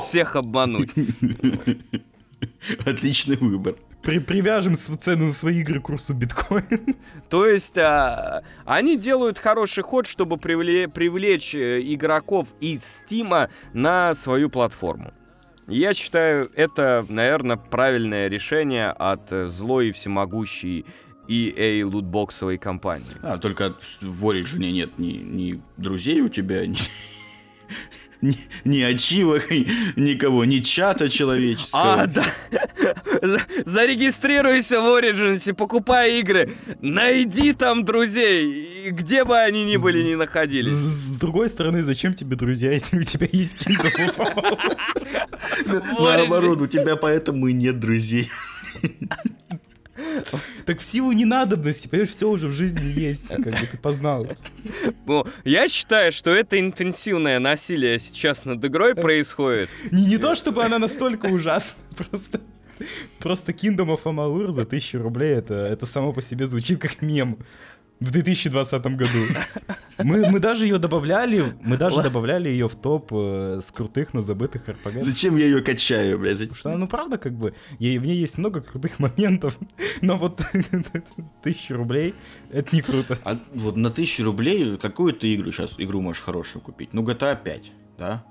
всех 0.00 0.36
обмануть. 0.36 0.90
Отличный 2.86 3.36
выбор. 3.36 3.76
При- 4.02 4.18
привяжем 4.18 4.74
цену 4.74 5.26
на 5.26 5.32
свои 5.32 5.60
игры 5.60 5.78
к 5.80 5.84
курсу 5.84 6.12
биткоин. 6.14 6.96
То 7.28 7.46
есть 7.46 7.78
а, 7.78 8.42
они 8.64 8.96
делают 8.96 9.38
хороший 9.38 9.84
ход, 9.84 10.06
чтобы 10.08 10.36
привле- 10.36 10.88
привлечь 10.88 11.54
э, 11.54 11.80
игроков 11.82 12.48
из 12.60 12.84
Стима 12.84 13.48
на 13.72 14.14
свою 14.14 14.50
платформу. 14.50 15.12
Я 15.72 15.94
считаю, 15.94 16.50
это, 16.54 17.04
наверное, 17.08 17.56
правильное 17.56 18.28
решение 18.28 18.90
от 18.90 19.32
э, 19.32 19.48
злой 19.48 19.88
и 19.88 19.92
всемогущей 19.92 20.84
EA 21.28 21.82
лутбоксовой 21.84 22.58
компании. 22.58 23.06
А, 23.22 23.38
только 23.38 23.74
в 24.00 24.24
Origin 24.26 24.58
нет 24.70 24.98
ни, 24.98 25.12
ни 25.12 25.62
друзей 25.76 26.20
у 26.20 26.28
тебя, 26.28 26.66
ни, 26.66 26.76
ни, 28.20 28.36
ни 28.64 28.80
ачивок, 28.82 29.50
ни- 29.50 29.66
никого, 29.96 30.44
ни 30.44 30.58
чата 30.58 31.08
человеческого. 31.08 32.02
А, 32.02 32.06
да. 32.06 32.24
За- 33.22 33.40
Зарегистрируйся 33.64 34.80
в 34.80 34.84
Origins, 34.84 35.54
покупай 35.54 36.18
игры, 36.20 36.50
найди 36.80 37.52
там 37.52 37.84
друзей, 37.84 38.90
где 38.90 39.24
бы 39.24 39.38
они 39.38 39.64
ни 39.64 39.76
были, 39.76 40.02
ни 40.02 40.14
находились. 40.16 40.72
с 40.72 41.18
другой 41.18 41.48
стороны, 41.48 41.82
зачем 41.82 42.14
тебе 42.14 42.36
друзья, 42.36 42.72
если 42.72 42.98
у 42.98 43.02
тебя 43.02 43.28
есть 43.32 43.56
Kingdom 43.62 44.08
of 44.08 44.16
Amalur? 44.18 45.01
Наоборот, 45.66 46.60
у 46.60 46.66
тебя 46.66 46.96
поэтому 46.96 47.48
и 47.48 47.52
нет 47.52 47.78
друзей. 47.78 48.30
Так 50.64 50.80
в 50.80 50.84
силу 50.84 51.12
ненадобности, 51.12 51.86
понимаешь, 51.86 52.10
все 52.10 52.28
уже 52.28 52.48
в 52.48 52.52
жизни 52.52 52.86
есть, 52.98 53.28
как 53.28 53.44
бы 53.44 53.66
ты 53.70 53.76
познал. 53.76 54.26
Ну, 55.06 55.26
я 55.44 55.68
считаю, 55.68 56.12
что 56.12 56.30
это 56.30 56.58
интенсивное 56.58 57.38
насилие 57.38 57.98
сейчас 57.98 58.44
над 58.44 58.64
игрой 58.64 58.94
происходит. 58.94 59.68
Не, 59.90 60.06
не 60.06 60.18
то, 60.18 60.34
чтобы 60.34 60.64
она 60.64 60.78
настолько 60.78 61.26
ужасна, 61.26 61.76
просто... 61.96 62.40
Просто 63.20 63.52
Kingdom 63.52 63.94
of 63.94 64.02
Amalur 64.04 64.48
за 64.50 64.62
1000 64.62 64.98
рублей, 64.98 65.34
это, 65.34 65.54
это 65.54 65.86
само 65.86 66.12
по 66.12 66.20
себе 66.20 66.46
звучит 66.46 66.80
как 66.80 67.00
мем 67.00 67.38
в 68.02 68.10
2020 68.10 68.82
году. 68.96 69.18
Мы, 69.98 70.28
мы 70.30 70.40
даже 70.40 70.66
ее 70.66 70.78
добавляли, 70.78 71.54
мы 71.62 71.76
даже 71.76 71.96
Ла- 71.96 72.02
добавляли 72.02 72.48
ее 72.48 72.68
в 72.68 72.74
топ 72.74 73.08
э, 73.12 73.60
с 73.62 73.70
крутых, 73.70 74.14
но 74.14 74.20
забытых 74.20 74.68
RPG. 74.68 75.02
Зачем 75.02 75.36
я 75.36 75.44
ее 75.46 75.60
качаю, 75.62 76.18
блядь? 76.18 76.38
Потому 76.38 76.54
что 76.56 76.68
она, 76.70 76.78
ну 76.78 76.88
правда, 76.88 77.18
как 77.18 77.32
бы, 77.34 77.54
ей- 77.78 77.98
в 77.98 78.04
ней 78.04 78.16
есть 78.16 78.38
много 78.38 78.60
крутых 78.62 78.98
моментов, 78.98 79.58
но 80.02 80.16
вот 80.16 80.40
1000 80.52 81.74
рублей, 81.76 82.14
это 82.50 82.74
не 82.74 82.82
круто. 82.82 83.18
А 83.24 83.38
вот 83.54 83.76
на 83.76 83.90
тысячу 83.90 84.24
рублей 84.24 84.76
какую 84.78 85.12
ты 85.12 85.34
игру 85.34 85.52
сейчас, 85.52 85.74
игру 85.78 86.00
можешь 86.00 86.22
хорошую 86.22 86.62
купить? 86.62 86.90
Ну, 86.92 87.02
GTA 87.02 87.36
5, 87.42 87.72
да? 87.98 88.24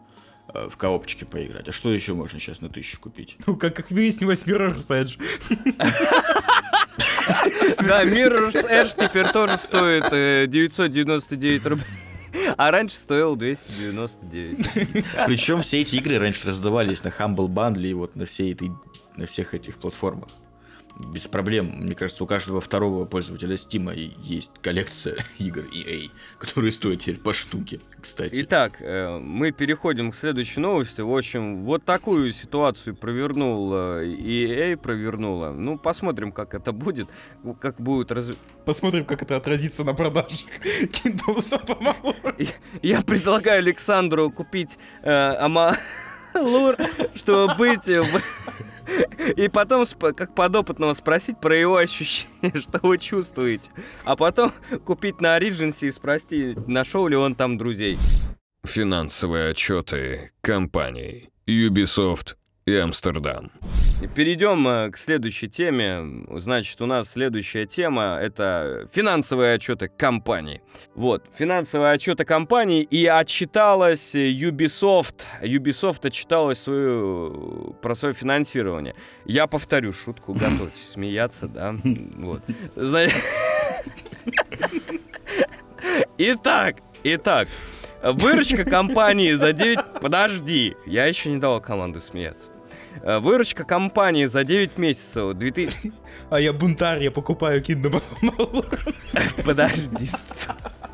Э, 0.54 0.68
В 0.70 0.76
коопчике 0.78 1.26
поиграть. 1.26 1.70
А 1.70 1.72
что 1.72 1.94
еще 1.94 2.14
можно 2.14 2.40
сейчас 2.40 2.60
на 2.62 2.70
тысячу 2.70 3.00
купить? 3.00 3.38
Ну, 3.48 3.56
как, 3.56 3.76
как 3.76 3.92
выяснилось, 3.92 4.46
Mirror's 4.46 4.90
Edge. 4.90 5.18
Да, 7.78 8.04
Mirror's 8.04 8.54
Edge 8.54 8.96
теперь 8.98 9.30
тоже 9.30 9.58
стоит 9.58 10.06
э, 10.12 10.46
999 10.48 11.66
рублей. 11.66 11.86
А 12.58 12.72
раньше 12.72 12.98
стоил 12.98 13.36
299. 13.36 15.06
Причем 15.26 15.62
все 15.62 15.82
эти 15.82 15.96
игры 15.96 16.18
раньше 16.18 16.48
раздавались 16.48 17.04
на 17.04 17.10
Humble 17.10 17.48
Bundle 17.48 17.86
и 17.86 17.94
вот 17.94 18.16
на 18.16 18.26
всей 18.26 18.54
этой, 18.54 18.72
на 19.18 19.26
всех 19.26 19.54
этих 19.54 19.78
платформах. 19.78 20.30
Без 21.08 21.28
проблем. 21.28 21.72
Мне 21.78 21.96
кажется, 21.96 22.24
у 22.24 22.28
каждого 22.28 22.62
второго 22.62 23.06
пользователя 23.06 23.56
Steam 23.56 23.94
есть 24.24 24.52
коллекция 24.62 25.18
игр 25.40 25.62
EA, 25.74 26.10
которые 26.38 26.72
стоят 26.72 27.02
теперь 27.02 27.18
по 27.18 27.34
штуке, 27.34 27.80
кстати. 28.00 28.32
Итак, 28.44 28.82
э, 28.82 29.20
мы 29.20 29.52
переходим 29.52 30.12
к 30.12 30.16
следующей 30.16 30.60
новости. 30.60 31.02
В 31.02 31.16
общем, 31.16 31.64
вот 31.64 31.84
такую 31.84 32.32
ситуацию 32.32 32.96
провернул 32.96 33.72
э, 33.74 34.06
EA, 34.06 34.78
провернула. 34.78 35.52
Ну, 35.52 35.78
посмотрим, 35.78 36.32
как 36.32 36.54
это 36.54 36.72
будет, 36.72 37.10
как 37.60 37.82
будет 37.82 38.12
раз... 38.12 38.32
Посмотрим, 38.66 39.06
как 39.06 39.22
это 39.22 39.36
отразится 39.36 39.84
на 39.84 39.94
продажах 39.94 40.42
Kingdom 40.82 41.38
of 41.38 41.78
Amalur. 41.80 42.50
Я 42.82 43.02
предлагаю 43.02 43.60
Александру 43.60 44.30
купить 44.32 44.78
э, 45.04 45.12
Амалур, 45.12 46.78
чтобы 47.16 47.56
быть... 47.56 47.90
И 49.36 49.48
потом, 49.50 49.86
как 50.16 50.36
подопытного, 50.36 50.94
спросить 50.94 51.40
про 51.40 51.56
его 51.56 51.78
ощущения, 51.78 52.54
что 52.56 52.80
вы 52.84 52.98
чувствуете. 52.98 53.70
А 54.04 54.16
потом 54.16 54.52
купить 54.86 55.22
на 55.22 55.38
Origins 55.38 55.86
и 55.86 55.92
спросить, 55.92 56.68
нашел 56.68 57.08
ли 57.08 57.16
он 57.16 57.36
там 57.36 57.58
друзей. 57.58 57.98
Финансовые 58.64 59.50
отчеты 59.52 60.32
компаний 60.42 61.30
Ubisoft 61.48 62.36
и 62.72 62.78
Амстердам. 62.78 63.52
Перейдем 64.16 64.68
э, 64.68 64.90
к 64.90 64.98
следующей 64.98 65.48
теме. 65.48 66.26
Значит, 66.40 66.82
у 66.82 66.86
нас 66.86 67.12
следующая 67.12 67.66
тема— 67.66 68.18
это 68.22 68.88
финансовые 68.92 69.56
отчеты 69.56 69.90
компаний. 69.90 70.62
Вот, 70.96 71.26
финансовые 71.38 71.92
отчеты 71.94 72.26
компаний, 72.26 72.82
и 72.82 73.06
отчиталась 73.06 74.16
Ubisoft. 74.16 75.26
Ubisoft 75.42 76.08
отчиталась 76.08 76.60
свою, 76.60 77.76
про 77.82 77.96
свое 77.96 78.14
финансирование. 78.14 78.96
Я 79.26 79.48
повторю 79.48 79.94
шутку, 79.94 80.34
готовьтесь 80.34 80.90
смеяться, 80.92 81.48
да? 81.48 81.76
Вот. 82.18 82.42
Итак, 86.18 86.78
итак, 87.04 87.48
выручка 88.04 88.64
компании 88.64 89.32
за 89.32 89.54
9... 89.54 90.00
Подожди, 90.00 90.76
я 90.86 91.06
еще 91.08 91.32
не 91.32 91.38
дал 91.38 91.60
команду 91.60 92.00
смеяться. 92.00 92.51
Э, 93.04 93.20
Выручка 93.20 93.64
компании 93.64 94.26
за 94.26 94.44
9 94.44 94.78
месяцев 94.78 95.34
2000... 95.34 95.92
А 96.30 96.40
я 96.40 96.54
бунтарь, 96.54 97.04
я 97.04 97.12
покупаю 97.12 97.62
Kingdom. 97.62 98.02
Подожди. 99.46 100.08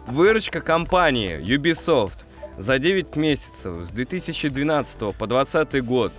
Выручка 0.07 0.61
компании 0.61 1.39
Ubisoft 1.39 2.19
за 2.57 2.79
9 2.79 3.15
месяцев 3.15 3.85
с 3.85 3.89
2012 3.89 4.99
по 4.99 5.27
2020 5.27 5.85
год 5.85 6.13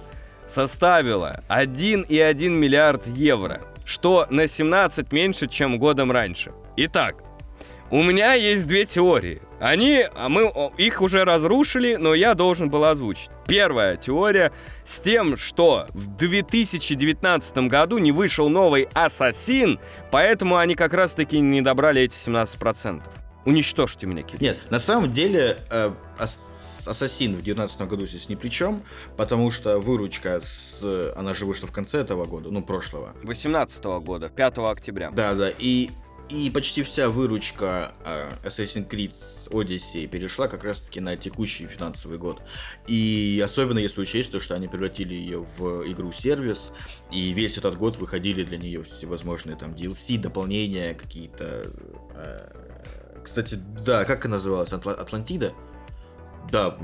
составила 0.47 1.43
1,1 1.49 2.49
миллиард 2.49 3.07
евро, 3.07 3.63
что 3.85 4.27
на 4.31 4.47
17 4.47 5.13
меньше, 5.13 5.47
чем 5.47 5.79
годом 5.79 6.13
раньше. 6.13 6.53
Итак, 6.77 7.17
У 7.91 8.03
меня 8.03 8.35
есть 8.35 8.67
две 8.67 8.85
теории. 8.85 9.41
Они, 9.61 10.05
а 10.15 10.29
мы 10.29 10.53
их 10.77 11.01
уже 11.01 11.25
разрушили, 11.25 11.97
но 11.97 12.13
я 12.15 12.35
должен 12.35 12.69
был 12.69 12.85
озвучить. 12.85 13.31
Первая 13.47 13.97
теория 13.97 14.53
с 14.85 15.01
тем, 15.01 15.39
что 15.39 15.87
в 15.95 16.07
2019 16.17 17.57
году 17.69 17.97
не 17.99 18.13
вышел 18.13 18.51
новый 18.51 18.89
Ассасин, 18.93 19.81
поэтому 20.11 20.59
они 20.59 20.75
как 20.75 20.93
раз-таки 20.93 21.41
не 21.41 21.63
добрали 21.63 22.03
эти 22.03 22.15
17%. 22.15 23.03
Уничтожьте 23.47 24.07
меня, 24.07 24.23
Кирилл. 24.23 24.41
Нет, 24.43 24.71
на 24.71 24.79
самом 24.79 25.11
деле 25.13 25.57
э, 25.71 25.91
Ас- 26.19 26.85
Ассасин 26.87 27.31
в 27.33 27.43
2019 27.43 27.81
году 27.89 28.07
здесь 28.07 28.29
ни 28.29 28.35
при 28.35 28.51
чем, 28.51 28.83
потому 29.17 29.51
что 29.51 29.79
выручка, 29.79 30.41
с, 30.45 31.15
она 31.17 31.33
же 31.33 31.47
вышла 31.47 31.67
в 31.67 31.73
конце 31.73 32.01
этого 32.01 32.27
года, 32.27 32.51
ну, 32.51 32.63
прошлого. 32.63 33.15
18 33.23 33.83
года, 34.03 34.29
5 34.29 34.59
октября. 34.59 35.11
Да, 35.11 35.33
да, 35.33 35.51
и, 35.59 35.89
и 36.29 36.51
почти 36.51 36.83
вся 36.83 37.09
выручка 37.09 37.93
э, 38.05 38.33
Assassin's 38.45 38.89
Creed 38.89 39.15
Odyssey 39.47 40.07
перешла 40.07 40.47
как 40.49 40.65
раз-таки 40.65 41.01
на 41.01 41.17
текущий 41.17 41.67
финансовый 41.67 42.19
год. 42.19 42.43
И 42.87 43.41
особенно 43.45 43.79
если 43.79 44.01
учесть 44.01 44.31
то, 44.31 44.41
что 44.41 44.55
они 44.55 44.69
превратили 44.69 45.15
ее 45.15 45.41
в 45.57 45.91
игру-сервис, 45.91 46.73
и 47.11 47.33
весь 47.33 47.57
этот 47.57 47.77
год 47.79 47.97
выходили 47.97 48.43
для 48.45 48.59
нее 48.59 48.85
всевозможные 48.85 49.57
там 49.57 49.73
DLC, 49.73 50.19
дополнения 50.19 50.95
какие-то... 50.95 51.71
э, 52.15 53.23
кстати, 53.25 53.55
да, 53.85 54.05
как 54.05 54.25
она 54.25 54.37
называлась? 54.37 54.71
Атла- 54.71 54.95
Атлантида? 54.95 55.53
Да, 56.51 56.79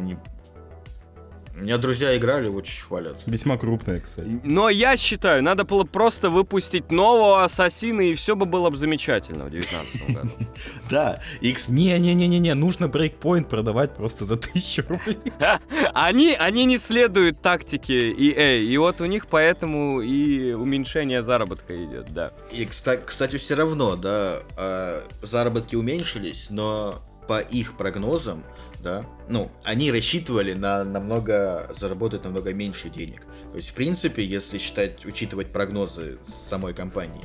у 1.56 1.62
меня 1.62 1.78
друзья 1.78 2.16
играли, 2.16 2.48
очень 2.48 2.82
хвалят. 2.82 3.16
Весьма 3.26 3.56
крупная, 3.56 4.00
кстати. 4.00 4.40
Но 4.42 4.68
я 4.68 4.96
считаю, 4.96 5.42
надо 5.42 5.64
было 5.64 5.84
просто 5.84 6.28
выпустить 6.30 6.90
нового 6.90 7.44
Ассасина, 7.44 8.00
и 8.00 8.14
все 8.14 8.34
бы 8.34 8.44
было 8.46 8.70
бы 8.70 8.76
замечательно 8.76 9.44
в 9.44 9.50
19 9.50 10.14
году. 10.14 10.30
Да, 10.90 11.20
и, 11.40 11.52
кс- 11.52 11.70
Не-не-не-не-не, 11.70 12.54
нужно 12.54 12.88
брейкпоинт 12.88 13.48
продавать 13.48 13.94
просто 13.94 14.24
за 14.24 14.36
тысячу 14.36 14.84
рублей. 14.86 15.16
Они, 15.94 16.34
они 16.38 16.64
не 16.66 16.78
следуют 16.78 17.40
тактике 17.40 18.12
EA, 18.12 18.58
и 18.60 18.76
вот 18.76 19.00
у 19.00 19.06
них 19.06 19.26
поэтому 19.26 20.00
и 20.02 20.52
уменьшение 20.52 21.22
заработка 21.22 21.74
идет, 21.84 22.12
да. 22.12 22.32
И, 22.52 22.64
кста- 22.64 23.02
кстати, 23.04 23.36
все 23.36 23.54
равно, 23.54 23.96
да, 23.96 24.40
э, 24.58 25.02
заработки 25.22 25.74
уменьшились, 25.74 26.48
но 26.50 27.02
по 27.28 27.40
их 27.40 27.76
прогнозам, 27.76 28.42
да, 28.84 29.06
ну, 29.28 29.50
они 29.64 29.90
рассчитывали 29.90 30.52
на 30.52 30.84
намного, 30.84 31.72
заработать 31.76 32.22
намного 32.22 32.52
меньше 32.52 32.90
денег. 32.90 33.22
То 33.50 33.56
есть, 33.56 33.70
в 33.70 33.74
принципе, 33.74 34.24
если 34.24 34.58
считать, 34.58 35.04
учитывать 35.06 35.52
прогнозы 35.52 36.18
самой 36.26 36.74
компании, 36.74 37.24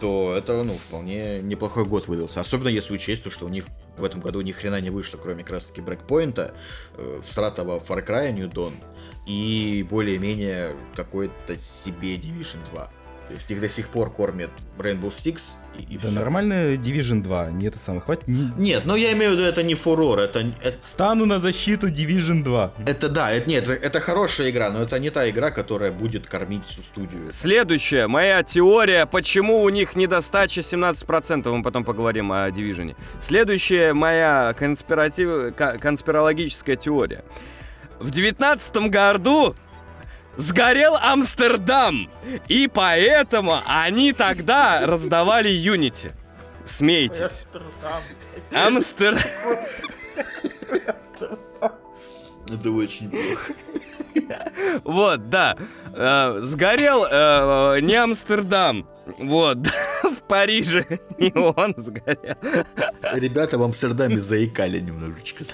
то 0.00 0.34
это, 0.36 0.64
ну, 0.64 0.76
вполне 0.78 1.40
неплохой 1.42 1.84
год 1.84 2.08
выдался. 2.08 2.40
Особенно 2.40 2.68
если 2.68 2.94
учесть 2.94 3.22
то, 3.22 3.30
что 3.30 3.44
у 3.44 3.48
них 3.48 3.66
в 3.98 4.02
этом 4.02 4.20
году 4.20 4.40
ни 4.40 4.50
хрена 4.50 4.80
не 4.80 4.90
вышло, 4.90 5.18
кроме 5.18 5.42
как 5.42 5.52
раз-таки 5.52 5.82
брейкпоинта, 5.82 6.54
э, 6.96 7.20
всратого 7.22 7.78
Far 7.78 8.04
Cry 8.04 8.32
New 8.32 8.48
Dawn 8.48 8.74
и 9.26 9.86
более-менее 9.88 10.74
какой-то 10.96 11.56
себе 11.58 12.16
Division 12.16 12.58
2. 12.72 12.90
То 13.28 13.34
есть 13.34 13.50
их 13.50 13.60
до 13.60 13.68
сих 13.68 13.88
пор 13.88 14.10
кормят 14.12 14.50
Rainbow 14.78 15.10
Six 15.10 15.40
и, 15.78 15.94
и 15.94 15.98
Да 15.98 16.08
всё. 16.08 16.18
нормально 16.18 16.74
Division 16.74 17.22
2, 17.22 17.50
не 17.52 17.66
это 17.66 17.78
самое, 17.78 18.02
хватит. 18.02 18.28
не- 18.28 18.52
Нет, 18.58 18.82
ну 18.84 18.94
я 18.96 19.12
имею 19.14 19.30
в 19.32 19.34
виду, 19.34 19.44
это 19.44 19.62
не 19.62 19.74
фурор, 19.74 20.18
это, 20.18 20.40
это, 20.62 20.76
Встану 20.82 21.24
на 21.26 21.38
защиту 21.38 21.88
Division 21.88 22.44
2. 22.44 22.74
это 22.86 23.08
да, 23.08 23.32
это 23.32 23.48
нет, 23.48 23.66
это 23.66 23.98
хорошая 24.00 24.50
игра, 24.50 24.70
но 24.70 24.82
это 24.82 24.98
не 24.98 25.10
та 25.10 25.28
игра, 25.30 25.50
которая 25.50 25.90
будет 25.90 26.28
кормить 26.28 26.64
всю 26.64 26.82
студию. 26.82 27.32
Следующая, 27.32 28.06
моя 28.08 28.42
теория, 28.42 29.06
почему 29.06 29.62
у 29.62 29.68
них 29.70 29.96
недостача 29.96 30.60
17%, 30.60 31.50
мы 31.56 31.62
потом 31.62 31.82
поговорим 31.84 32.30
о 32.30 32.50
Division. 32.50 32.94
Следующая 33.22 33.94
моя 33.94 34.54
конспиратив... 34.58 35.54
ко- 35.56 35.78
конспирологическая 35.78 36.76
теория. 36.76 37.24
В 38.00 38.10
19 38.10 38.76
году 38.90 39.54
сгорел 40.36 40.96
Амстердам, 40.96 42.10
и 42.48 42.68
поэтому 42.68 43.60
они 43.66 44.12
тогда 44.12 44.86
раздавали 44.86 45.50
Unity. 45.50 46.12
Смейтесь. 46.66 47.46
Амстер... 48.52 49.18
Это 52.52 52.70
очень 52.70 53.10
плохо. 53.10 53.52
Вот, 54.84 55.28
да. 55.28 55.56
Э, 55.94 56.38
сгорел 56.40 57.04
э, 57.10 57.80
не 57.80 57.94
Амстердам. 57.96 58.86
Вот, 59.18 59.58
в 60.02 60.16
Париже 60.28 61.00
не 61.18 61.32
он 61.34 61.74
сгорел. 61.76 62.36
Ребята 63.12 63.58
в 63.58 63.62
Амстердаме 63.62 64.18
заикали 64.18 64.80
немножечко. 64.80 65.44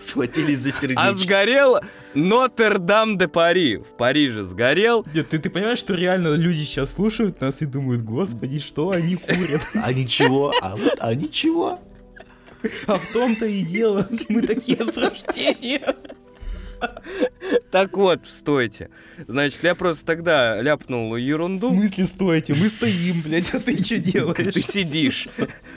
Схватились 0.00 0.60
за 0.60 0.72
сердечко. 0.72 1.02
А 1.02 1.12
сгорел 1.12 1.80
Нотр-Дам-де-Пари. 2.14 3.76
В 3.78 3.96
Париже 3.96 4.42
сгорел. 4.42 5.04
Нет, 5.14 5.28
ты, 5.30 5.38
ты 5.38 5.50
понимаешь, 5.50 5.78
что 5.78 5.94
реально 5.94 6.34
люди 6.34 6.62
сейчас 6.62 6.92
слушают 6.92 7.40
нас 7.40 7.62
и 7.62 7.66
думают, 7.66 8.02
господи, 8.02 8.58
что 8.58 8.90
они 8.90 9.16
курят? 9.16 9.62
А 9.74 9.92
ничего, 9.92 10.52
а 10.60 10.76
вот, 10.76 10.94
а 11.00 11.14
ничего. 11.14 11.80
А 12.86 12.96
в 12.96 13.12
том-то 13.12 13.44
и 13.46 13.62
дело, 13.62 14.06
мы 14.28 14.42
такие 14.42 14.84
с 14.84 14.96
рождения. 14.96 15.82
Так 17.70 17.96
вот, 17.96 18.26
стойте. 18.26 18.90
Значит, 19.28 19.62
я 19.62 19.74
просто 19.74 20.04
тогда 20.04 20.60
ляпнул 20.60 21.12
В 21.12 21.16
ерунду. 21.16 21.68
смысле, 21.68 22.06
стойте, 22.06 22.54
мы 22.54 22.68
стоим, 22.68 23.22
блядь, 23.22 23.54
а 23.54 23.60
ты 23.60 23.76
что 23.76 23.96
Ты 23.96 23.98
делаешь? 24.00 24.54
сидишь. 24.54 25.28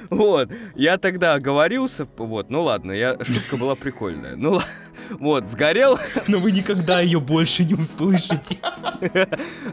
Вот. 0.09 0.49
Я 0.75 0.97
тогда 0.97 1.35
оговорился. 1.35 2.07
Вот, 2.17 2.49
ну 2.49 2.63
ладно, 2.63 2.91
я... 2.91 3.17
шутка 3.23 3.57
была 3.57 3.75
прикольная. 3.75 4.35
Ну 4.35 4.51
ладно. 4.51 4.67
Вот, 5.11 5.49
сгорел 5.49 5.99
Но 6.27 6.39
вы 6.39 6.51
никогда 6.51 7.01
ее 7.01 7.19
больше 7.19 7.63
не 7.63 7.73
услышите. 7.73 8.59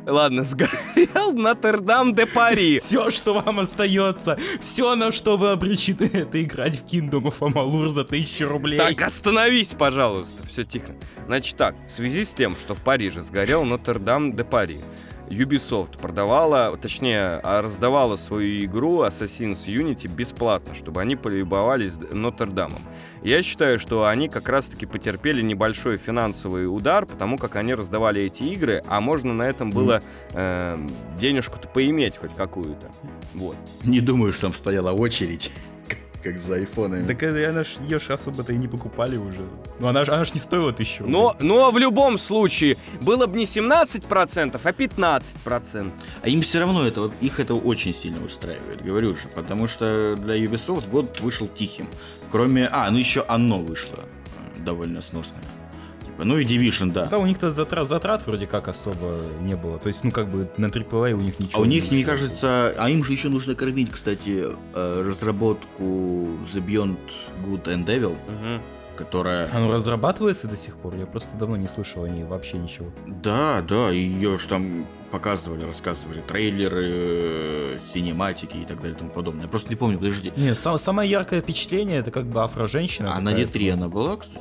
Ладно, 0.07 0.45
сгорел 0.45 1.33
Нотр-Дам-де-Пари. 1.33 2.79
Все, 2.79 3.11
что 3.11 3.35
вам 3.35 3.61
остается, 3.61 4.39
все, 4.61 4.95
на 4.95 5.13
что 5.13 5.37
вы 5.37 5.51
обречены, 5.51 6.05
это 6.13 6.43
играть 6.43 6.81
в 6.81 6.85
Kingdom 6.85 7.33
of 7.33 7.39
Amalur 7.41 7.89
за 7.89 8.05
тысячу 8.05 8.49
рублей. 8.49 8.79
Так, 8.79 9.01
остановись, 9.03 9.75
пожалуйста. 9.79 10.47
Все 10.47 10.65
тихо. 10.65 10.95
Значит 11.27 11.57
так, 11.57 11.75
в 11.87 11.91
связи 11.91 12.25
с 12.25 12.35
тем, 12.35 12.57
что 12.57 12.75
в 12.75 12.81
Париже 12.81 13.23
сгорел 13.23 13.65
Нотр-Дам-де-Пари, 13.65 14.81
Ubisoft 15.29 15.99
продавала, 15.99 16.77
точнее, 16.77 17.41
а, 17.43 17.63
раздавала 17.63 18.17
свою 18.17 18.65
игру 18.65 19.03
Assassin's 19.05 19.67
Unity 19.67 20.09
бесплатно, 20.09 20.75
чтобы 20.75 21.01
они 21.01 21.17
полюбовались 21.17 21.95
Нотр-Дамом. 22.13 22.83
Я 23.23 23.43
считаю, 23.43 23.79
что 23.79 24.07
они 24.07 24.29
как 24.29 24.49
раз-таки 24.49 24.85
потерпели 24.85 25.43
небольшой 25.43 25.97
финансовый 25.97 26.67
удар, 26.67 27.07
потому 27.07 27.39
как 27.39 27.57
они 27.57 27.75
раздавали 27.75 28.23
эти 28.23 28.43
игры, 28.45 28.83
а 28.87 29.01
можно 29.01 29.33
на 29.33 29.45
этом 29.45 29.71
было 29.71 30.03
э, 30.33 30.87
денежку-то 31.19 31.69
поиметь 31.69 32.17
хоть 32.17 32.35
какую-то. 32.35 32.91
Вот. 33.35 33.57
Не 33.85 34.01
думаю, 34.01 34.33
что 34.33 34.43
там 34.43 34.55
стояла 34.55 34.93
очередь, 34.93 35.51
как- 36.23 36.39
за 36.39 36.55
айфонами. 36.55 37.07
Так 37.07 37.23
это 37.23 37.49
она 37.51 37.65
ж 37.65 37.77
ее 37.89 37.99
ж 37.99 38.11
особо-то 38.11 38.53
и 38.53 38.57
не 38.57 38.69
покупали 38.69 39.17
уже. 39.17 39.43
Ну 39.79 39.87
она 39.89 40.05
ж, 40.05 40.09
она 40.11 40.25
ж 40.25 40.35
не 40.35 40.41
стоила 40.41 40.73
тысячу. 40.73 41.05
Но, 41.07 41.37
но 41.41 41.71
в 41.71 41.79
любом 41.79 42.19
случае 42.19 42.77
было 43.01 43.27
бы 43.27 43.39
не 43.39 43.45
17%, 43.45 44.61
а 44.63 44.73
15%. 44.73 45.93
А 46.23 46.29
им 46.29 46.41
все 46.43 46.59
равно 46.61 46.87
это, 46.87 47.11
их 47.21 47.41
это 47.41 47.55
очень 47.55 47.95
сильно 47.95 48.25
устраивает, 48.25 48.83
говорю 48.85 49.15
же, 49.17 49.29
потому 49.35 49.69
что 49.69 50.17
для 50.19 50.37
Ubisoft 50.37 50.89
год 50.91 51.21
вышел 51.21 51.49
тихим. 51.49 51.89
Кроме... 52.31 52.67
А, 52.67 52.91
ну 52.91 52.99
еще 52.99 53.25
оно 53.29 53.59
вышло 53.59 53.99
э, 53.99 54.61
довольно 54.65 55.03
сносное. 55.03 55.43
Типа, 56.13 56.25
ну 56.25 56.39
и 56.39 56.45
Division, 56.45 56.93
да. 56.93 57.07
Да, 57.07 57.19
у 57.19 57.27
них-то 57.27 57.51
затрат, 57.51 57.89
затрат 57.89 58.27
вроде 58.27 58.47
как 58.47 58.69
особо 58.69 59.21
не 59.41 59.57
было. 59.57 59.79
То 59.79 59.89
есть, 59.89 60.05
ну 60.05 60.11
как 60.11 60.29
бы 60.29 60.49
на 60.59 60.67
AAA 60.67 61.13
у 61.13 61.21
них 61.21 61.39
ничего 61.41 61.59
А 61.59 61.63
у 61.63 61.65
не 61.65 61.77
них, 61.81 61.91
мне 61.91 62.05
кажется, 62.05 62.75
а 62.79 62.91
им 62.91 63.03
же 63.03 63.13
еще 63.13 63.29
нужно 63.29 63.55
кормить, 63.55 63.91
кстати, 63.91 64.47
э, 64.75 65.03
разработку 65.09 65.83
The 66.53 66.65
Beyond 66.65 66.97
Good 67.47 67.65
and 67.65 67.87
Evil, 67.87 68.17
Мгм. 68.29 68.61
которая... 68.97 69.49
Оно 69.55 69.73
разрабатывается 69.73 70.49
до 70.49 70.57
сих 70.57 70.77
пор? 70.77 70.97
Я 70.97 71.07
просто 71.07 71.37
давно 71.39 71.57
не 71.57 71.67
слышал 71.69 72.05
о 72.05 72.09
ней 72.09 72.25
вообще 72.25 72.59
ничего. 72.59 72.91
Да, 73.07 73.63
да, 73.67 73.91
ее 73.91 74.37
же 74.39 74.49
там 74.49 74.87
показывали, 75.11 75.65
рассказывали 75.65 76.21
трейлеры, 76.21 77.81
синематики 77.93 78.57
и 78.59 78.65
так 78.65 78.77
далее 78.81 78.95
и 78.95 78.99
тому 78.99 79.11
подобное. 79.11 79.43
Я 79.45 79.49
просто 79.49 79.71
не 79.71 79.77
помню, 79.77 79.99
подожди. 79.99 80.33
Не, 80.37 80.55
сам- 80.55 80.79
самое 80.79 81.11
яркое 81.11 81.41
впечатление 81.41 81.99
это 81.99 82.11
как 82.11 82.27
бы 82.27 82.43
афро-женщина. 82.43 83.15
А 83.15 83.21
на 83.21 83.31
какая-то. 83.31 83.59
D3 83.59 83.71
она 83.73 83.89
была, 83.89 84.17
кстати? 84.17 84.41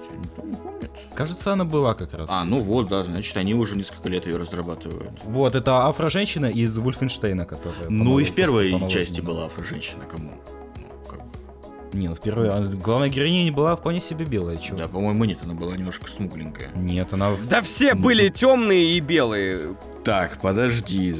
Кажется, 1.15 1.53
она 1.53 1.65
была 1.65 1.93
как 1.93 2.13
раз. 2.13 2.29
А, 2.31 2.43
ну 2.45 2.61
вот, 2.61 2.87
да, 2.89 3.03
значит, 3.03 3.35
они 3.37 3.53
уже 3.53 3.75
несколько 3.75 4.07
лет 4.09 4.25
ее 4.25 4.37
разрабатывают. 4.37 5.11
Вот, 5.25 5.55
это 5.55 5.85
афро-женщина 5.87 6.45
из 6.45 6.77
Вульфенштейна, 6.77 7.45
которая... 7.45 7.89
Ну 7.89 8.19
и 8.19 8.23
в 8.23 8.33
первой 8.33 8.89
части 8.89 9.19
была 9.21 9.45
афро-женщина, 9.45 10.03
кому? 10.09 10.31
Ну, 10.77 10.83
как 11.09 11.19
бы. 11.19 11.97
Не, 11.97 12.07
ну 12.07 12.15
впервые. 12.15 12.49
а 12.51 12.61
Главная 12.61 13.09
героиня 13.09 13.43
не 13.43 13.51
была 13.51 13.75
вполне 13.75 13.99
себе 13.99 14.23
белая, 14.25 14.57
чего? 14.57 14.77
Да, 14.77 14.87
по-моему, 14.87 15.25
нет, 15.25 15.39
она 15.43 15.53
была 15.53 15.75
немножко 15.75 16.09
смугленькая. 16.09 16.69
Нет, 16.75 17.11
она... 17.13 17.31
в- 17.31 17.47
Да 17.47 17.61
все 17.61 17.93
Ну, 17.93 18.01
были 18.03 18.29
темные 18.29 18.91
и 18.95 18.99
белые. 19.01 19.75
Так, 20.05 20.39
подожди. 20.41 21.15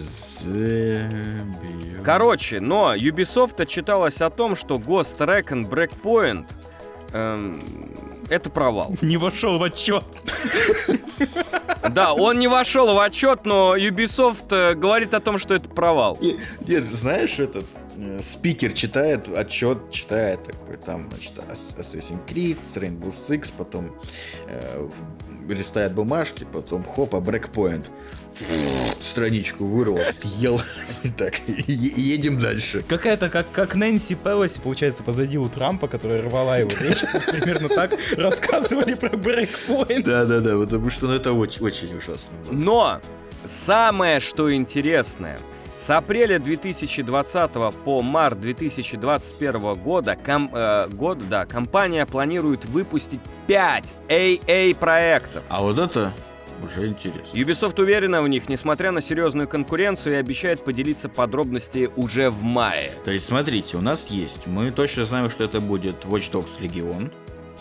Короче, 2.04 2.60
но 2.60 2.96
Ubisoft 2.96 3.62
отчиталась 3.62 4.22
о 4.22 4.30
том, 4.30 4.56
что 4.56 4.78
Ghost 4.78 5.18
Recon 5.20 5.70
Breakpoint 5.70 6.46
эм, 7.14 7.62
это 8.32 8.50
провал. 8.50 8.96
Не 9.02 9.18
вошел 9.18 9.60
в 9.60 9.64
отчет. 9.64 10.06
Да, 11.90 12.14
он 12.14 12.40
не 12.40 12.48
вошел 12.48 12.94
в 12.94 13.00
отчет, 13.00 13.46
но 13.46 13.76
Ubisoft 13.76 14.46
э, 14.52 14.76
говорит 14.76 15.14
о 15.14 15.20
том, 15.20 15.38
что 15.38 15.54
это 15.56 15.68
провал. 15.68 16.18
Не- 16.22 16.38
не, 16.66 16.80
знаешь, 16.88 17.40
этот 17.40 17.66
э, 17.98 18.22
спикер 18.22 18.72
читает 18.74 19.28
отчет, 19.28 19.92
читает 19.92 20.44
такой, 20.44 20.78
там, 20.78 21.10
значит, 21.10 21.34
Assassin's 21.78 22.20
Creed, 22.28 22.58
Rainbow 22.76 23.12
Six, 23.12 23.52
потом 23.58 23.92
э, 24.48 24.88
листает 25.50 25.94
бумажки, 25.94 26.48
потом 26.52 26.84
хопа, 26.84 27.20
брекпоинт. 27.20 27.90
Страничку 29.02 29.66
вырвал, 29.66 30.04
съел. 30.12 30.62
Так, 31.18 31.36
едем 31.48 32.38
дальше. 32.38 32.84
Какая-то 32.88 33.30
как, 33.30 33.52
как 33.52 33.76
Нэнси 33.76 34.16
Пелоси, 34.16 34.62
получается, 34.62 35.04
позади 35.04 35.38
у 35.38 35.50
Трампа, 35.50 35.88
которая 35.88 36.22
рвала 36.22 36.58
его 36.58 36.70
речь. 36.80 37.02
Примерно 37.28 37.70
так 37.70 37.94
рассказывали 38.16 38.94
про 38.94 39.18
брейкпоинт. 39.18 40.06
Да-да-да, 40.06 40.58
потому 40.58 40.90
что 40.90 41.08
ну, 41.08 41.14
это 41.14 41.34
очень, 41.34 41.64
очень 41.64 41.96
ужасно. 41.96 42.30
было. 42.46 42.54
Но 42.54 43.02
самое, 43.46 44.20
что 44.20 44.54
интересное, 44.54 45.40
с 45.78 45.90
апреля 45.90 46.38
2020 46.38 47.52
по 47.84 48.02
март 48.04 48.40
2021 48.40 49.74
года, 49.76 50.16
ком- 50.16 50.52
э, 50.54 50.88
года 50.90 51.26
да, 51.26 51.46
компания 51.46 52.06
планирует 52.06 52.66
выпустить 52.66 53.22
5 53.48 53.96
AA 54.08 54.76
проектов. 54.76 55.44
А 55.50 55.64
вот 55.64 55.80
это 55.80 56.14
уже 56.64 56.88
интересно. 56.88 57.38
Ubisoft 57.38 57.82
уверена 57.82 58.22
в 58.22 58.28
них, 58.28 58.50
несмотря 58.50 58.92
на 58.92 59.02
серьезную 59.02 59.48
конкуренцию, 59.48 60.16
и 60.16 60.18
обещает 60.18 60.64
поделиться 60.64 61.10
подробности 61.10 61.90
уже 61.96 62.30
в 62.30 62.44
мае. 62.44 62.94
То 63.04 63.12
есть, 63.12 63.26
смотрите, 63.26 63.78
у 63.78 63.82
нас 63.82 64.08
есть, 64.08 64.48
мы 64.48 64.72
точно 64.72 65.06
знаем, 65.06 65.30
что 65.30 65.44
это 65.44 65.62
будет 65.62 66.06
Watch 66.06 66.32
Dogs 66.32 66.60
Legion, 66.60 67.12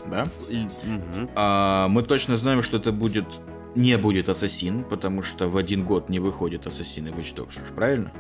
да? 0.07 0.27
Мгм. 0.49 1.31
А, 1.35 1.89
мы 1.89 2.03
точно 2.03 2.37
знаем, 2.37 2.63
что 2.63 2.77
это 2.79 2.93
будет 2.93 3.27
не 3.75 3.97
будет 3.99 4.29
Ассасин, 4.29 4.85
потому 4.85 5.23
что 5.23 5.49
в 5.49 5.57
один 5.57 5.85
год 5.85 6.09
не 6.09 6.19
выходит 6.19 6.67
Ассасин 6.67 7.07
и 7.07 7.11
Watch 7.11 7.35
Dogs, 7.35 7.75
правильно? 7.75 8.13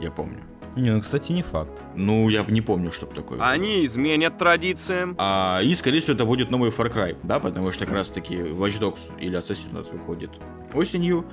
Я 0.00 0.10
помню. 0.10 0.42
Не, 0.76 0.90
ну, 0.90 1.00
кстати, 1.00 1.32
не 1.32 1.42
факт. 1.42 1.82
Ну, 1.94 2.28
я 2.28 2.44
не 2.44 2.60
помню, 2.60 2.92
чтобы 2.92 3.14
такое 3.14 3.38
было. 3.38 3.48
Они 3.48 3.84
изменят 3.86 4.36
традициям. 4.36 5.14
А, 5.18 5.60
и, 5.62 5.74
скорее 5.74 6.00
всего, 6.00 6.14
это 6.14 6.26
будет 6.26 6.50
новый 6.50 6.70
Far 6.70 6.92
Cry, 6.92 7.16
да, 7.22 7.40
потому 7.40 7.72
что 7.72 7.86
как 7.86 7.94
раз-таки 7.94 8.34
Watch 8.34 8.78
Dogs 8.78 9.00
или 9.18 9.38
Assassin 9.38 9.70
у 9.72 9.74
нас 9.76 9.88
выходит 9.90 10.30
осенью, 10.74 11.24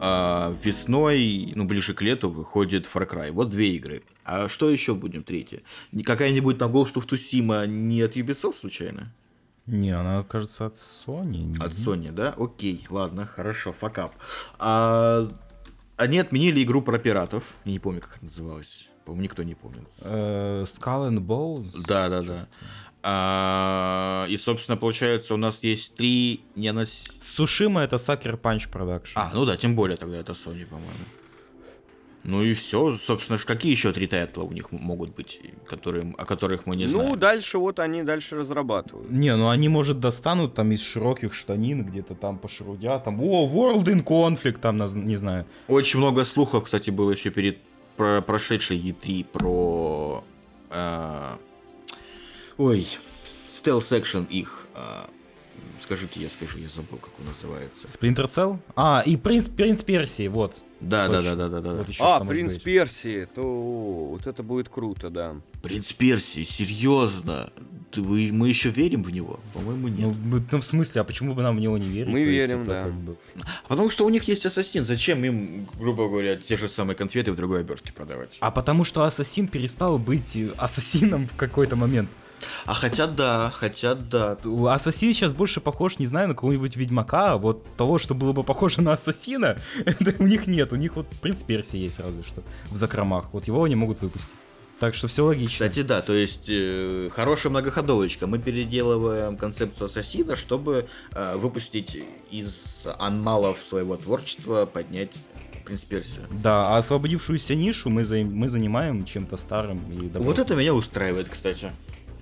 а 0.00 0.56
весной, 0.64 1.52
ну, 1.54 1.64
ближе 1.64 1.92
к 1.92 2.00
лету 2.00 2.30
выходит 2.30 2.86
Far 2.86 3.06
Cry. 3.06 3.30
Вот 3.32 3.50
две 3.50 3.74
игры. 3.76 4.02
А 4.24 4.48
что 4.48 4.70
еще 4.70 4.94
будем 4.94 5.22
третье? 5.22 5.62
Не- 5.92 6.02
Какая-нибудь 6.02 6.56
там 6.56 6.72
Ghost 6.72 6.94
of 6.94 7.06
Tsushima 7.06 7.66
не 7.66 8.00
от 8.00 8.16
Ubisoft 8.16 8.54
случайно? 8.60 9.12
Не, 9.66 9.90
она, 9.90 10.22
кажется, 10.22 10.66
от 10.66 10.74
Sony. 10.74 11.54
От. 11.62 11.72
Sony, 11.72 12.12
да? 12.12 12.34
Окей, 12.38 12.86
ладно, 12.88 13.26
хорошо, 13.26 13.72
факап. 13.72 14.14
А, 14.58 15.28
они 15.96 16.18
отменили 16.18 16.62
игру 16.62 16.82
про 16.82 16.98
пиратов. 16.98 17.54
Я 17.64 17.72
не 17.72 17.78
помню, 17.78 18.00
как 18.00 18.16
это 18.16 18.24
называлось. 18.24 18.88
По-моему, 19.04 19.22
никто 19.24 19.42
не 19.42 19.54
помнит. 19.54 19.88
Э, 20.02 20.64
Skull 20.64 21.10
and 21.10 21.18
Bones? 21.20 21.72
Да, 21.86 22.08
да, 22.08 22.22
да. 22.22 22.48
А, 23.08 24.26
и, 24.28 24.36
собственно, 24.36 24.76
получается, 24.76 25.34
у 25.34 25.36
нас 25.36 25.60
есть 25.62 25.94
три 25.94 26.40
не 26.56 26.72
нос- 26.72 27.16
Сушима 27.22 27.82
это 27.82 27.96
Sucker 27.96 28.40
Punch 28.40 28.68
Production. 28.70 29.12
А, 29.14 29.30
ну 29.32 29.44
да, 29.44 29.56
тем 29.56 29.76
более 29.76 29.96
тогда 29.96 30.16
это 30.18 30.32
Sony, 30.32 30.66
по-моему. 30.66 31.04
Ну 32.26 32.42
и 32.42 32.54
все, 32.54 32.90
собственно, 32.96 33.38
ж 33.38 33.44
какие 33.44 33.70
еще 33.70 33.92
три 33.92 34.08
тайтла 34.08 34.42
у 34.42 34.50
них 34.50 34.72
могут 34.72 35.14
быть, 35.14 35.40
которые, 35.64 36.12
о 36.18 36.24
которых 36.24 36.66
мы 36.66 36.74
не 36.74 36.86
ну, 36.86 36.90
знаем? 36.90 37.18
дальше 37.18 37.58
вот 37.58 37.78
они 37.78 38.02
дальше 38.02 38.34
разрабатывают. 38.34 39.08
Не, 39.10 39.36
ну 39.36 39.48
они, 39.48 39.68
может, 39.68 40.00
достанут 40.00 40.54
там 40.54 40.72
из 40.72 40.82
широких 40.82 41.34
штанин, 41.34 41.84
где-то 41.84 42.16
там 42.16 42.38
пошерудят, 42.38 43.04
там, 43.04 43.22
о, 43.22 43.48
World 43.48 43.84
in 43.84 44.02
Conflict, 44.02 44.58
там, 44.58 44.76
не 45.06 45.14
знаю. 45.14 45.46
Очень 45.68 46.00
много 46.00 46.24
слухов, 46.24 46.64
кстати, 46.64 46.90
было 46.90 47.12
еще 47.12 47.30
перед 47.30 47.58
про- 47.96 48.20
прошедшей 48.22 48.76
E3 48.80 49.24
про... 49.24 50.24
а, 50.70 51.38
ой, 52.58 52.88
стелс 53.52 53.92
экшен 53.92 54.24
их. 54.24 54.66
а, 54.74 55.08
скажите, 55.80 56.20
я 56.20 56.28
скажу, 56.28 56.58
я 56.58 56.68
забыл, 56.68 56.98
как 56.98 57.10
он 57.20 57.26
называется. 57.26 57.86
Splinter 57.86 58.26
Cell? 58.26 58.58
А, 58.74 59.04
и 59.06 59.16
Принц, 59.16 59.48
Принц 59.48 59.84
Персии, 59.84 60.26
вот. 60.26 60.56
Да, 60.80 61.08
да, 61.08 61.22
да, 61.22 61.34
да, 61.34 61.48
да, 61.48 61.60
да. 61.60 61.72
Вот 61.74 61.86
А, 62.00 62.20
Принц 62.24 62.54
быть. 62.54 62.62
Персии, 62.62 63.26
то 63.34 63.42
вот 64.10 64.26
это 64.26 64.42
будет 64.42 64.68
круто, 64.68 65.08
да. 65.10 65.36
Принц 65.62 65.92
Персии, 65.92 66.42
серьезно? 66.44 67.50
Ты- 67.90 68.02
вы- 68.02 68.30
мы 68.32 68.48
еще 68.50 68.68
верим 68.68 69.02
в 69.02 69.10
него? 69.10 69.40
По-моему, 69.54 69.88
нет. 69.88 70.00
Ну, 70.00 70.14
мы- 70.24 70.44
ну, 70.52 70.58
в 70.58 70.64
смысле, 70.64 71.00
а 71.00 71.04
почему 71.04 71.34
бы 71.34 71.42
нам 71.42 71.56
в 71.56 71.60
него 71.60 71.78
не 71.78 71.86
верить? 71.88 72.12
Мы 72.12 72.24
То 72.24 72.30
есть 72.30 72.48
верим, 72.48 72.62
это 72.62 72.70
да. 72.70 72.82
как 72.82 72.92
бы- 72.92 73.16
Потому 73.68 73.90
что 73.90 74.04
у 74.04 74.10
них 74.10 74.24
есть 74.28 74.44
ассасин. 74.44 74.84
Зачем 74.84 75.24
им, 75.24 75.66
грубо 75.78 76.08
говоря, 76.08 76.36
те 76.36 76.56
же 76.56 76.68
самые 76.68 76.94
конфеты 76.96 77.32
в 77.32 77.36
другой 77.36 77.60
обертке 77.60 77.92
продавать? 77.92 78.36
А 78.40 78.50
потому 78.50 78.84
что 78.84 79.04
Ассасин 79.04 79.48
перестал 79.48 79.98
быть 79.98 80.36
ассасином 80.58 81.26
в 81.26 81.36
какой-то 81.36 81.76
момент. 81.76 82.10
А 82.64 82.74
хотя 82.74 83.06
да, 83.06 83.52
хотя 83.54 83.94
да. 83.94 84.36
Ассасин 84.68 85.12
сейчас 85.12 85.32
больше 85.32 85.60
похож, 85.60 85.98
не 85.98 86.06
знаю, 86.06 86.28
на 86.28 86.34
кого-нибудь 86.34 86.76
Ведьмака, 86.76 87.32
а 87.32 87.36
вот 87.38 87.64
того, 87.76 87.98
что 87.98 88.14
было 88.14 88.32
бы 88.32 88.42
похоже 88.44 88.80
на 88.82 88.92
Ассасина, 88.92 89.58
у 90.18 90.24
них 90.26 90.46
нет. 90.46 90.72
У 90.72 90.76
них 90.76 90.96
вот 90.96 91.06
Принц 91.22 91.42
Персии 91.42 91.78
есть 91.78 91.98
разве 92.00 92.22
что 92.22 92.42
в 92.70 92.76
закромах. 92.76 93.32
Вот 93.32 93.46
его 93.46 93.64
они 93.64 93.74
могут 93.74 94.00
выпустить. 94.00 94.34
Так 94.78 94.94
что 94.94 95.08
все 95.08 95.24
логично. 95.24 95.66
Кстати, 95.66 95.82
да, 95.82 96.02
то 96.02 96.12
есть 96.12 96.46
э, 96.48 97.08
хорошая 97.14 97.50
многоходовочка. 97.50 98.26
Мы 98.26 98.38
переделываем 98.38 99.38
концепцию 99.38 99.86
ассасина, 99.86 100.36
чтобы 100.36 100.86
э, 101.12 101.36
выпустить 101.36 102.02
из 102.30 102.84
анмалов 102.98 103.56
своего 103.66 103.96
творчества, 103.96 104.66
поднять 104.66 105.12
Принц 105.64 105.82
Персию. 105.84 106.24
Да, 106.30 106.68
а 106.74 106.76
освободившуюся 106.76 107.54
нишу 107.54 107.88
мы, 107.88 108.04
за- 108.04 108.22
мы 108.22 108.48
занимаем 108.50 109.06
чем-то 109.06 109.38
старым 109.38 109.78
и 109.90 109.96
добротным. 110.08 110.24
Вот 110.24 110.38
это 110.38 110.54
меня 110.54 110.74
устраивает, 110.74 111.30
кстати. 111.30 111.72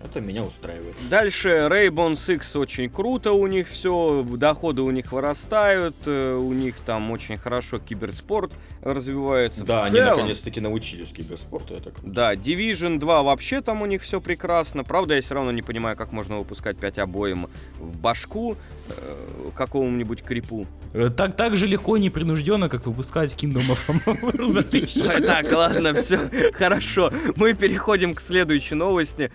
Это 0.04 0.20
меня 0.20 0.42
устраивает. 0.42 0.94
Дальше 1.08 1.48
Rainbow 1.70 2.12
Six 2.12 2.58
очень 2.58 2.90
круто 2.90 3.32
у 3.32 3.46
них 3.46 3.68
все, 3.68 4.22
доходы 4.22 4.82
у 4.82 4.90
них 4.90 5.12
вырастают, 5.12 5.96
э, 6.04 6.34
у 6.34 6.52
них 6.52 6.76
там 6.80 7.10
очень 7.10 7.36
хорошо 7.36 7.78
киберспорт 7.78 8.52
развивается. 8.82 9.64
Да, 9.64 9.80
в 9.80 9.84
они 9.84 9.92
целом, 9.92 10.16
наконец-таки 10.18 10.60
научились 10.60 11.08
киберспорту, 11.08 11.74
это 11.74 11.90
круто. 11.90 12.08
Да, 12.08 12.34
Division 12.34 12.98
2 12.98 13.22
вообще 13.22 13.62
там 13.62 13.82
у 13.82 13.86
них 13.86 14.02
все 14.02 14.20
прекрасно. 14.20 14.84
Правда, 14.84 15.14
я 15.14 15.22
все 15.22 15.34
равно 15.34 15.52
не 15.52 15.62
понимаю, 15.62 15.96
как 15.96 16.12
можно 16.12 16.38
выпускать 16.38 16.76
5 16.76 16.98
обоим 16.98 17.48
в 17.78 17.96
башку 17.96 18.56
э, 18.88 19.50
какому-нибудь 19.56 20.22
крипу. 20.22 20.66
Э, 20.92 21.08
Так, 21.08 21.36
так 21.36 21.56
же 21.56 21.66
легко 21.66 21.96
и 21.96 22.00
непринужденно, 22.00 22.68
как 22.68 22.86
выпускать 22.86 23.34
Kingdom 23.34 23.64
of 23.70 25.24
Так, 25.26 25.52
ладно, 25.52 25.94
все, 25.94 26.18
хорошо. 26.52 27.10
Мы 27.36 27.54
переходим 27.54 28.12
к 28.14 28.20
следующей 28.20 28.74
новости. 28.74 29.32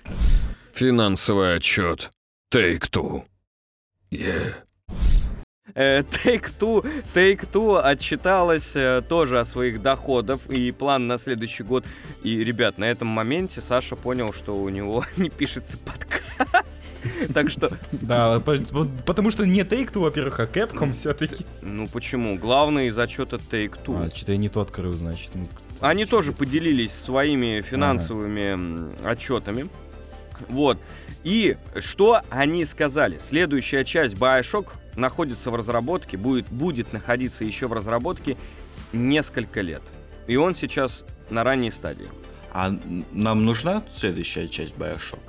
Финансовый 0.73 1.55
отчет. 1.55 2.11
Take-Two. 2.53 3.23
Yeah. 4.11 4.53
Э, 5.75 6.01
Take-Two, 6.01 6.85
Take-Two 7.13 7.79
отчиталась 7.79 8.75
э, 8.75 9.01
тоже 9.07 9.39
о 9.39 9.45
своих 9.45 9.81
доходах 9.81 10.39
и 10.47 10.71
план 10.71 11.07
на 11.07 11.17
следующий 11.17 11.63
год. 11.63 11.85
И, 12.23 12.43
ребят, 12.43 12.77
на 12.77 12.85
этом 12.85 13.07
моменте 13.07 13.61
Саша 13.61 13.95
понял, 13.95 14.33
что 14.33 14.55
у 14.55 14.69
него 14.69 15.05
не 15.17 15.29
пишется 15.29 15.77
подкаст. 15.77 16.83
Так 17.33 17.49
что, 17.49 17.71
Да, 17.91 18.41
потому 18.41 19.31
что 19.31 19.45
не 19.45 19.61
Take-Two, 19.61 19.99
во-первых, 19.99 20.39
а 20.39 20.45
Capcom 20.45 20.93
все-таки. 20.93 21.45
ну 21.61 21.87
почему? 21.87 22.37
Главный 22.37 22.87
из 22.87 22.97
отчета 22.97 23.37
Take-Two. 23.37 24.07
А, 24.07 24.15
что-то 24.15 24.33
я 24.33 24.37
не 24.37 24.49
то 24.49 24.61
открыл, 24.61 24.93
значит. 24.93 25.31
Они 25.79 26.05
тоже 26.05 26.33
поделились 26.33 26.93
своими 26.93 27.61
финансовыми 27.61 29.07
отчетами. 29.09 29.69
Вот. 30.47 30.79
И 31.23 31.57
что 31.77 32.21
они 32.29 32.65
сказали? 32.65 33.19
Следующая 33.19 33.83
часть 33.83 34.15
Bioshock 34.15 34.69
находится 34.95 35.51
в 35.51 35.55
разработке, 35.55 36.17
будет, 36.17 36.49
будет 36.49 36.93
находиться 36.93 37.43
еще 37.43 37.67
в 37.67 37.73
разработке 37.73 38.37
несколько 38.93 39.61
лет. 39.61 39.81
И 40.27 40.35
он 40.35 40.55
сейчас 40.55 41.03
на 41.29 41.43
ранней 41.43 41.71
стадии. 41.71 42.09
А 42.51 42.71
нам 43.11 43.45
нужна 43.45 43.83
следующая 43.89 44.47
часть 44.47 44.75
Bioshock? 44.75 45.19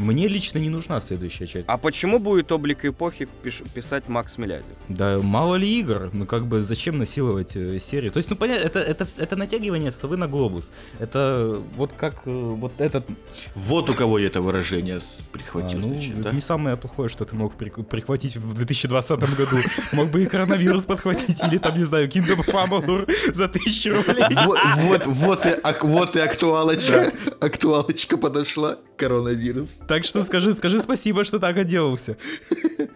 Мне 0.00 0.28
лично 0.28 0.58
не 0.58 0.70
нужна 0.70 1.00
следующая 1.02 1.46
часть. 1.46 1.68
А 1.68 1.76
почему 1.76 2.18
будет 2.18 2.50
облик 2.52 2.84
эпохи 2.86 3.28
пиш- 3.44 3.68
писать 3.74 4.08
Макс 4.08 4.38
Милядев? 4.38 4.64
Да 4.88 5.18
мало 5.22 5.56
ли 5.56 5.78
игр, 5.80 6.08
ну 6.14 6.24
как 6.26 6.46
бы 6.46 6.62
зачем 6.62 6.96
насиловать 6.98 7.54
э, 7.54 7.78
серию? 7.78 8.10
То 8.10 8.16
есть, 8.18 8.30
ну 8.30 8.36
понятно, 8.36 8.66
это, 8.66 8.78
это, 8.78 9.06
это 9.18 9.36
натягивание 9.36 9.90
совы 9.92 10.16
на 10.16 10.26
глобус. 10.26 10.72
Это 10.98 11.60
вот 11.76 11.90
как 11.96 12.22
э, 12.24 12.30
вот 12.30 12.72
этот... 12.80 13.04
Вот 13.54 13.90
у 13.90 13.94
кого 13.94 14.18
я 14.18 14.28
это 14.28 14.40
выражение 14.40 15.00
с- 15.00 15.18
а, 15.20 15.32
прихватил, 15.36 15.78
ну, 15.80 15.88
значит, 15.88 16.12
это 16.14 16.22
да? 16.22 16.30
не 16.32 16.40
самое 16.40 16.76
плохое, 16.78 17.08
что 17.10 17.24
ты 17.26 17.34
мог 17.36 17.54
прик- 17.60 17.84
прихватить 17.84 18.36
в 18.36 18.54
2020 18.54 19.20
году. 19.36 19.58
Мог 19.92 20.10
бы 20.10 20.22
и 20.22 20.26
коронавирус 20.26 20.86
подхватить, 20.86 21.42
или 21.46 21.58
там, 21.58 21.76
не 21.76 21.84
знаю, 21.84 22.08
Kingdom 22.08 22.42
Amalur 22.46 23.34
за 23.34 23.48
тысячу 23.48 23.92
рублей. 23.92 24.24
Вот, 24.46 24.58
вот, 24.76 25.06
вот, 25.06 25.46
и, 25.46 25.50
ак- 25.62 25.84
вот 25.84 26.16
и 26.16 26.20
актуалочка. 26.20 27.12
Актуалочка 27.40 28.16
подошла. 28.16 28.78
Коронавирус. 28.96 29.68
Так 29.90 30.04
что 30.04 30.22
скажи, 30.22 30.52
скажи 30.52 30.78
спасибо, 30.78 31.24
что 31.24 31.40
так 31.40 31.58
отделался. 31.58 32.16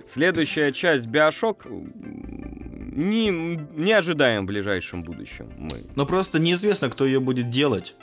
Следующая 0.07 0.71
часть 0.71 1.09
Биошок 1.09 1.67
не, 1.67 3.31
не 3.31 3.93
ожидаем 3.93 4.45
в 4.45 4.47
ближайшем 4.47 5.03
будущем. 5.03 5.51
Мы. 5.59 5.87
Но 5.97 6.07
просто 6.07 6.39
неизвестно, 6.39 6.89
кто 6.89 7.05
ее 7.05 7.19
будет 7.19 7.51
делать. 7.51 7.97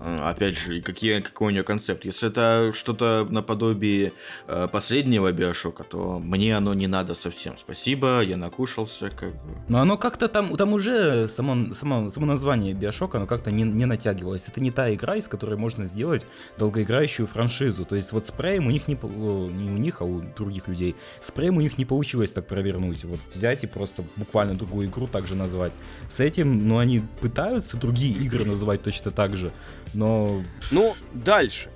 А, 0.00 0.30
Опять 0.30 0.58
же, 0.58 0.80
какие, 0.80 1.20
какой 1.20 1.48
у 1.48 1.50
нее 1.50 1.62
концепт. 1.62 2.04
Если 2.04 2.28
это 2.28 2.72
что-то 2.74 3.26
наподобие 3.30 4.12
э, 4.48 4.68
последнего 4.70 5.30
Биошока, 5.32 5.84
то 5.84 6.18
мне 6.18 6.56
оно 6.56 6.74
не 6.74 6.86
надо 6.86 7.14
совсем. 7.14 7.56
Спасибо, 7.58 8.20
я 8.22 8.36
накушался, 8.36 9.10
как 9.10 9.30
бы. 9.30 9.54
Но 9.68 9.80
оно 9.80 9.96
как-то 9.96 10.28
там, 10.28 10.56
там 10.56 10.72
уже 10.72 11.28
само, 11.28 11.74
само, 11.74 12.10
само 12.10 12.26
название 12.26 12.74
Биошок, 12.74 13.14
оно 13.14 13.26
как-то 13.26 13.50
не, 13.50 13.62
не 13.62 13.86
натягивалось. 13.86 14.48
Это 14.48 14.60
не 14.60 14.70
та 14.70 14.92
игра, 14.94 15.16
из 15.16 15.28
которой 15.28 15.56
можно 15.56 15.86
сделать 15.86 16.24
долгоиграющую 16.58 17.26
франшизу. 17.26 17.84
То 17.84 17.96
есть 17.96 18.12
вот 18.12 18.26
с 18.26 18.32
Prey 18.32 18.58
у 18.58 18.70
них 18.70 18.88
не, 18.88 18.94
не 18.94 19.70
у 19.70 19.78
них, 19.78 20.00
а 20.00 20.04
у 20.04 20.20
других 20.20 20.68
людей. 20.68 20.96
С 21.20 21.32
Prey 21.32 21.48
у 21.48 21.60
них 21.60 21.78
не 21.78 21.84
получилось 21.84 22.32
так 22.32 22.46
провернуть. 22.46 23.04
Вот 23.04 23.20
взять 23.32 23.64
и 23.64 23.66
просто 23.66 24.04
буквально 24.16 24.54
другую 24.54 24.88
игру 24.88 25.06
также 25.06 25.34
назвать. 25.34 25.72
С 26.08 26.20
этим, 26.20 26.68
ну 26.68 26.78
они 26.78 27.02
пытаются 27.20 27.76
другие 27.76 28.14
игры 28.14 28.44
называть 28.44 28.82
точно 28.82 29.10
так 29.10 29.36
же, 29.36 29.52
но 29.94 30.42
Ну, 30.70 30.94
дальше. 31.12 31.68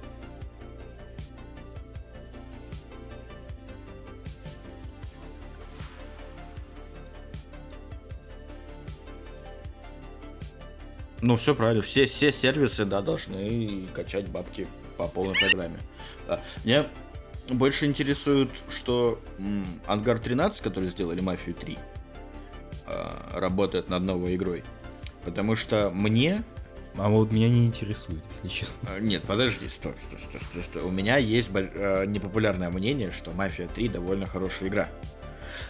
Ну, 11.23 11.37
все 11.37 11.55
правильно. 11.55 11.83
Все, 11.83 12.07
все 12.07 12.31
сервисы, 12.31 12.85
да, 12.85 13.01
должны 13.01 13.87
качать 13.93 14.29
бабки 14.29 14.69
по 14.97 15.09
полной 15.09 15.35
программе. 15.35 15.79
Да. 16.29 16.41
Меня 16.65 16.87
больше 17.51 17.87
интересует, 17.87 18.51
что 18.69 19.21
Ангар 19.87 20.19
13, 20.19 20.61
который 20.61 20.89
сделали 20.89 21.21
Мафию 21.21 21.55
3, 21.55 21.79
а, 22.87 23.41
работает 23.41 23.89
над 23.89 24.03
новой 24.03 24.37
игрой. 24.37 24.63
Потому 25.25 25.57
что 25.57 25.91
мне... 25.91 26.45
а 26.99 27.09
вот 27.09 27.33
меня 27.33 27.49
не 27.49 27.67
интересует, 27.67 28.23
если 28.33 28.49
честно. 28.49 28.89
а, 28.97 29.01
Нет, 29.01 29.23
подожди, 29.25 29.69
стой, 29.69 29.95
стой, 30.03 30.19
стой, 30.21 30.41
стой, 30.41 30.63
стой. 30.63 30.83
У 30.83 30.91
меня 30.91 31.17
есть 31.17 31.51
а, 31.55 32.05
непопулярное 32.05 32.71
мнение, 32.71 33.11
что 33.11 33.33
Мафия 33.33 33.69
3 33.69 33.89
довольно 33.91 34.27
хорошая 34.27 34.69
игра. 34.69 34.89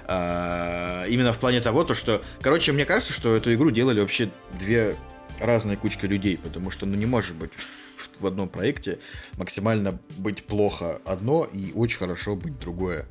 А, 0.06 1.04
именно 1.06 1.32
в 1.32 1.38
плане 1.38 1.60
того, 1.60 1.84
то, 1.84 1.94
что... 1.94 2.22
Короче, 2.40 2.72
мне 2.72 2.84
кажется, 2.84 3.12
что 3.12 3.34
эту 3.36 3.52
игру 3.54 3.70
делали 3.70 4.00
вообще 4.00 4.30
две 4.58 4.96
разные 5.40 5.76
кучки 5.76 6.06
людей, 6.06 6.38
потому 6.38 6.70
что, 6.70 6.86
ну, 6.86 6.94
не 6.96 7.06
может 7.06 7.34
быть 7.36 7.50
в- 7.96 8.22
в 8.22 8.26
одном 8.26 8.48
проекте 8.48 8.98
максимально 9.36 9.98
быть 10.18 10.44
плохо 10.44 11.00
одно 11.04 11.44
и 11.44 11.72
очень 11.74 11.98
хорошо 11.98 12.36
быть 12.36 12.58
другое. 12.58 13.06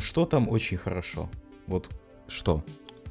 Что 0.00 0.24
там 0.26 0.48
очень 0.48 0.76
хорошо? 0.78 1.28
Вот 1.66 1.90
что? 2.28 2.64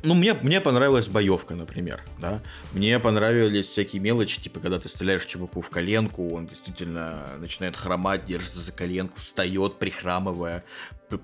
Ну, 0.04 0.14
мне, 0.14 0.34
мне 0.42 0.62
понравилась 0.62 1.08
боевка, 1.08 1.56
например, 1.56 2.02
да. 2.20 2.42
Мне 2.74 3.00
понравились 3.00 3.68
всякие 3.68 4.02
мелочи, 4.02 4.40
типа, 4.40 4.60
когда 4.60 4.80
ты 4.80 4.90
стреляешь 4.90 5.26
чуваку 5.26 5.62
в 5.62 5.70
коленку, 5.70 6.34
он 6.34 6.48
действительно 6.48 7.38
начинает 7.40 7.76
хромать, 7.76 8.26
держится 8.26 8.60
за 8.60 8.72
коленку, 8.72 9.18
встает, 9.20 9.76
прихрамывая, 9.76 10.64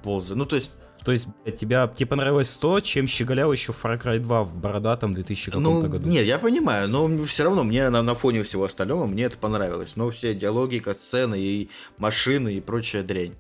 ползая. 0.01 0.37
Ну, 0.37 0.45
то 0.45 0.55
есть, 0.55 0.71
То 1.05 1.11
есть 1.11 1.27
тебя, 1.57 1.87
тебе 1.87 2.07
понравилось 2.07 2.49
то, 2.49 2.79
чем 2.79 3.07
щеголял 3.07 3.51
еще 3.51 3.73
Far 3.73 4.01
Cry 4.01 4.19
2 4.19 4.43
в 4.43 4.57
бородатом 4.57 5.13
2000 5.13 5.51
каком-то 5.51 5.69
ну, 5.69 5.89
году? 5.89 6.09
нет, 6.09 6.25
я 6.25 6.39
понимаю, 6.39 6.89
но 6.89 7.23
все 7.25 7.43
равно 7.43 7.63
мне 7.63 7.89
на, 7.89 8.01
на 8.01 8.15
фоне 8.15 8.43
всего 8.43 8.63
остального 8.63 9.05
мне 9.05 9.25
это 9.25 9.37
понравилось. 9.37 9.95
Но 9.95 10.09
все 10.09 10.33
диалоги, 10.33 10.83
сцены 10.97 11.39
и 11.39 11.69
машины 11.97 12.55
и 12.55 12.61
прочая 12.61 13.03
дрянь. 13.03 13.35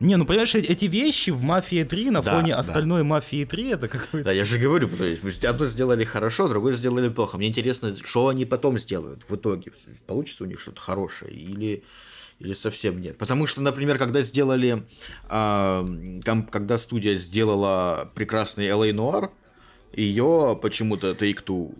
Не, 0.00 0.16
ну 0.16 0.24
понимаешь, 0.24 0.54
э- 0.54 0.60
эти 0.60 0.84
вещи 0.84 1.30
в 1.30 1.42
Мафии 1.42 1.82
3 1.82 2.10
на 2.10 2.22
Да, 2.22 2.36
фоне 2.36 2.52
да. 2.52 2.58
остальной 2.60 3.02
Мафии 3.02 3.44
3 3.44 3.70
это 3.70 3.88
какой-то... 3.88 4.24
Да, 4.26 4.32
я 4.32 4.44
же 4.44 4.58
говорю, 4.58 4.88
одно 5.48 5.66
сделали 5.66 6.04
хорошо, 6.04 6.48
другое 6.48 6.72
сделали 6.74 7.08
плохо. 7.08 7.36
Мне 7.36 7.48
интересно, 7.48 7.94
что 7.96 8.28
они 8.28 8.44
потом 8.44 8.78
сделают 8.78 9.22
в 9.28 9.34
итоге. 9.34 9.72
Получится 10.06 10.44
у 10.44 10.46
них 10.46 10.60
что-то 10.60 10.80
хорошее 10.80 11.32
или, 11.32 11.82
или 12.38 12.54
совсем 12.54 13.00
нет. 13.00 13.18
Потому 13.18 13.46
что, 13.48 13.60
например, 13.60 13.98
когда 13.98 14.20
сделали, 14.20 14.86
ком- 15.28 16.46
когда 16.50 16.78
студия 16.78 17.16
сделала 17.16 18.10
прекрасный 18.14 18.66
LA 18.68 18.92
Noir, 18.92 19.30
ее 19.92 20.58
почему-то 20.60 21.12
Take-Two 21.12 21.74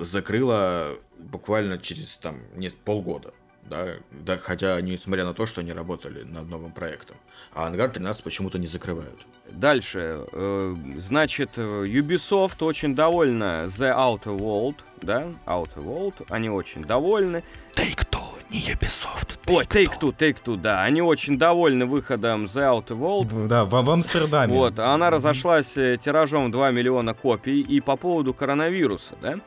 э, 0.00 0.04
закрыла 0.04 0.88
буквально 1.18 1.78
через 1.78 2.18
там 2.18 2.42
не, 2.54 2.68
полгода. 2.70 3.32
Да, 3.68 3.86
да, 4.10 4.38
хотя 4.38 4.80
несмотря 4.80 5.24
на 5.24 5.34
то, 5.34 5.44
что 5.46 5.60
они 5.60 5.72
работали 5.72 6.22
над 6.22 6.48
новым 6.48 6.70
проектом. 6.72 7.16
А 7.52 7.66
Ангар 7.66 7.90
13 7.90 8.22
почему-то 8.22 8.58
не 8.58 8.66
закрывают. 8.66 9.26
Дальше. 9.50 10.24
э, 10.32 10.74
Значит, 10.98 11.50
э, 11.56 11.60
Ubisoft 11.86 12.64
очень 12.64 12.94
довольна 12.94 13.64
The 13.66 13.92
Outer 13.96 14.38
World, 14.38 14.76
да? 15.02 15.28
Outer 15.46 15.78
World. 15.84 16.26
Они 16.28 16.48
очень 16.48 16.82
довольны. 16.82 17.42
Take-Two, 17.74 18.20
не 18.50 18.60
Ubisoft. 18.60 19.38
Ой, 19.48 19.64
Take-Two, 19.64 20.14
Take-Two, 20.16 20.56
да. 20.56 20.82
Они 20.82 21.02
очень 21.02 21.36
довольны 21.38 21.86
выходом 21.86 22.44
The 22.44 22.62
Outer 22.72 22.96
World. 22.98 23.46
Да, 23.48 23.64
в, 23.64 23.70
в 23.70 23.90
Амстердаме. 23.90 24.52
Вот, 24.54 24.78
а 24.78 24.94
она 24.94 25.10
разошлась 25.10 25.76
э, 25.76 25.96
тиражом 26.02 26.50
2 26.52 26.70
миллиона 26.70 27.14
копий 27.14 27.60
и 27.62 27.80
по 27.80 27.96
поводу 27.96 28.32
коронавируса, 28.32 29.14
да? 29.20 29.38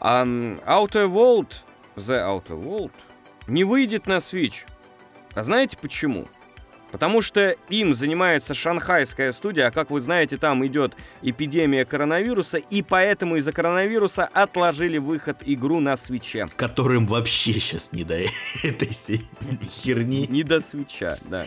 М, 0.00 0.60
Outer 0.66 1.08
World, 1.08 1.48
The 1.96 2.20
Outer 2.28 2.62
World, 2.62 2.92
не 3.46 3.64
выйдет 3.64 4.06
на 4.06 4.18
Switch. 4.18 4.64
А 5.34 5.44
знаете 5.44 5.76
почему? 5.80 6.26
Потому 6.92 7.22
что 7.22 7.56
им 7.70 7.92
занимается 7.92 8.54
шанхайская 8.54 9.32
студия, 9.32 9.66
а 9.66 9.70
как 9.72 9.90
вы 9.90 10.00
знаете, 10.00 10.36
там 10.36 10.64
идет 10.64 10.94
эпидемия 11.22 11.84
коронавируса, 11.84 12.58
и 12.58 12.82
поэтому 12.82 13.34
из-за 13.36 13.52
коронавируса 13.52 14.26
отложили 14.32 14.98
выход 14.98 15.38
игру 15.44 15.80
на 15.80 15.96
свече. 15.96 16.46
которым 16.54 17.06
вообще 17.06 17.54
сейчас 17.54 17.90
не 17.90 18.04
до 18.04 18.18
этой 18.62 18.90
херни. 19.72 20.28
Не 20.28 20.44
до 20.44 20.60
свеча, 20.60 21.18
да. 21.24 21.46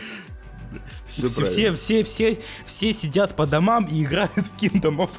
Всё 1.08 1.28
все, 1.28 1.44
все, 1.44 1.72
все, 1.74 2.04
все, 2.04 2.38
все 2.66 2.92
сидят 2.92 3.34
по 3.34 3.46
домам 3.46 3.86
и 3.90 4.02
играют 4.04 4.32
в 4.32 4.56
Kingdom 4.56 5.08
of. 5.08 5.10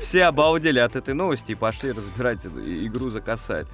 Все 0.00 0.24
обалдели 0.24 0.78
от 0.78 0.96
этой 0.96 1.14
новости 1.14 1.52
и 1.52 1.54
пошли 1.54 1.92
разбирать 1.92 2.44
игру 2.46 3.10
за 3.10 3.20
косарь. 3.20 3.66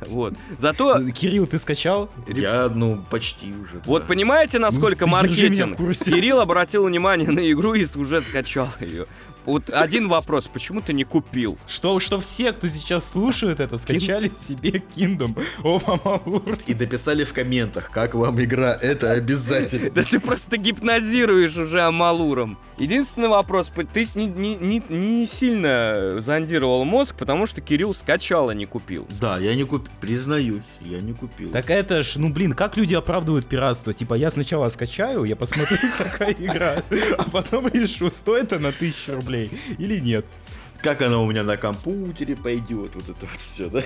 Вот. 0.00 0.34
Зато 0.58 1.10
Кирилл, 1.10 1.46
ты 1.46 1.58
скачал? 1.58 2.10
Я, 2.26 2.70
ну, 2.72 3.04
почти 3.10 3.52
уже. 3.52 3.80
Вот 3.84 4.02
да. 4.02 4.08
понимаете, 4.08 4.58
насколько 4.58 5.06
Ну, 5.06 5.12
маркетинг? 5.12 5.78
Кирилл 5.78 6.40
обратил 6.40 6.84
внимание 6.84 7.30
на 7.30 7.50
игру 7.52 7.74
и 7.74 7.86
уже 7.96 8.22
скачал 8.22 8.68
ее. 8.80 9.06
Вот 9.46 9.70
один 9.70 10.08
вопрос, 10.08 10.48
почему 10.48 10.80
ты 10.80 10.92
не 10.92 11.04
купил? 11.04 11.56
Что, 11.68 12.00
что 12.00 12.20
все, 12.20 12.52
кто 12.52 12.68
сейчас 12.68 13.08
слушают 13.08 13.60
это, 13.60 13.78
скачали 13.78 14.30
себе 14.38 14.82
Kingdom 14.96 15.38
of 15.62 15.84
Amalur. 15.84 16.60
И 16.66 16.74
написали 16.74 17.22
в 17.22 17.32
комментах, 17.32 17.90
как 17.92 18.14
вам 18.14 18.42
игра, 18.42 18.74
это 18.74 19.12
обязательно. 19.12 19.90
Да 19.90 20.02
ты 20.02 20.18
просто 20.18 20.56
гипнозируешь 20.56 21.56
уже 21.56 21.80
Амалуром. 21.82 22.58
Единственный 22.78 23.28
вопрос, 23.28 23.72
ты 23.94 24.04
не, 24.16 24.82
не 24.90 25.26
сильно 25.26 26.20
зондировал 26.20 26.84
мозг, 26.84 27.14
потому 27.16 27.46
что 27.46 27.62
Кирилл 27.62 27.94
скачал, 27.94 28.50
а 28.50 28.54
не 28.54 28.66
купил. 28.66 29.08
Да, 29.18 29.38
я 29.38 29.54
не 29.54 29.64
купил, 29.64 29.90
признаюсь, 29.98 30.64
я 30.82 31.00
не 31.00 31.14
купил. 31.14 31.50
Так 31.50 31.70
это 31.70 32.02
ж, 32.02 32.16
ну 32.16 32.30
блин, 32.30 32.52
как 32.52 32.76
люди 32.76 32.94
оправдывают 32.94 33.46
пиратство? 33.46 33.94
Типа, 33.94 34.12
я 34.12 34.30
сначала 34.30 34.68
скачаю, 34.68 35.24
я 35.24 35.36
посмотрю, 35.36 35.78
какая 35.98 36.32
игра, 36.32 36.82
а 37.16 37.22
потом 37.30 37.68
решу, 37.68 38.10
стоит 38.10 38.52
она 38.52 38.72
тысячу 38.72 39.14
рублей 39.14 39.35
или 39.44 40.00
нет. 40.00 40.26
Как 40.82 41.02
она 41.02 41.20
у 41.20 41.26
меня 41.30 41.42
на 41.42 41.56
компьютере 41.56 42.36
пойдет, 42.36 42.94
вот 42.94 43.04
это 43.08 43.20
вот 43.20 43.40
все, 43.40 43.68
да? 43.68 43.82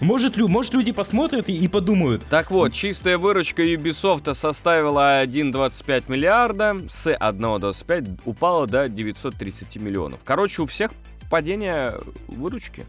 Может, 0.00 0.36
лю- 0.36 0.48
может 0.48 0.74
люди 0.74 0.90
посмотрят 0.92 1.48
и, 1.48 1.54
и 1.56 1.68
подумают, 1.68 2.24
Так 2.28 2.50
вот, 2.50 2.72
чистая 2.72 3.16
выручка 3.16 3.62
Ubisoft 3.62 4.34
составила 4.34 5.22
1,25 5.22 6.04
миллиарда, 6.08 6.80
с 6.88 7.06
1,25 7.06 8.20
упала 8.24 8.66
до 8.66 8.88
930 8.88 9.76
миллионов. 9.76 10.20
Короче, 10.24 10.62
у 10.62 10.66
всех 10.66 10.90
падение 11.30 11.98
выручки. 12.28 12.84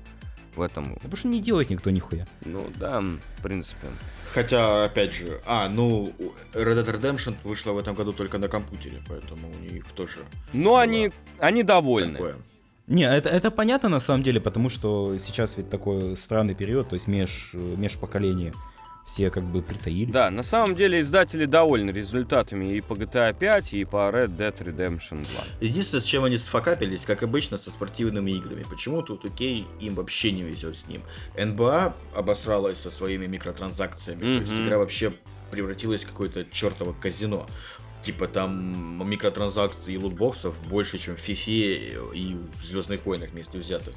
в 0.55 0.61
этом. 0.61 0.85
Да 0.89 0.93
Потому 0.95 1.15
что 1.17 1.27
не 1.27 1.41
делает 1.41 1.69
никто 1.69 1.89
нихуя. 1.91 2.25
Ну 2.43 2.67
да, 2.77 3.01
в 3.01 3.41
принципе. 3.43 3.87
Хотя, 4.36 4.83
опять 4.83 5.13
же, 5.13 5.39
а, 5.45 5.69
ну, 5.69 6.11
Red 6.53 6.83
Dead 6.83 6.99
Redemption 6.99 7.36
вышла 7.45 7.71
в 7.71 7.77
этом 7.77 7.95
году 7.95 8.11
только 8.11 8.38
на 8.38 8.49
компьютере, 8.49 8.99
поэтому 9.07 9.47
у 9.49 9.73
них 9.73 9.86
тоже 9.95 10.17
Но 10.51 10.75
они, 10.75 11.09
они 11.39 11.63
довольны. 11.63 12.17
такое. 12.17 12.36
Не, 12.88 13.03
это, 13.03 13.29
это 13.29 13.49
понятно 13.49 13.88
на 13.88 14.01
самом 14.01 14.23
деле, 14.23 14.41
потому 14.41 14.67
что 14.67 15.17
сейчас 15.19 15.55
ведь 15.55 15.69
такой 15.69 16.17
странный 16.17 16.53
период, 16.53 16.89
то 16.89 16.95
есть 16.95 17.07
меж, 17.07 17.51
межпоколение. 17.53 18.53
Все 19.05 19.29
как 19.29 19.43
бы 19.43 19.61
притаились. 19.61 20.11
Да, 20.11 20.31
на 20.31 20.41
самом 20.41 20.75
деле 20.75 20.99
издатели 20.99 21.45
довольны 21.45 21.91
результатами 21.91 22.75
и 22.75 22.81
по 22.81 22.93
GTA 22.93 23.37
5, 23.37 23.73
и 23.73 23.85
по 23.85 24.09
Red 24.09 24.35
Dead 24.35 24.57
Redemption 24.57 25.21
2. 25.21 25.27
Единственное, 25.61 26.01
с 26.01 26.05
чем 26.05 26.23
они 26.23 26.37
сфакапились, 26.37 27.05
как 27.05 27.21
обычно, 27.21 27.59
со 27.59 27.69
спортивными 27.69 28.31
играми. 28.31 28.63
Почему 28.67 29.03
тут 29.03 29.23
окей, 29.23 29.67
им 29.79 29.93
вообще 29.93 30.31
не 30.31 30.41
везет 30.41 30.75
с 30.75 30.87
ним. 30.87 31.03
НБА 31.37 31.95
обосралась 32.15 32.79
со 32.79 32.89
своими 32.89 33.27
микротранзакциями. 33.27 34.19
То 34.19 34.41
есть 34.41 34.53
игра 34.53 34.79
вообще 34.79 35.13
превратилась 35.51 36.03
в 36.03 36.07
какое-то 36.07 36.45
чертово 36.51 36.95
казино. 36.99 37.45
Типа 38.05 38.27
там 38.27 39.09
микротранзакций 39.09 39.95
и 39.95 39.97
лутбоксов 39.97 40.55
больше, 40.67 40.99
чем 40.99 41.15
в 41.15 41.19
Фифе 41.19 41.97
и 42.13 42.35
в 42.61 42.63
Звездных 42.63 43.03
войнах 43.03 43.31
вместе 43.31 43.57
взятых. 43.57 43.95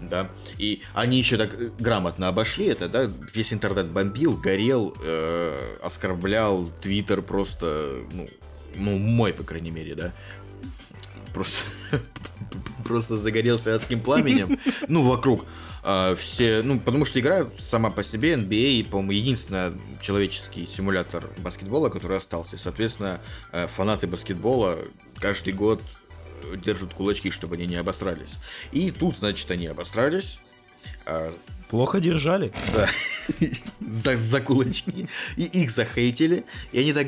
Да. 0.00 0.30
И 0.56 0.80
они 0.94 1.18
еще 1.18 1.36
так 1.36 1.52
э, 1.52 1.68
грамотно 1.78 2.28
обошли 2.28 2.64
это, 2.64 2.88
да. 2.88 3.06
Весь 3.34 3.52
интернет 3.52 3.88
бомбил, 3.88 4.38
горел, 4.38 4.96
э, 5.04 5.76
оскорблял, 5.82 6.70
Твиттер 6.80 7.20
просто, 7.20 8.06
ну, 8.12 8.30
ну, 8.74 8.96
мой, 8.96 9.34
по 9.34 9.42
крайней 9.42 9.70
мере, 9.70 9.94
да. 9.94 10.14
Просто, 11.34 11.66
просто 12.82 13.16
загорелся 13.16 13.74
адским 13.74 14.00
пламенем. 14.00 14.58
Ну, 14.88 15.02
вокруг. 15.02 15.46
А, 15.84 16.14
все, 16.16 16.62
ну, 16.62 16.78
потому 16.78 17.04
что 17.04 17.18
игра 17.18 17.46
сама 17.58 17.90
по 17.90 18.04
себе 18.04 18.34
NBA, 18.34 18.88
по-моему, 18.88 19.12
единственный 19.12 19.78
человеческий 20.00 20.66
симулятор 20.66 21.28
баскетбола, 21.38 21.88
который 21.88 22.18
остался. 22.18 22.58
Соответственно, 22.58 23.20
э, 23.52 23.66
фанаты 23.66 24.06
баскетбола 24.06 24.78
каждый 25.16 25.52
год 25.52 25.82
э, 26.44 26.56
держат 26.56 26.94
кулачки, 26.94 27.30
чтобы 27.30 27.56
они 27.56 27.66
не 27.66 27.76
обосрались. 27.76 28.34
И 28.70 28.90
тут, 28.90 29.18
значит, 29.18 29.50
они 29.50 29.66
обосрались. 29.66 30.38
а, 31.06 31.32
Плохо 31.68 32.00
держали. 32.00 32.52
да, 32.74 32.88
за, 33.80 34.16
за 34.16 34.40
кулачки, 34.40 35.08
и 35.36 35.44
их 35.44 35.70
захейтили, 35.70 36.44
и 36.70 36.80
они 36.80 36.92
так 36.92 37.06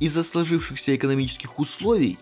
из-за 0.00 0.24
сложившихся 0.24 0.94
экономических 0.96 1.58
условий 1.58 2.18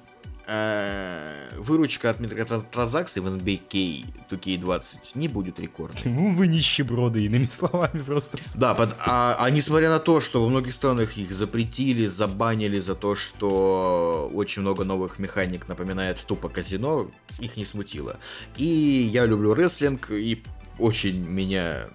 выручка 1.59 2.11
от 2.11 2.20
микротранзакций 2.20 3.22
в 3.22 3.26
NBA 3.26 4.05
2K20 4.30 4.84
не 5.14 5.28
будет 5.28 5.59
рекордной. 5.59 6.01
Ну 6.05 6.34
вы 6.34 6.47
нищеброды, 6.47 7.24
иными 7.24 7.45
словами 7.47 8.03
просто. 8.03 8.38
Да, 8.55 8.74
под- 8.74 8.95
а, 8.99 9.36
а 9.40 9.51
несмотря 9.51 9.88
на 9.88 9.99
то, 9.99 10.20
что 10.20 10.42
во 10.42 10.49
многих 10.49 10.74
странах 10.74 11.16
их 11.16 11.32
запретили, 11.32 12.07
забанили 12.07 12.78
за 12.80 12.95
то, 12.95 13.14
что 13.14 14.30
очень 14.34 14.62
много 14.62 14.84
новых 14.84 15.18
механик 15.18 15.68
напоминает 15.68 16.18
тупо 16.26 16.49
казино, 16.49 17.11
их 17.38 17.57
не 17.57 17.64
смутило. 17.64 18.18
И 18.57 19.09
я 19.12 19.26
люблю 19.26 19.55
рестлинг, 19.55 20.11
и 20.11 20.42
очень 20.78 21.20
меня 21.26 21.88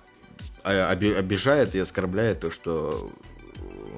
а, 0.63 0.91
оби- 0.93 1.13
обижает 1.13 1.75
и 1.75 1.79
оскорбляет 1.79 2.39
то, 2.41 2.51
что 2.51 3.11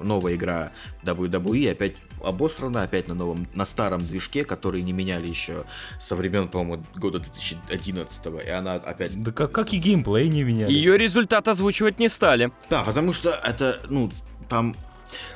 новая 0.02 0.34
игра 0.34 0.72
WWE 1.04 1.70
опять 1.70 1.94
обосрана, 2.22 2.82
опять 2.82 3.08
на 3.08 3.14
новом, 3.14 3.46
на 3.54 3.66
старом 3.66 4.06
движке, 4.06 4.44
который 4.44 4.82
не 4.82 4.92
меняли 4.92 5.26
еще 5.26 5.64
со 6.00 6.16
времен, 6.16 6.48
по-моему, 6.48 6.84
года 6.96 7.18
2011 7.18 8.26
и 8.46 8.50
она 8.50 8.74
опять 8.74 9.20
Да 9.22 9.32
как, 9.32 9.52
как 9.52 9.72
и 9.72 9.78
геймплей 9.78 10.28
не 10.28 10.44
меняли. 10.44 10.72
Ее 10.72 10.96
результат 10.96 11.48
озвучивать 11.48 11.98
не 11.98 12.08
стали. 12.08 12.52
Да, 12.70 12.82
потому 12.82 13.12
что 13.12 13.30
это, 13.30 13.80
ну, 13.88 14.10
там 14.48 14.76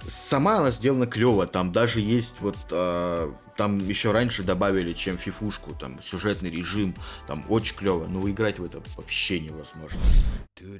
сама 0.08 0.58
она 0.58 0.70
сделана 0.70 1.06
клево, 1.06 1.46
там 1.46 1.72
даже 1.72 2.00
есть 2.00 2.34
вот, 2.40 2.56
э, 2.70 3.32
там 3.56 3.88
еще 3.88 4.12
раньше 4.12 4.42
добавили, 4.42 4.92
чем 4.92 5.18
фифушку, 5.18 5.74
там 5.74 6.00
сюжетный 6.02 6.50
режим, 6.50 6.94
там 7.26 7.44
очень 7.48 7.76
клево, 7.76 8.06
но 8.06 8.28
играть 8.28 8.58
в 8.58 8.64
это 8.64 8.82
вообще 8.96 9.40
невозможно. 9.40 10.00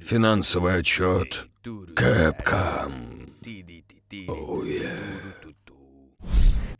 Финансовый 0.05 0.79
отчет. 0.79 1.47
Capcom. 1.63 3.29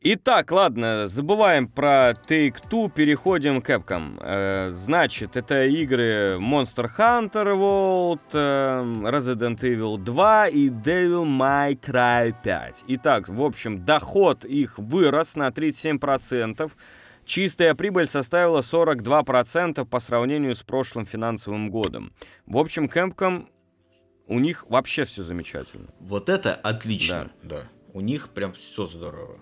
Итак, 0.10 0.52
ладно, 0.52 1.08
забываем 1.08 1.68
про 1.68 2.12
Take-Two, 2.12 2.90
переходим 2.90 3.62
к 3.62 3.70
Capcom. 3.70 4.18
Э, 4.22 4.72
значит, 4.72 5.36
это 5.36 5.66
игры 5.66 6.38
Monster 6.40 6.88
Hunter 6.98 7.58
World, 7.58 8.22
э, 8.32 9.10
Resident 9.10 9.60
Evil 9.60 9.98
2 9.98 10.48
и 10.48 10.70
Devil 10.70 11.26
May 11.26 11.78
Cry 11.78 12.34
5. 12.42 12.84
Итак, 12.88 13.28
в 13.28 13.44
общем, 13.44 13.84
доход 13.84 14.46
их 14.46 14.78
вырос 14.78 15.36
на 15.36 15.50
37%. 15.50 16.72
Чистая 17.26 17.76
прибыль 17.76 18.08
составила 18.08 18.62
42% 18.62 19.84
по 19.84 20.00
сравнению 20.00 20.56
с 20.56 20.64
прошлым 20.64 21.06
финансовым 21.06 21.70
годом. 21.70 22.14
В 22.46 22.58
общем, 22.60 22.86
Capcom, 22.86 23.48
у 24.28 24.40
них 24.40 24.66
вообще 24.70 25.04
все 25.04 25.24
замечательно. 25.24 25.88
Вот 26.00 26.30
это 26.30 26.54
отлично, 26.54 27.32
да. 27.44 27.64
У 27.98 28.02
них 28.02 28.30
прям 28.30 28.54
все 28.54 28.86
здорово. 28.86 29.40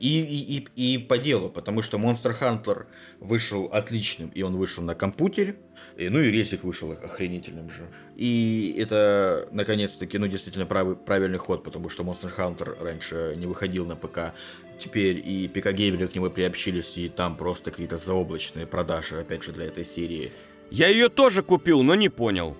И, 0.00 0.20
и, 0.20 0.58
и, 0.58 0.94
и 0.94 0.98
по 0.98 1.16
делу, 1.16 1.48
потому 1.48 1.80
что 1.80 1.96
Monster 1.96 2.38
Hunter 2.38 2.84
вышел 3.20 3.70
отличным, 3.72 4.28
и 4.28 4.42
он 4.42 4.54
вышел 4.56 4.84
на 4.84 4.94
компьютере, 4.94 5.56
и, 5.96 6.10
ну 6.10 6.20
и 6.20 6.30
рейсик 6.30 6.62
вышел 6.62 6.92
охренительным 6.92 7.70
же. 7.70 7.88
И 8.14 8.76
это, 8.76 9.48
наконец-таки, 9.50 10.18
ну 10.18 10.26
действительно 10.26 10.66
правый, 10.66 10.94
правильный 10.94 11.38
ход, 11.38 11.64
потому 11.64 11.88
что 11.88 12.02
Monster 12.02 12.30
Hunter 12.36 12.84
раньше 12.84 13.34
не 13.38 13.46
выходил 13.46 13.86
на 13.86 13.96
ПК, 13.96 14.34
теперь 14.78 15.22
и 15.24 15.48
ПК 15.48 15.72
геймеры 15.72 16.08
к 16.08 16.14
нему 16.14 16.28
приобщились, 16.28 16.98
и 16.98 17.08
там 17.08 17.34
просто 17.34 17.70
какие-то 17.70 17.96
заоблачные 17.96 18.66
продажи, 18.66 19.18
опять 19.18 19.42
же, 19.42 19.52
для 19.52 19.64
этой 19.64 19.86
серии. 19.86 20.32
Я 20.70 20.88
ее 20.88 21.08
тоже 21.08 21.42
купил, 21.42 21.82
но 21.82 21.94
не 21.94 22.10
понял. 22.10 22.58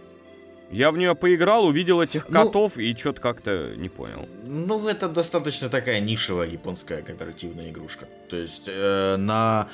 Я 0.70 0.90
в 0.90 0.96
нее 0.98 1.14
поиграл, 1.14 1.66
увидел 1.66 2.00
этих 2.00 2.28
Ну- 2.28 2.32
котов 2.44 2.76
и 2.76 2.94
что-то 2.96 3.20
как-то 3.20 3.74
не 3.76 3.88
понял. 3.88 4.28
Ну, 4.44 4.88
это 4.88 5.08
достаточно 5.08 5.68
такая 5.68 6.00
нишевая 6.00 6.48
японская 6.48 7.02
кооперативная 7.02 7.70
игрушка. 7.70 8.08
То 8.28 8.36
есть 8.36 8.64
э, 8.66 9.16
на... 9.16 9.68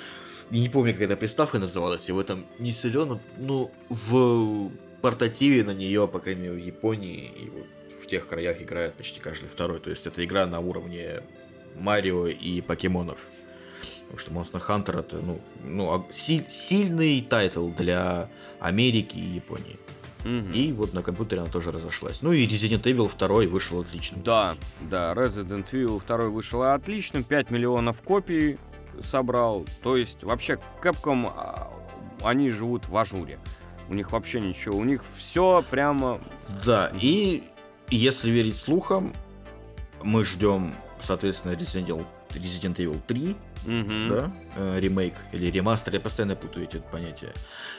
я 0.50 0.58
Не 0.60 0.68
помню, 0.68 0.92
как 0.92 1.02
эта 1.02 1.16
приставка 1.16 1.58
называлась, 1.58 2.08
я 2.08 2.14
в 2.14 2.18
этом 2.18 2.44
не 2.58 2.72
силен, 2.72 3.20
ну, 3.38 3.70
в 3.88 4.70
портативе 5.00 5.64
на 5.64 5.72
нее, 5.74 6.06
по 6.06 6.18
крайней 6.20 6.42
мере, 6.42 6.54
в 6.54 6.58
Японии 6.58 7.30
и 7.42 7.48
вот 7.50 7.66
в 8.02 8.06
тех 8.06 8.26
краях 8.28 8.60
играет 8.60 8.94
почти 8.94 9.20
каждый 9.20 9.48
второй. 9.48 9.80
То 9.80 9.90
есть 9.90 10.06
это 10.06 10.22
игра 10.24 10.46
на 10.46 10.60
уровне 10.60 11.22
Марио 11.76 12.26
и 12.26 12.60
покемонов. 12.60 13.18
Потому 14.10 14.44
что 14.44 14.58
Monster 14.58 14.62
Hunter 14.68 15.00
это, 15.00 15.16
ну, 15.16 15.40
ну 15.64 15.90
а- 15.90 16.12
си- 16.12 16.44
сильный 16.50 17.22
title 17.22 17.70
для 17.70 18.28
Америки 18.60 19.16
и 19.16 19.36
Японии. 19.36 19.78
Мгм. 20.24 20.52
И 20.52 20.72
вот 20.72 20.92
на 20.94 21.02
компьютере 21.02 21.40
она 21.42 21.50
тоже 21.50 21.72
разошлась. 21.72 22.22
Ну 22.22 22.32
и 22.32 22.46
Resident 22.46 22.82
Evil 22.82 23.10
2 23.16 23.48
вышел 23.50 23.80
отлично. 23.80 24.18
Да, 24.22 24.56
да, 24.90 25.12
Resident 25.14 25.66
Evil 25.72 26.02
2 26.06 26.16
вышел 26.28 26.62
отлично, 26.62 27.22
5 27.22 27.50
миллионов 27.50 28.00
копий 28.02 28.58
собрал. 29.00 29.66
То 29.82 29.96
есть 29.96 30.22
вообще 30.22 30.58
Capcom, 30.82 31.32
а, 31.34 31.72
они 32.22 32.50
живут 32.50 32.88
в 32.88 32.96
ажуре. 32.96 33.38
У 33.88 33.94
них 33.94 34.12
вообще 34.12 34.40
ничего, 34.40 34.78
у 34.78 34.84
них 34.84 35.02
все 35.16 35.64
прямо... 35.70 36.20
Да, 36.64 36.90
и 37.00 37.42
если 37.90 38.30
верить 38.30 38.56
слухам, 38.56 39.12
мы 40.02 40.24
ждем, 40.24 40.72
соответственно, 41.02 41.52
Resident 41.52 41.86
Evil, 41.86 42.06
Resident 42.30 42.76
Evil 42.76 43.00
3, 43.06 43.36
Мгм. 43.66 44.08
да, 44.08 44.32
э, 44.56 44.80
ремейк 44.80 45.14
или 45.32 45.50
ремастер, 45.50 45.92
я 45.94 46.00
постоянно 46.00 46.36
путаю 46.36 46.66
эти 46.66 46.82
понятия, 46.90 47.32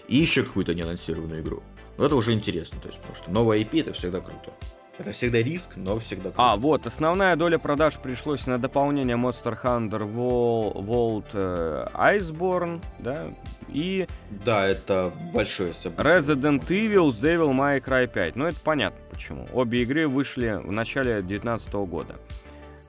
и 0.07 0.17
еще 0.17 0.43
какую-то 0.43 0.73
неанонсированную 0.75 1.41
игру. 1.41 1.63
Но 1.97 2.05
это 2.05 2.15
уже 2.15 2.33
интересно, 2.33 2.79
то 2.79 2.87
есть, 2.87 2.99
потому 2.99 3.15
что 3.15 3.31
новая 3.31 3.59
IP 3.59 3.81
это 3.81 3.93
всегда 3.93 4.19
круто. 4.19 4.51
Это 4.99 5.11
всегда 5.11 5.41
риск, 5.41 5.71
но 5.75 5.97
всегда 5.99 6.29
круто. 6.29 6.35
А, 6.37 6.55
вот, 6.55 6.85
основная 6.85 7.35
доля 7.35 7.57
продаж 7.57 7.97
пришлось 7.97 8.45
на 8.45 8.59
дополнение 8.59 9.15
Monster 9.15 9.57
Hunter 9.63 10.01
Vol- 10.07 10.73
Vault 10.85 11.25
э, 11.33 11.87
Iceborne, 11.93 12.79
да, 12.99 13.33
и 13.69 14.07
Да, 14.29 14.67
это 14.67 15.11
большое 15.33 15.73
событие. 15.73 16.05
Resident 16.05 16.67
Evil 16.67 17.11
с 17.11 17.19
Devil 17.19 17.51
May 17.51 17.83
Cry 17.83 18.07
5. 18.07 18.35
Ну, 18.35 18.45
это 18.45 18.59
понятно 18.59 18.99
почему. 19.09 19.47
Обе 19.51 19.81
игры 19.81 20.07
вышли 20.07 20.61
в 20.63 20.71
начале 20.71 21.21
2019 21.21 21.73
года. 21.73 22.15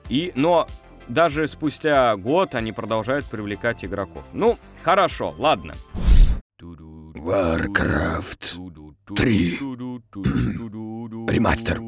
И, 0.07 0.31
но 0.35 0.67
даже 1.07 1.47
спустя 1.47 2.15
год 2.17 2.53
они 2.53 2.71
продолжают 2.71 3.25
привлекать 3.25 3.83
игроков. 3.83 4.23
Ну, 4.31 4.59
хорошо, 4.83 5.33
ладно. 5.39 5.73
Warcraft 7.15 8.55
3. 9.13 9.59
Ремастер. 11.27 11.79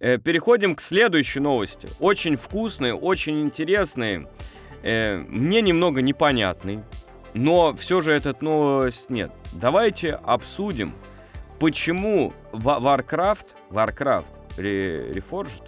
Э, 0.00 0.18
Переходим 0.18 0.74
к 0.74 0.80
следующей 0.80 1.40
новости. 1.40 1.88
Очень 1.98 2.36
вкусный, 2.36 2.92
очень 2.92 3.40
интересный, 3.40 4.26
э, 4.82 5.16
мне 5.16 5.62
немного 5.62 6.02
непонятный. 6.02 6.82
Но 7.34 7.74
все 7.74 8.00
же 8.00 8.12
этот 8.12 8.42
новость 8.42 9.10
нет. 9.10 9.30
Давайте 9.52 10.12
обсудим, 10.12 10.94
почему 11.58 12.32
Warcraft, 12.52 13.46
Warcraft 13.70 14.24
Re- 14.56 15.12
Reforged, 15.12 15.62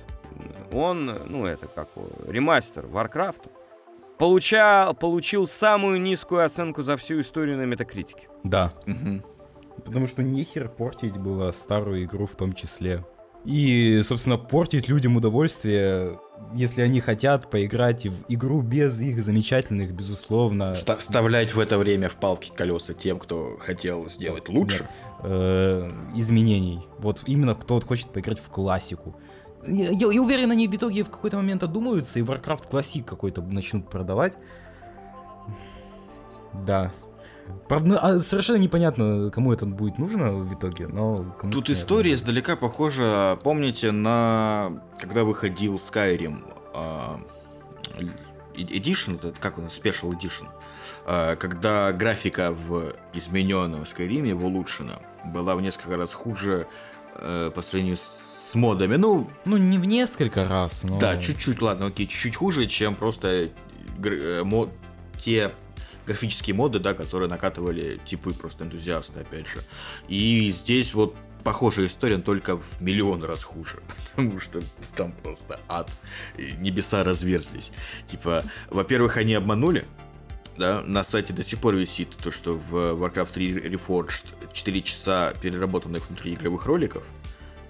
он, 0.72 1.12
ну 1.26 1.46
это 1.46 1.66
как 1.66 1.88
ремастер 2.26 2.86
Warcraft, 2.86 3.50
получа, 4.20 4.92
получил 4.92 5.46
самую 5.48 6.00
низкую 6.00 6.44
оценку 6.44 6.82
за 6.82 6.96
всю 6.96 7.20
историю 7.20 7.56
на 7.56 7.62
метакритике. 7.64 8.28
Да. 8.44 8.72
Мгм. 8.86 9.24
Потому 9.84 10.06
что 10.06 10.22
нехер 10.22 10.68
портить 10.68 11.16
было 11.16 11.50
старую 11.52 12.04
игру 12.04 12.26
в 12.26 12.36
том 12.36 12.52
числе. 12.52 13.04
И, 13.46 14.00
собственно, 14.02 14.36
портить 14.36 14.88
людям 14.88 15.16
удовольствие, 15.16 16.18
если 16.54 16.82
они 16.82 17.00
хотят 17.00 17.50
поиграть 17.50 18.06
в 18.06 18.24
игру 18.28 18.60
без 18.60 19.00
их 19.00 19.22
замечательных, 19.24 19.92
безусловно, 19.94 20.74
Вста- 20.74 20.98
Вставлять 20.98 21.54
в 21.54 21.58
это 21.58 21.78
время 21.78 22.10
в 22.10 22.16
палки 22.16 22.52
колеса 22.54 22.92
тем, 22.92 23.18
кто 23.18 23.56
хотел 23.58 24.10
сделать 24.10 24.50
лучше. 24.50 24.86
э, 25.22 25.88
изменений. 26.14 26.80
Вот 26.98 27.22
именно 27.26 27.54
кто 27.54 27.80
хочет 27.80 28.08
поиграть 28.12 28.38
в 28.40 28.50
классику. 28.50 29.16
Я, 29.66 29.90
я- 29.90 30.22
уверен, 30.22 30.50
они 30.50 30.68
в 30.68 30.74
итоге 30.74 31.04
в 31.04 31.10
какой-то 31.10 31.36
момент 31.36 31.62
одумаются 31.62 32.18
и 32.18 32.22
Warcraft 32.22 32.70
классик 32.70 33.04
какой-то 33.04 33.42
начнут 33.42 33.88
продавать. 33.88 34.34
Да. 36.52 36.92
Правда, 37.68 37.98
а 37.98 38.18
совершенно 38.18 38.58
непонятно, 38.58 39.30
кому 39.30 39.52
это 39.52 39.66
будет 39.66 39.98
нужно 39.98 40.32
в 40.32 40.54
итоге, 40.54 40.86
но... 40.86 41.16
кому-то, 41.38 41.58
Тут 41.58 41.70
история 41.70 42.14
издалека 42.14 42.54
похожа, 42.56 43.38
помните, 43.42 43.90
на 43.90 44.82
когда 45.00 45.24
выходил 45.24 45.76
Skyrim 45.76 46.44
э- 46.74 48.04
Edition, 48.54 49.34
как 49.40 49.58
он, 49.58 49.66
Special 49.66 50.12
Edition, 50.12 50.46
а, 51.06 51.34
когда 51.36 51.92
графика 51.92 52.52
в 52.52 52.92
измененном 53.14 53.82
Skyrim, 53.82 54.34
в 54.34 54.44
улучшена, 54.44 55.00
была 55.24 55.56
в 55.56 55.62
несколько 55.62 55.96
раз 55.96 56.12
хуже 56.12 56.66
э, 57.16 57.50
по 57.54 57.62
сравнению 57.62 57.96
с 57.96 58.29
модами. 58.54 58.96
Ну, 58.96 59.30
Ну, 59.44 59.56
не 59.56 59.78
в 59.78 59.84
несколько 59.84 60.46
раз, 60.46 60.84
но... 60.84 60.98
да, 60.98 61.16
чуть-чуть, 61.18 61.60
ладно, 61.62 61.86
окей, 61.86 62.06
чуть-чуть 62.06 62.36
хуже, 62.36 62.66
чем 62.66 62.94
просто 62.94 63.50
э, 64.04 64.42
мо- 64.44 64.70
те 65.18 65.52
графические 66.06 66.54
моды, 66.54 66.78
да, 66.78 66.94
которые 66.94 67.28
накатывали 67.28 68.00
типы 68.04 68.32
просто 68.32 68.64
энтузиасты, 68.64 69.20
опять 69.20 69.46
же. 69.46 69.60
И 70.08 70.50
здесь 70.52 70.94
вот 70.94 71.14
похожая 71.44 71.86
история, 71.86 72.16
но 72.16 72.22
только 72.22 72.56
в 72.56 72.80
миллион 72.82 73.22
раз 73.22 73.44
хуже, 73.44 73.78
потому 74.14 74.40
что 74.40 74.60
там 74.96 75.12
просто 75.12 75.60
ад, 75.68 75.90
и 76.36 76.52
небеса 76.58 77.04
разверзлись. 77.04 77.70
Типа, 78.10 78.44
во-первых, 78.70 79.16
они 79.16 79.34
обманули, 79.34 79.84
да, 80.56 80.82
на 80.84 81.04
сайте 81.04 81.32
до 81.32 81.42
сих 81.42 81.58
пор 81.60 81.76
висит 81.76 82.10
то, 82.22 82.30
что 82.30 82.54
в 82.54 82.74
Warcraft 83.00 83.32
3 83.32 83.52
Reforged 83.68 84.24
4 84.52 84.82
часа 84.82 85.32
переработанных 85.40 86.08
внутриигровых 86.08 86.66
роликов, 86.66 87.02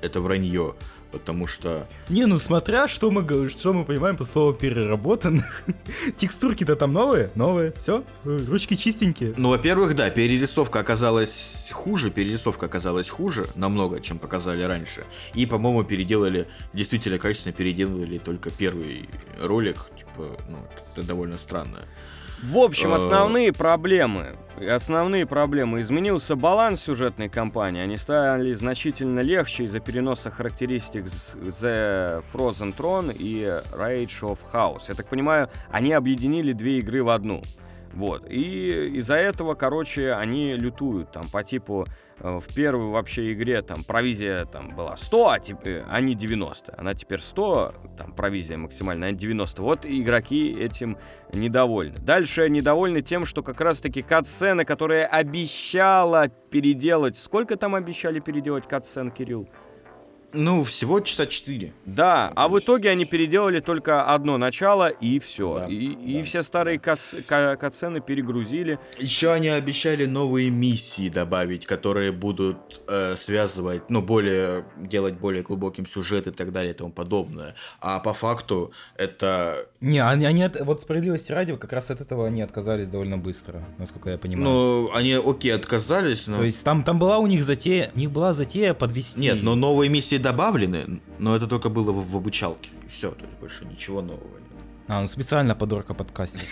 это 0.02 0.20
вранье, 0.20 0.74
потому 1.12 1.46
что 1.46 1.86
Не, 2.08 2.26
ну 2.26 2.38
смотря, 2.38 2.88
что 2.88 3.10
мы, 3.10 3.48
что 3.48 3.72
мы 3.72 3.84
понимаем 3.84 4.16
по 4.16 4.24
слову 4.24 4.52
переработанных. 4.52 5.62
Текстурки-то 6.16 6.76
там 6.76 6.92
новые, 6.92 7.30
новые, 7.34 7.72
все, 7.76 8.04
ручки 8.24 8.76
чистенькие. 8.76 9.34
Ну, 9.36 9.50
во-первых, 9.50 9.94
да, 9.94 10.10
перерисовка 10.10 10.80
оказалась 10.80 11.70
хуже, 11.72 12.10
перерисовка 12.10 12.66
оказалась 12.66 13.08
хуже 13.08 13.46
намного, 13.54 14.00
чем 14.00 14.18
показали 14.18 14.62
раньше. 14.62 15.04
И, 15.34 15.46
по-моему, 15.46 15.84
переделали, 15.84 16.46
действительно 16.72 17.18
качественно 17.18 17.52
переделали 17.52 18.18
только 18.18 18.50
первый 18.50 19.08
ролик, 19.42 19.86
типа, 19.96 20.36
ну, 20.48 20.58
это 20.94 21.06
довольно 21.06 21.38
странно. 21.38 21.80
В 22.42 22.58
общем, 22.58 22.92
Э. 22.92 22.96
основные 22.96 23.52
проблемы. 23.52 24.36
Основные 24.58 25.26
проблемы. 25.26 25.80
Изменился 25.80 26.36
баланс 26.36 26.82
сюжетной 26.82 27.28
кампании. 27.28 27.82
Они 27.82 27.96
стали 27.96 28.52
значительно 28.54 29.20
легче 29.20 29.64
из-за 29.64 29.80
переноса 29.80 30.30
характеристик 30.30 31.04
The 31.04 32.22
Frozen 32.32 32.74
Throne 32.76 33.14
и 33.14 33.42
Rage 33.72 34.20
of 34.22 34.38
House. 34.52 34.82
Я 34.88 34.94
так 34.94 35.06
понимаю, 35.06 35.48
они 35.70 35.92
объединили 35.92 36.52
две 36.52 36.78
игры 36.78 37.02
в 37.02 37.10
одну. 37.10 37.42
Вот. 37.92 38.30
И 38.30 38.96
из-за 38.98 39.16
этого, 39.16 39.54
короче, 39.54 40.12
они 40.12 40.54
лютуют 40.54 41.10
там 41.12 41.24
по 41.28 41.42
типу 41.42 41.86
э, 42.18 42.38
в 42.38 42.54
первой 42.54 42.90
вообще 42.90 43.32
игре 43.32 43.62
там 43.62 43.82
провизия 43.84 44.44
там 44.44 44.74
была 44.76 44.96
100, 44.96 45.28
а, 45.28 45.38
теперь, 45.38 45.82
а 45.88 46.00
не 46.00 46.14
90. 46.14 46.74
Она 46.78 46.94
теперь 46.94 47.20
100, 47.20 47.74
там 47.96 48.12
провизия 48.12 48.56
максимальная, 48.56 49.08
а 49.08 49.10
не 49.12 49.18
90. 49.18 49.62
Вот 49.62 49.84
игроки 49.84 50.52
этим 50.52 50.98
недовольны. 51.32 51.96
Дальше 51.98 52.48
недовольны 52.48 53.00
тем, 53.02 53.26
что 53.26 53.42
как 53.42 53.60
раз-таки 53.60 54.02
кат-сцены, 54.02 54.64
которые 54.64 55.06
обещала 55.06 56.28
переделать... 56.28 57.18
Сколько 57.18 57.56
там 57.56 57.74
обещали 57.74 58.20
переделать 58.20 58.68
кат-сцен, 58.68 59.10
Кирилл? 59.10 59.48
Ну, 60.32 60.62
всего 60.64 61.00
часа 61.00 61.26
4. 61.26 61.72
Да, 61.86 62.32
а 62.36 62.48
в 62.48 62.58
итоге 62.58 62.90
они 62.90 63.04
переделали 63.04 63.60
только 63.60 64.04
одно 64.04 64.38
начало, 64.38 64.88
и 64.88 65.18
все. 65.18 65.60
Да, 65.60 65.66
и, 65.66 65.74
и 65.74 66.18
да. 66.18 66.24
все 66.24 66.42
старые 66.42 66.78
кас- 66.78 67.14
ка- 67.26 67.56
кат-сцены 67.56 68.00
перегрузили. 68.00 68.78
Еще 68.98 69.32
они 69.32 69.48
обещали 69.48 70.06
новые 70.06 70.50
миссии 70.50 71.08
добавить, 71.08 71.66
которые 71.66 72.12
будут 72.12 72.80
э, 72.86 73.16
связывать, 73.16 73.82
ну, 73.88 74.02
более, 74.02 74.64
делать 74.76 75.14
более 75.14 75.42
глубоким 75.42 75.86
сюжет 75.86 76.26
и 76.26 76.30
так 76.30 76.52
далее 76.52 76.72
и 76.72 76.76
тому 76.76 76.92
подобное. 76.92 77.54
А 77.80 77.98
по 77.98 78.14
факту 78.14 78.72
это 78.96 79.66
Не, 79.80 79.98
они, 80.04 80.26
они 80.26 80.44
от- 80.44 80.60
вот 80.60 80.82
справедливости 80.82 81.32
ради, 81.32 81.56
как 81.56 81.72
раз 81.72 81.90
от 81.90 82.00
этого 82.00 82.26
они 82.26 82.42
отказались 82.42 82.88
довольно 82.88 83.18
быстро, 83.18 83.64
насколько 83.78 84.10
я 84.10 84.18
понимаю. 84.18 84.44
Ну, 84.44 84.90
они, 84.94 85.14
окей, 85.14 85.52
отказались, 85.54 86.26
но... 86.28 86.36
То 86.38 86.44
есть 86.44 86.64
там, 86.64 86.82
там 86.84 86.98
была 86.98 87.18
у 87.18 87.26
них 87.26 87.42
затея, 87.42 87.90
у 87.94 87.98
них 87.98 88.10
была 88.12 88.32
затея 88.32 88.74
подвести. 88.74 89.22
Нет, 89.22 89.42
но 89.42 89.54
новые 89.56 89.88
миссии 89.88 90.19
добавлены, 90.20 91.00
но 91.18 91.34
это 91.34 91.46
только 91.46 91.68
было 91.68 91.92
в, 91.92 92.10
в 92.10 92.16
обучалке. 92.16 92.70
Все, 92.88 93.10
то 93.10 93.24
есть 93.24 93.38
больше 93.38 93.64
ничего 93.64 94.00
нового 94.02 94.38
нет. 94.38 94.46
А, 94.88 95.00
ну 95.02 95.06
специально 95.06 95.54
подорка 95.54 95.94
подкастер. 95.94 96.42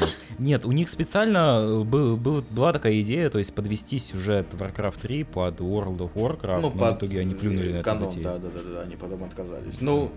Вот. 0.00 0.10
Нет, 0.38 0.64
у 0.64 0.72
них 0.72 0.88
специально 0.88 1.58
э, 1.60 1.82
был, 1.84 2.16
был- 2.16 2.42
была 2.42 2.72
такая 2.72 3.00
идея, 3.02 3.30
то 3.30 3.38
есть 3.38 3.54
подвести 3.54 3.98
сюжет 3.98 4.48
Warcraft 4.52 5.00
3 5.00 5.24
под 5.24 5.60
World 5.60 5.98
of 5.98 6.12
Warcraft, 6.14 6.60
но 6.60 6.70
под 6.70 6.94
в 6.96 6.98
итоге 6.98 7.20
они 7.20 7.34
плюнули 7.34 7.72
на 7.72 7.76
эту 7.76 7.84
канон, 7.84 8.06
затею. 8.06 8.24
да, 8.24 8.38
да, 8.38 8.48
да, 8.48 8.60
да, 8.74 8.80
они 8.82 8.96
потом 8.96 9.22
отказались. 9.24 9.80
Ну, 9.80 10.10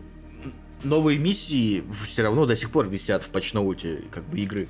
новые 0.83 1.19
миссии 1.19 1.83
все 2.05 2.23
равно 2.23 2.45
до 2.45 2.55
сих 2.55 2.71
пор 2.71 2.87
висят 2.87 3.23
в 3.23 3.29
патчноуте 3.29 4.03
как 4.11 4.23
бы 4.23 4.39
игры. 4.39 4.67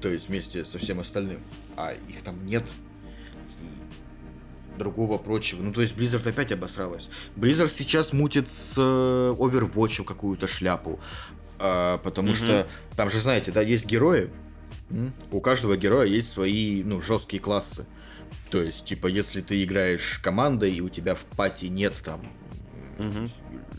То 0.00 0.08
есть 0.08 0.28
вместе 0.28 0.64
со 0.64 0.78
всем 0.78 1.00
остальным. 1.00 1.40
А 1.76 1.92
их 1.92 2.22
там 2.22 2.46
нет. 2.46 2.64
Другого 4.80 5.18
прочего. 5.18 5.62
Ну, 5.62 5.74
то 5.74 5.82
есть 5.82 5.94
Blizzard 5.94 6.26
опять 6.26 6.50
обосралась. 6.52 7.10
Blizzard 7.36 7.70
сейчас 7.76 8.14
мутит 8.14 8.48
с 8.50 8.74
э, 8.78 8.80
Overwatch 9.38 10.04
какую-то 10.04 10.48
шляпу. 10.48 10.98
А, 11.58 11.98
потому 11.98 12.28
Мгм. 12.28 12.36
что 12.36 12.66
там 12.96 13.10
же, 13.10 13.20
знаете, 13.20 13.52
да, 13.52 13.60
есть 13.60 13.84
герои. 13.84 14.30
У 15.30 15.40
каждого 15.42 15.76
героя 15.76 16.06
есть 16.06 16.30
свои, 16.30 16.82
ну, 16.82 17.02
жесткие 17.02 17.42
классы. 17.42 17.84
То 18.50 18.62
есть, 18.62 18.86
типа, 18.86 19.06
если 19.06 19.42
ты 19.42 19.62
играешь 19.62 20.18
командой, 20.22 20.72
и 20.72 20.80
у 20.80 20.88
тебя 20.88 21.14
в 21.14 21.24
пати 21.36 21.66
нет 21.66 21.92
там 22.02 22.22
Мгм. 22.98 23.30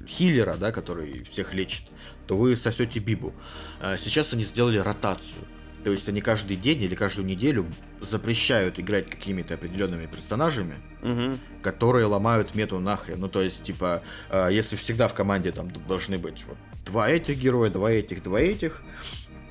хиллера, 0.08 0.56
да, 0.56 0.72
который 0.72 1.24
всех 1.24 1.56
лечит, 1.56 1.86
то 2.28 2.38
вы 2.38 2.56
сосете 2.56 2.99
бибу. 2.99 3.34
А 3.82 3.97
Сейчас 3.97 4.34
они 4.34 4.43
сделали 4.43 4.78
ротацию. 4.78 5.43
То 5.84 5.91
есть 5.91 6.07
они 6.09 6.21
каждый 6.21 6.57
день 6.57 6.82
или 6.84 6.95
каждую 6.95 7.25
неделю 7.25 7.65
запрещают 7.99 8.79
играть 8.79 9.09
какими-то 9.09 9.55
определенными 9.55 10.05
персонажами, 10.05 10.75
Мгм. 11.01 11.39
которые 11.61 12.05
ломают 12.05 12.53
мету 12.55 12.79
нахрен. 12.79 13.19
Ну, 13.19 13.27
то 13.27 13.41
есть, 13.41 13.63
типа, 13.63 14.01
э, 14.29 14.49
если 14.51 14.75
всегда 14.75 15.07
в 15.07 15.13
команде 15.13 15.51
там 15.51 15.71
должны 15.88 16.17
быть 16.17 16.43
вот 16.47 16.57
два 16.86 17.09
этих 17.09 17.38
героя, 17.39 17.69
два 17.69 17.91
этих, 17.91 18.21
два 18.23 18.39
этих, 18.39 18.82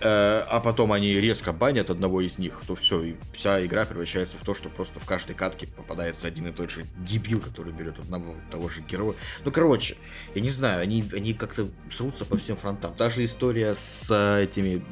а 0.03 0.61
потом 0.61 0.93
они 0.93 1.15
резко 1.15 1.53
банят 1.53 1.91
одного 1.91 2.21
из 2.21 2.39
них, 2.39 2.61
то 2.67 2.75
все, 2.75 3.03
и 3.03 3.15
вся 3.33 3.65
игра 3.65 3.85
превращается 3.85 4.39
в 4.39 4.45
то, 4.45 4.55
что 4.55 4.69
просто 4.69 5.01
в 5.01 5.05
каждой 5.05 5.35
катке 5.35 5.67
попадается 5.67 6.27
один 6.27 6.47
и 6.47 6.53
тот 6.53 6.71
же 6.71 6.87
дебил, 6.99 7.41
который 7.41 7.73
берет 7.73 7.99
одного 7.99 8.35
того 8.51 8.69
же 8.69 8.83
героя. 8.83 9.17
Ну, 9.45 9.53
короче, 9.53 9.97
я 10.35 10.41
не 10.41 10.51
знаю, 10.51 10.81
они, 10.81 11.05
они 11.15 11.35
как-то 11.35 11.69
срутся 11.91 12.25
по 12.25 12.39
всем 12.39 12.57
фронтам. 12.57 12.95
Та 12.95 13.11
же 13.11 13.25
история 13.25 13.75
с 13.75 14.07
э, 14.09 14.45
этими 14.45 14.83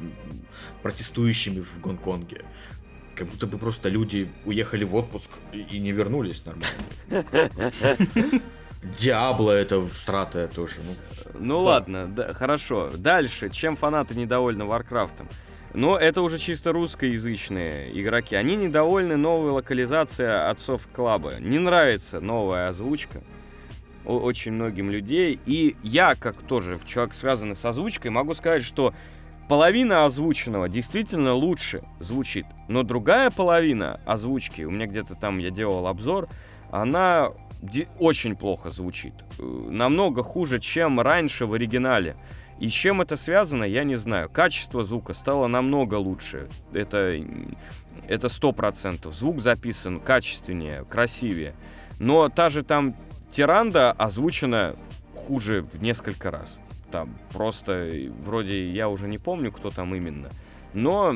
протестующими 0.81 1.61
в 1.61 1.79
Гонконге. 1.81 2.43
Как 3.15 3.27
будто 3.27 3.47
бы 3.47 3.57
просто 3.57 3.89
люди 3.89 4.31
уехали 4.45 4.83
в 4.83 4.95
отпуск 4.95 5.31
и 5.51 5.79
не 5.79 5.91
вернулись 5.91 6.43
нормально. 6.45 8.41
Diablo 8.83 9.51
это 9.51 9.85
всратое 9.87 10.47
тоже. 10.47 10.75
Ну, 10.85 10.95
Ну 11.39 11.55
Да. 11.57 11.61
ладно, 11.71 12.07
да, 12.07 12.33
хорошо. 12.33 12.89
Дальше, 12.95 13.49
чем 13.49 13.75
фанаты 13.75 14.15
недовольны 14.15 14.65
Warcraft 14.65 15.10
ом? 15.10 15.27
Но 15.73 15.97
это 15.97 16.21
уже 16.21 16.39
чисто 16.39 16.71
русскоязычные 16.71 17.99
игроки. 17.99 18.35
Они 18.35 18.55
недовольны 18.55 19.17
новой 19.17 19.51
локализацией 19.51 20.49
от 20.49 20.87
SoftClub 20.93 21.25
а. 21.25 21.33
Не 21.39 21.59
нравится 21.59 22.19
новая 22.19 22.69
озвучка 22.69 23.21
очень 24.05 24.53
многим 24.53 24.89
людей. 24.89 25.39
И 25.45 25.75
я, 25.83 26.15
как 26.15 26.41
тоже 26.41 26.79
человек, 26.85 27.13
связанный 27.13 27.55
с 27.55 27.63
озвучкой, 27.63 28.09
могу 28.11 28.33
сказать, 28.33 28.63
что 28.63 28.93
половина 29.47 30.05
озвученного 30.05 30.69
действительно 30.69 31.33
лучше 31.33 31.83
звучит, 31.99 32.45
но 32.67 32.83
другая 32.83 33.29
половина 33.29 33.99
озвучки, 34.05 34.63
у 34.63 34.71
меня 34.71 34.87
где-то 34.87 35.15
там 35.15 35.37
я 35.37 35.49
делал 35.51 35.85
обзор, 35.87 36.27
она 36.71 37.29
очень 37.97 38.35
плохо 38.35 38.71
звучит. 38.71 39.13
Э, 39.37 39.43
Намного 39.43 40.23
хуже, 40.23 40.59
чем 40.59 40.99
раньше 40.99 41.45
в 41.45 41.53
оригинале. 41.53 42.15
И 42.59 42.67
с 42.67 42.73
чем 42.73 43.01
это 43.01 43.15
связано, 43.15 43.63
я 43.63 43.83
не 43.83 43.95
знаю. 43.95 44.29
Качество 44.29 44.83
звука 44.83 45.13
стало 45.13 45.47
намного 45.47 45.95
лучше. 45.95 46.49
Это, 46.73 47.15
это 48.07 48.27
100%. 48.27 49.11
Звук 49.11 49.39
записан 49.39 49.99
качественнее, 49.99 50.83
красивее. 50.85 51.55
Но 51.99 52.29
та 52.29 52.49
же 52.49 52.63
там 52.63 52.95
Тиранда 53.31 53.91
озвучена 53.91 54.75
хуже 55.15 55.61
в 55.61 55.81
несколько 55.81 56.31
раз. 56.31 56.59
Там 56.91 57.17
просто, 57.31 57.71
э, 57.71 58.09
вроде, 58.09 58.71
я 58.71 58.89
уже 58.89 59.07
не 59.07 59.17
помню, 59.17 59.51
кто 59.51 59.69
там 59.69 59.93
именно. 59.95 60.29
Но 60.73 61.15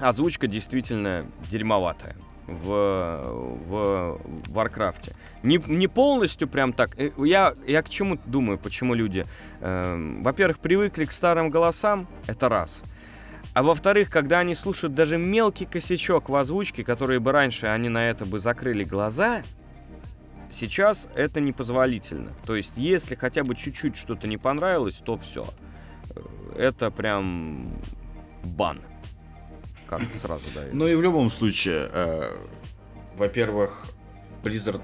озвучка 0.00 0.46
действительно 0.46 1.26
дерьмоватая 1.50 2.16
в, 2.46 3.22
в 3.66 4.20
Warcraft 4.48 5.01
е. 5.01 5.14
Не, 5.42 5.60
не 5.66 5.88
полностью 5.88 6.48
прям 6.48 6.72
так. 6.72 6.98
Э, 6.98 7.10
Я, 7.18 7.54
я 7.66 7.82
к 7.82 7.88
чему 7.88 8.18
думаю, 8.24 8.58
почему 8.58 8.94
люди, 8.94 9.24
эм, 9.60 10.22
во-первых, 10.22 10.58
привыкли 10.58 11.04
к 11.04 11.12
старым 11.12 11.50
голосам, 11.50 12.06
это 12.26 12.48
раз. 12.48 12.82
А 13.54 13.62
во-вторых, 13.62 14.10
когда 14.10 14.38
они 14.40 14.54
слушают 14.54 14.94
даже 14.94 15.18
мелкий 15.18 15.66
косячок 15.66 16.28
в 16.28 16.36
озвучке, 16.36 16.84
которые 16.84 17.20
бы 17.20 17.32
раньше 17.32 17.66
они 17.66 17.88
на 17.88 18.08
это 18.08 18.24
бы 18.24 18.40
закрыли 18.40 18.84
глаза, 18.84 19.42
сейчас 20.50 21.06
это 21.14 21.40
непозволительно. 21.40 22.32
То 22.46 22.56
есть, 22.56 22.72
если 22.76 23.14
хотя 23.14 23.44
бы 23.44 23.54
чуть-чуть 23.54 23.96
что-то 23.96 24.26
не 24.26 24.38
понравилось, 24.38 25.02
то 25.04 25.18
все. 25.18 25.46
Это 26.56 26.90
прям 26.90 27.72
бан. 28.42 28.80
Как 29.98 30.14
сразу 30.14 30.50
дает. 30.54 30.72
Ну 30.72 30.86
и 30.86 30.94
в 30.94 31.02
любом 31.02 31.30
случае, 31.30 31.86
э, 31.92 32.36
во-первых, 33.16 33.88
Blizzard 34.42 34.82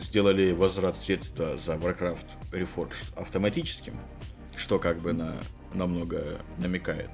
сделали 0.00 0.52
возврат 0.52 0.96
средства 0.96 1.56
за 1.56 1.74
Warcraft 1.74 2.26
Reforged 2.52 3.12
автоматическим, 3.16 3.98
что 4.56 4.78
как 4.78 5.00
бы 5.00 5.12
на 5.12 5.34
намного 5.74 6.40
намекает. 6.58 7.10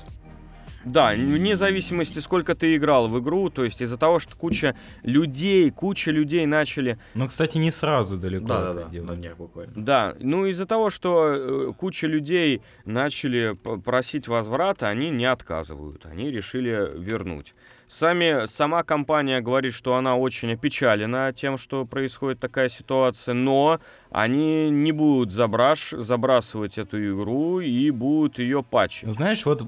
Да, 0.87 1.13
вне 1.15 1.57
зависимости, 1.57 2.21
сколько 2.21 2.55
ты 2.55 2.77
играл 2.77 3.09
в 3.09 3.19
игру, 3.21 3.51
то 3.51 3.65
есть 3.65 3.83
из-за 3.83 3.97
того, 3.97 4.21
что 4.21 4.37
куча 4.37 4.77
людей, 5.03 5.71
куча 5.71 6.13
людей 6.13 6.47
начали... 6.47 6.97
Ну, 7.15 7.27
кстати, 7.27 7.59
не 7.59 7.73
сразу 7.73 8.17
далеко 8.17 8.45
это 8.45 8.55
Да-да-да, 8.55 8.81
на 8.81 8.87
сделали. 8.87 9.17
днях 9.17 9.37
буквально. 9.37 9.73
Да, 9.75 10.15
ну 10.21 10.47
из-за 10.47 10.65
того, 10.65 10.91
что 10.91 11.33
э, 11.35 11.73
куча 11.77 12.07
людей 12.07 12.63
начали 12.85 13.57
просить 13.85 14.29
возврата, 14.29 14.89
они 14.89 15.11
не 15.11 15.27
отказывают, 15.27 16.07
они 16.07 16.31
решили 16.31 16.93
вернуть. 16.97 17.55
Сами, 17.89 18.47
сама 18.47 18.83
компания 18.83 19.41
говорит, 19.41 19.73
что 19.75 19.95
она 19.95 20.17
очень 20.17 20.53
опечалена 20.53 21.33
тем, 21.33 21.57
что 21.57 21.85
происходит 21.85 22.41
такая 22.41 22.69
ситуация, 22.69 23.35
но 23.35 23.81
они 24.11 24.71
не 24.71 24.93
будут 24.93 25.33
забраш, 25.33 25.91
забрасывать 25.91 26.79
эту 26.79 26.97
игру 27.13 27.61
и 27.61 27.91
будут 27.91 28.39
ее 28.39 28.63
патчить. 28.65 29.13
Знаешь, 29.13 29.45
вот, 29.47 29.63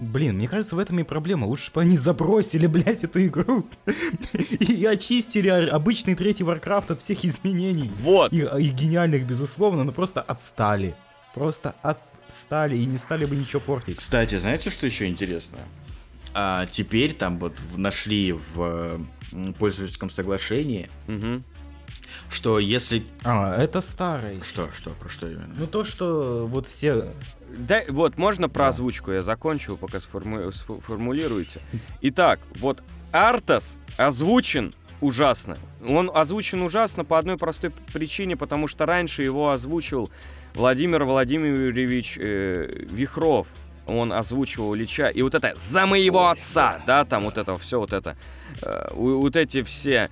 блин, 0.00 0.36
мне 0.36 0.48
кажется, 0.48 0.76
в 0.76 0.78
этом 0.78 0.98
и 0.98 1.02
проблема. 1.02 1.46
Лучше 1.46 1.70
бы 1.72 1.80
они 1.82 1.96
забросили, 1.96 2.66
блядь, 2.66 3.04
эту 3.04 3.24
игру 3.26 3.66
и 4.32 4.84
очистили 4.84 5.48
обычный 5.48 6.14
третий 6.14 6.44
Warcraft 6.44 6.92
от 6.92 7.00
всех 7.02 7.24
изменений. 7.24 7.90
Вот, 8.00 8.32
И, 8.32 8.38
и 8.38 8.68
гениальных, 8.70 9.26
безусловно, 9.26 9.84
но 9.84 9.92
просто 9.92 10.20
отстали. 10.20 10.94
Просто 11.34 11.74
отстали 11.82 12.76
и 12.76 12.84
не 12.86 12.98
стали 12.98 13.24
бы 13.24 13.36
ничего 13.36 13.60
портить. 13.60 13.98
Кстати, 13.98 14.38
знаете, 14.38 14.70
что 14.70 14.86
еще 14.86 15.06
интересно? 15.06 15.58
А 16.34 16.66
теперь 16.66 17.14
там 17.14 17.38
вот 17.38 17.54
в- 17.58 17.78
нашли 17.78 18.32
в 18.32 19.00
пользовательском 19.58 20.10
соглашении, 20.10 20.88
Мгм. 21.06 21.42
что 22.30 22.58
если... 22.58 23.04
А, 23.24 23.56
это 23.56 23.80
старое. 23.80 24.40
Что, 24.40 24.70
что, 24.72 24.90
про 24.90 25.08
что 25.08 25.26
именно? 25.28 25.54
Ну 25.58 25.66
то, 25.66 25.84
что 25.84 26.46
вот 26.46 26.66
все... 26.68 27.12
Да, 27.56 27.82
вот, 27.88 28.18
можно 28.18 28.48
про 28.48 28.64
Да. 28.64 28.68
озвучку 28.68 29.12
я 29.12 29.22
закончу, 29.22 29.76
пока 29.76 29.98
сформу- 29.98 30.52
сформулируете. 30.52 31.60
Итак, 32.02 32.40
вот 32.60 32.82
Артас 33.12 33.78
озвучен 33.96 34.74
ужасно. 35.00 35.56
Он 35.86 36.10
озвучен 36.12 36.62
ужасно 36.62 37.04
по 37.04 37.18
одной 37.18 37.38
простой 37.38 37.70
причине, 37.92 38.36
потому 38.36 38.68
что 38.68 38.84
раньше 38.86 39.22
его 39.22 39.50
озвучил 39.50 40.10
Владимир 40.54 41.04
Владимирович 41.04 42.18
э, 42.20 42.84
Вихров. 42.90 43.46
Он 43.88 44.12
озвучивал 44.12 44.74
Лича. 44.74 45.08
И 45.08 45.22
вот 45.22 45.34
это 45.34 45.54
«За 45.56 45.86
моего 45.86 46.28
отца!» 46.28 46.82
Да, 46.86 47.04
там 47.04 47.24
вот 47.24 47.38
это 47.38 47.56
все, 47.58 47.80
вот 47.80 47.92
это. 47.92 48.16
э, 48.62 48.88
вот 48.92 49.36
эти 49.36 49.62
все 49.62 50.10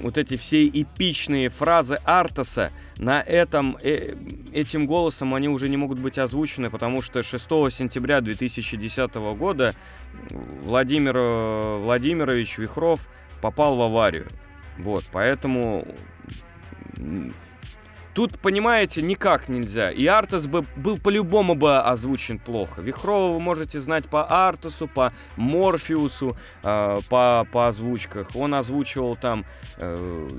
вот 0.00 0.18
эти 0.18 0.36
все 0.36 0.66
эпичные 0.66 1.48
фразы 1.50 2.00
Артаса 2.04 2.72
на 2.96 3.22
этом, 3.22 3.78
э, 3.82 4.16
этим 4.52 4.86
голосом 4.86 5.34
они 5.34 5.48
уже 5.48 5.68
не 5.68 5.76
могут 5.76 5.98
быть 5.98 6.18
озвучены, 6.18 6.70
потому 6.70 7.02
что 7.02 7.22
6 7.22 7.44
сентября 7.70 8.20
2010 8.20 9.14
года 9.36 9.74
Владимир 10.64 11.16
э, 11.16 11.78
Владимирович 11.78 12.58
Вихров 12.58 13.06
попал 13.40 13.76
в 13.76 13.82
аварию. 13.82 14.28
Вот, 14.78 15.04
поэтому 15.12 15.86
тут, 18.16 18.38
понимаете, 18.38 19.02
никак 19.02 19.50
нельзя. 19.50 19.90
И 19.90 20.06
Артас 20.06 20.46
бы 20.46 20.62
был 20.74 20.98
по-любому 20.98 21.54
бы 21.54 21.78
озвучен 21.78 22.38
плохо. 22.38 22.80
Вихрова 22.80 23.34
вы 23.34 23.40
можете 23.40 23.78
знать 23.78 24.06
по 24.06 24.24
Артасу, 24.48 24.88
по 24.88 25.12
Морфеусу, 25.36 26.34
э, 26.62 27.00
по, 27.10 27.46
по 27.52 27.68
озвучках. 27.68 28.28
Он 28.34 28.54
озвучивал 28.54 29.16
там 29.16 29.44
э, 29.76 30.30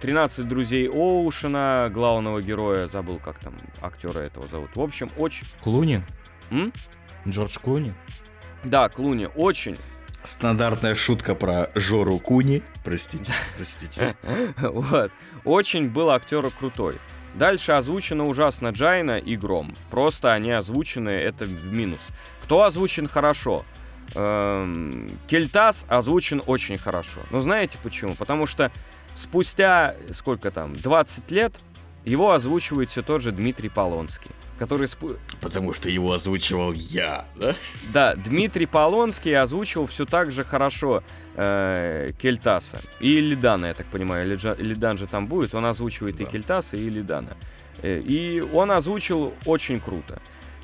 13 0.00 0.48
друзей 0.48 0.88
Оушена, 0.88 1.90
главного 1.92 2.40
героя, 2.40 2.86
забыл, 2.86 3.18
как 3.18 3.38
там 3.40 3.54
актера 3.82 4.20
этого 4.20 4.48
зовут. 4.48 4.70
В 4.74 4.80
общем, 4.80 5.10
очень... 5.18 5.46
Клуни? 5.60 6.02
М? 6.50 6.72
Джордж 7.26 7.58
Клуни? 7.62 7.92
Да, 8.64 8.88
Клуни, 8.88 9.28
очень 9.36 9.76
Стандартная 10.24 10.94
шутка 10.94 11.34
про 11.34 11.70
Жору 11.74 12.18
Куни. 12.18 12.62
Простите, 12.84 13.32
простите. 13.56 14.16
Вот. 14.60 15.12
Очень 15.44 15.88
был 15.88 16.10
актер 16.10 16.50
крутой. 16.50 16.98
Дальше 17.34 17.72
озвучено 17.72 18.26
ужасно 18.26 18.68
Джайна 18.68 19.18
и 19.18 19.36
Гром. 19.36 19.76
Просто 19.90 20.32
они 20.32 20.50
озвучены, 20.50 21.10
это 21.10 21.44
в 21.44 21.72
минус. 21.72 22.00
Кто 22.42 22.64
озвучен 22.64 23.06
хорошо? 23.06 23.64
Эм, 24.14 25.18
Кельтас 25.26 25.84
озвучен 25.88 26.42
очень 26.46 26.78
хорошо. 26.78 27.20
Но 27.30 27.40
знаете 27.40 27.78
почему? 27.82 28.14
Потому 28.14 28.46
что 28.46 28.72
спустя, 29.14 29.96
сколько 30.12 30.50
там, 30.50 30.74
20 30.76 31.30
лет, 31.30 31.60
его 32.08 32.32
озвучивает 32.32 32.90
все 32.90 33.02
тот 33.02 33.22
же 33.22 33.32
Дмитрий 33.32 33.68
Полонский. 33.68 34.30
Который 34.58 34.86
спу- 34.88 35.16
Потому 35.40 35.72
что 35.72 35.88
его 35.88 36.12
озвучивал 36.12 36.72
я, 36.72 37.26
да? 37.36 37.54
Да, 37.92 38.14
Дмитрий 38.16 38.66
Полонский 38.66 39.36
озвучил 39.36 39.86
все 39.86 40.04
так 40.04 40.32
же 40.32 40.42
хорошо 40.42 41.02
э, 41.36 42.10
Кельтаса. 42.20 42.80
И 42.98 43.20
Лидана, 43.20 43.66
я 43.66 43.74
так 43.74 43.86
понимаю. 43.86 44.26
Лиджа- 44.28 44.60
Лидан 44.60 44.98
же 44.98 45.06
там 45.06 45.28
будет, 45.28 45.54
он 45.54 45.64
озвучивает 45.64 46.20
и 46.20 46.24
Да. 46.24 46.30
Кельтаса, 46.30 46.76
и 46.76 46.90
Лидана. 46.90 47.36
Э, 47.82 48.00
и 48.00 48.40
он 48.40 48.72
озвучил 48.72 49.32
очень 49.46 49.78
круто. 49.80 50.20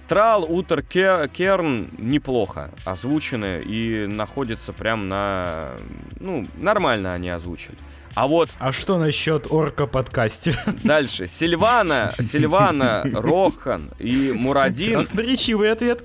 Трал, 0.08 0.44
Утер, 0.44 0.82
Ке- 0.82 1.28
Керн 1.32 1.88
неплохо 1.96 2.70
озвучены 2.84 3.62
и 3.64 4.06
находятся 4.06 4.72
прям 4.72 5.08
на... 5.08 5.76
Ну, 6.20 6.46
нормально 6.56 7.14
они 7.14 7.30
озвучили. 7.30 7.78
А 8.14 8.26
вот 8.26 8.50
А 8.58 8.72
что 8.72 8.98
насчет 8.98 9.46
орка-подкастера? 9.50 10.74
дальше. 10.84 11.26
Сильвана, 11.26 12.12
Сильвана, 12.20 13.02
Рохан 13.12 13.90
и 13.98 14.32
Мурадин 14.32 14.94
Красноречивый 14.94 15.72
ответ. 15.72 16.04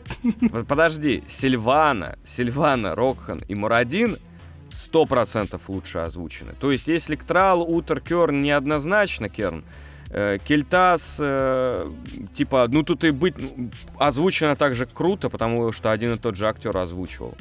Под- 0.52 0.68
Подожди, 0.68 1.23
Сильвана, 1.27 2.18
Сильвана, 2.26 2.95
Рокхан 2.95 3.40
и 3.48 3.56
Мурадин 3.56 4.18
100% 4.72 5.60
лучше 5.68 5.99
озвучены. 5.99 6.53
То 6.60 6.72
есть, 6.72 6.88
если 6.88 7.15
Ктрал, 7.15 7.61
Утер, 7.61 8.02
Керн 8.02 8.41
неоднозначно 8.41 9.30
Керн, 9.30 9.64
э, 10.11 10.38
Кельтас, 10.44 11.18
э, 11.19 11.91
типа, 12.34 12.68
ну 12.69 12.84
тут 12.84 13.03
и 13.03 13.11
быть 13.11 13.36
ну, 13.38 13.72
озвучено 13.98 14.56
также 14.56 14.86
круто, 14.86 15.30
потому 15.30 15.72
что 15.72 15.91
один 15.91 16.14
и 16.14 16.18
тот 16.18 16.36
же 16.36 16.48
актер 16.48 16.76
озвучивал. 16.77 17.36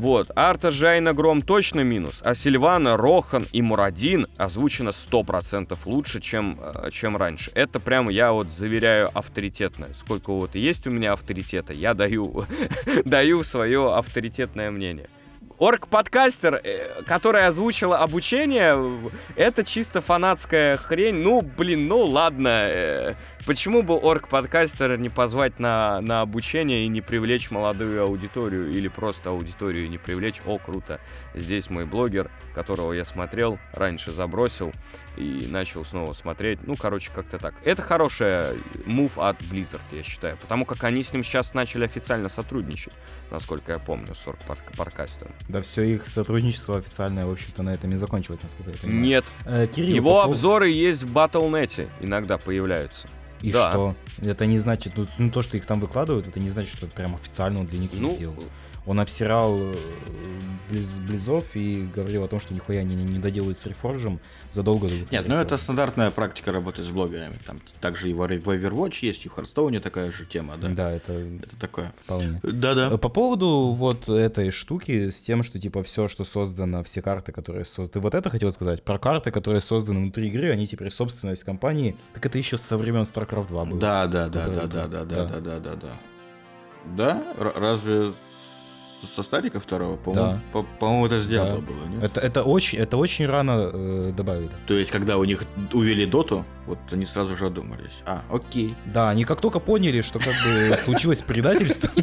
Вот, 0.00 0.30
Арта, 0.34 0.70
Жайна, 0.70 1.12
Гром 1.12 1.42
точно 1.42 1.80
минус, 1.80 2.22
а 2.24 2.34
Сильвана, 2.34 2.96
Рохан 2.96 3.46
и 3.52 3.60
Мурадин 3.60 4.28
озвучено 4.38 4.92
100% 4.92 5.78
лучше, 5.84 6.22
чем, 6.22 6.58
э, 6.58 6.90
чем 6.90 7.18
раньше. 7.18 7.52
Это 7.54 7.80
прямо 7.80 8.10
я 8.10 8.32
вот 8.32 8.50
заверяю 8.50 9.10
авторитетно. 9.12 9.88
Сколько 9.92 10.32
вот 10.32 10.54
есть 10.54 10.86
у 10.86 10.90
меня 10.90 11.12
авторитета, 11.12 11.74
я 11.74 11.92
даю, 11.92 12.46
даю 13.04 13.42
свое 13.42 13.94
авторитетное 13.94 14.70
мнение. 14.70 15.10
Орг-подкастер, 15.58 16.62
э, 16.64 17.02
который 17.02 17.44
озвучила 17.44 17.98
обучение, 17.98 19.12
это 19.36 19.64
чисто 19.64 20.00
фанатская 20.00 20.78
хрень. 20.78 21.16
Ну, 21.16 21.42
блин, 21.42 21.88
ну 21.88 22.06
ладно. 22.06 23.14
Почему 23.46 23.82
бы 23.82 23.94
орг-подкастера 23.94 24.96
не 24.96 25.08
позвать 25.08 25.58
на, 25.58 26.00
на 26.00 26.20
обучение 26.20 26.84
и 26.84 26.88
не 26.88 27.00
привлечь 27.00 27.50
молодую 27.50 28.02
аудиторию? 28.02 28.70
Или 28.70 28.88
просто 28.88 29.30
аудиторию 29.30 29.88
не 29.88 29.98
привлечь? 29.98 30.42
О, 30.44 30.58
круто. 30.58 31.00
Здесь 31.34 31.70
мой 31.70 31.86
блогер, 31.86 32.30
которого 32.54 32.92
я 32.92 33.04
смотрел, 33.04 33.58
раньше 33.72 34.12
забросил 34.12 34.72
и 35.16 35.46
начал 35.48 35.84
снова 35.84 36.12
смотреть. 36.12 36.60
Ну, 36.66 36.76
короче, 36.76 37.10
как-то 37.14 37.38
так. 37.38 37.54
Это 37.64 37.82
хорошая 37.82 38.56
мув 38.84 39.18
от 39.18 39.40
Blizzard, 39.40 39.80
я 39.90 40.02
считаю. 40.02 40.36
Потому 40.36 40.64
как 40.64 40.84
они 40.84 41.02
с 41.02 41.12
ним 41.12 41.24
сейчас 41.24 41.54
начали 41.54 41.84
официально 41.84 42.28
сотрудничать, 42.28 42.92
насколько 43.30 43.72
я 43.72 43.78
помню, 43.78 44.14
с 44.14 44.26
орг-подкастером. 44.28 45.32
Да 45.48 45.62
все 45.62 45.82
их 45.84 46.06
сотрудничество 46.06 46.76
официальное, 46.78 47.26
в 47.26 47.30
общем-то, 47.32 47.62
на 47.62 47.74
этом 47.74 47.90
и 47.92 47.96
закончилось, 47.96 48.40
насколько 48.42 48.70
я 48.72 48.76
понимаю. 48.76 49.00
Нет, 49.00 49.24
Э, 49.46 49.66
Кирилл, 49.66 49.94
его 49.96 50.14
по 50.16 50.24
обзоры 50.24 50.70
есть 50.70 51.02
в 51.02 51.12
Battle.net, 51.12 51.88
иногда 52.00 52.38
появляются. 52.38 53.08
И 53.42 53.52
да. 53.52 53.70
что? 53.70 53.96
Это 54.20 54.46
не 54.46 54.58
значит, 54.58 54.94
ну, 54.96 55.06
ну, 55.18 55.30
то, 55.30 55.42
что 55.42 55.56
их 55.56 55.66
там 55.66 55.80
выкладывают, 55.80 56.28
это 56.28 56.40
не 56.40 56.48
значит, 56.48 56.76
что 56.76 56.86
прям 56.86 57.14
официально 57.14 57.60
он 57.60 57.66
для 57.66 57.78
них 57.78 57.92
их 57.92 58.00
Ну, 58.00 58.08
сделал. 58.08 58.36
Он 58.86 58.98
обсирал 58.98 59.56
э, 59.58 59.76
Близ, 60.70 60.94
Близов 60.98 61.56
и 61.56 61.86
говорил 61.94 62.24
о 62.24 62.28
том, 62.28 62.40
что 62.40 62.54
нихуя 62.54 62.80
они 62.80 62.94
не, 62.94 63.04
не 63.04 63.18
доделают 63.18 63.58
с 63.58 63.66
Рефоржем 63.66 64.20
задолго 64.50 64.88
до 64.88 64.94
Нет, 65.10 65.26
ну 65.26 65.34
это 65.34 65.58
стандартная 65.58 66.10
практика 66.10 66.52
работы 66.52 66.82
с 66.82 66.90
блогерами. 66.90 67.38
Там 67.44 67.60
также 67.80 68.10
и 68.10 68.14
в 68.14 68.22
Overwatch 68.22 68.98
есть, 69.02 69.26
и 69.26 69.28
в 69.28 69.36
Hearthstone 69.36 69.80
такая 69.80 70.10
же 70.12 70.24
тема, 70.24 70.56
да? 70.56 70.68
Да, 70.68 70.90
это 70.92 71.12
Это 71.12 71.56
такое. 71.58 71.92
вполне. 72.04 72.40
Да-да. 72.42 72.88
Э, 72.92 72.98
По 72.98 73.08
поводу 73.08 73.72
вот 73.76 74.08
этой 74.08 74.50
штуки 74.50 75.10
с 75.10 75.20
тем, 75.20 75.42
что 75.42 75.58
типа 75.58 75.82
все, 75.82 76.08
что 76.08 76.24
создано, 76.24 76.82
все 76.84 77.02
карты, 77.02 77.32
которые 77.32 77.64
созданы. 77.64 78.02
Вот 78.02 78.14
это 78.14 78.30
хотел 78.30 78.50
сказать. 78.50 78.82
Про 78.82 78.98
карты, 78.98 79.30
которые 79.30 79.60
созданы 79.60 80.00
внутри 80.00 80.28
игры, 80.28 80.50
они 80.52 80.66
теперь 80.66 80.90
собственность 80.90 81.44
компании. 81.44 81.96
Так 82.14 82.24
это 82.26 82.38
еще 82.38 82.56
со 82.56 82.78
времен 82.78 83.02
StarCraft 83.02 83.48
2 83.48 83.64
было. 83.64 83.78
Да, 83.80 84.06
да, 84.06 84.28
да, 84.28 84.46
да, 84.48 84.66
да, 84.66 84.86
да, 84.86 84.86
да, 84.86 85.04
да. 85.04 85.24
да, 85.40 85.58
да, 85.60 85.74
да, 85.74 85.92
да. 86.96 87.24
Разве 87.56 88.12
со 89.06 89.22
Старика 89.22 89.60
второго? 89.60 89.96
По-моему, 89.96 90.40
по- 90.52 90.62
по-моему, 90.78 91.06
это 91.06 91.20
с 91.20 91.26
Диабло 91.26 91.56
Да. 91.56 91.62
было, 91.62 91.84
нет? 91.86 92.04
Это, 92.04 92.20
это, 92.20 92.42
очень, 92.42 92.78
это 92.78 92.96
очень 92.96 93.26
рано 93.26 93.70
э, 93.72 94.12
добавили. 94.16 94.50
То 94.66 94.74
есть, 94.74 94.90
когда 94.90 95.16
у 95.18 95.24
них 95.24 95.44
увели 95.72 96.06
доту, 96.06 96.44
вот 96.66 96.78
они 96.92 97.06
сразу 97.06 97.36
же 97.36 97.46
одумались. 97.46 98.02
А, 98.06 98.22
окей. 98.30 98.74
Да, 98.86 99.10
они 99.10 99.24
как 99.24 99.40
только 99.40 99.60
поняли, 99.60 100.02
что 100.02 100.18
как 100.18 100.34
бы 100.44 100.76
случилось 100.84 101.22
предательство, 101.22 101.90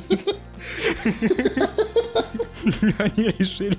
они 2.97 3.29
решили, 3.37 3.77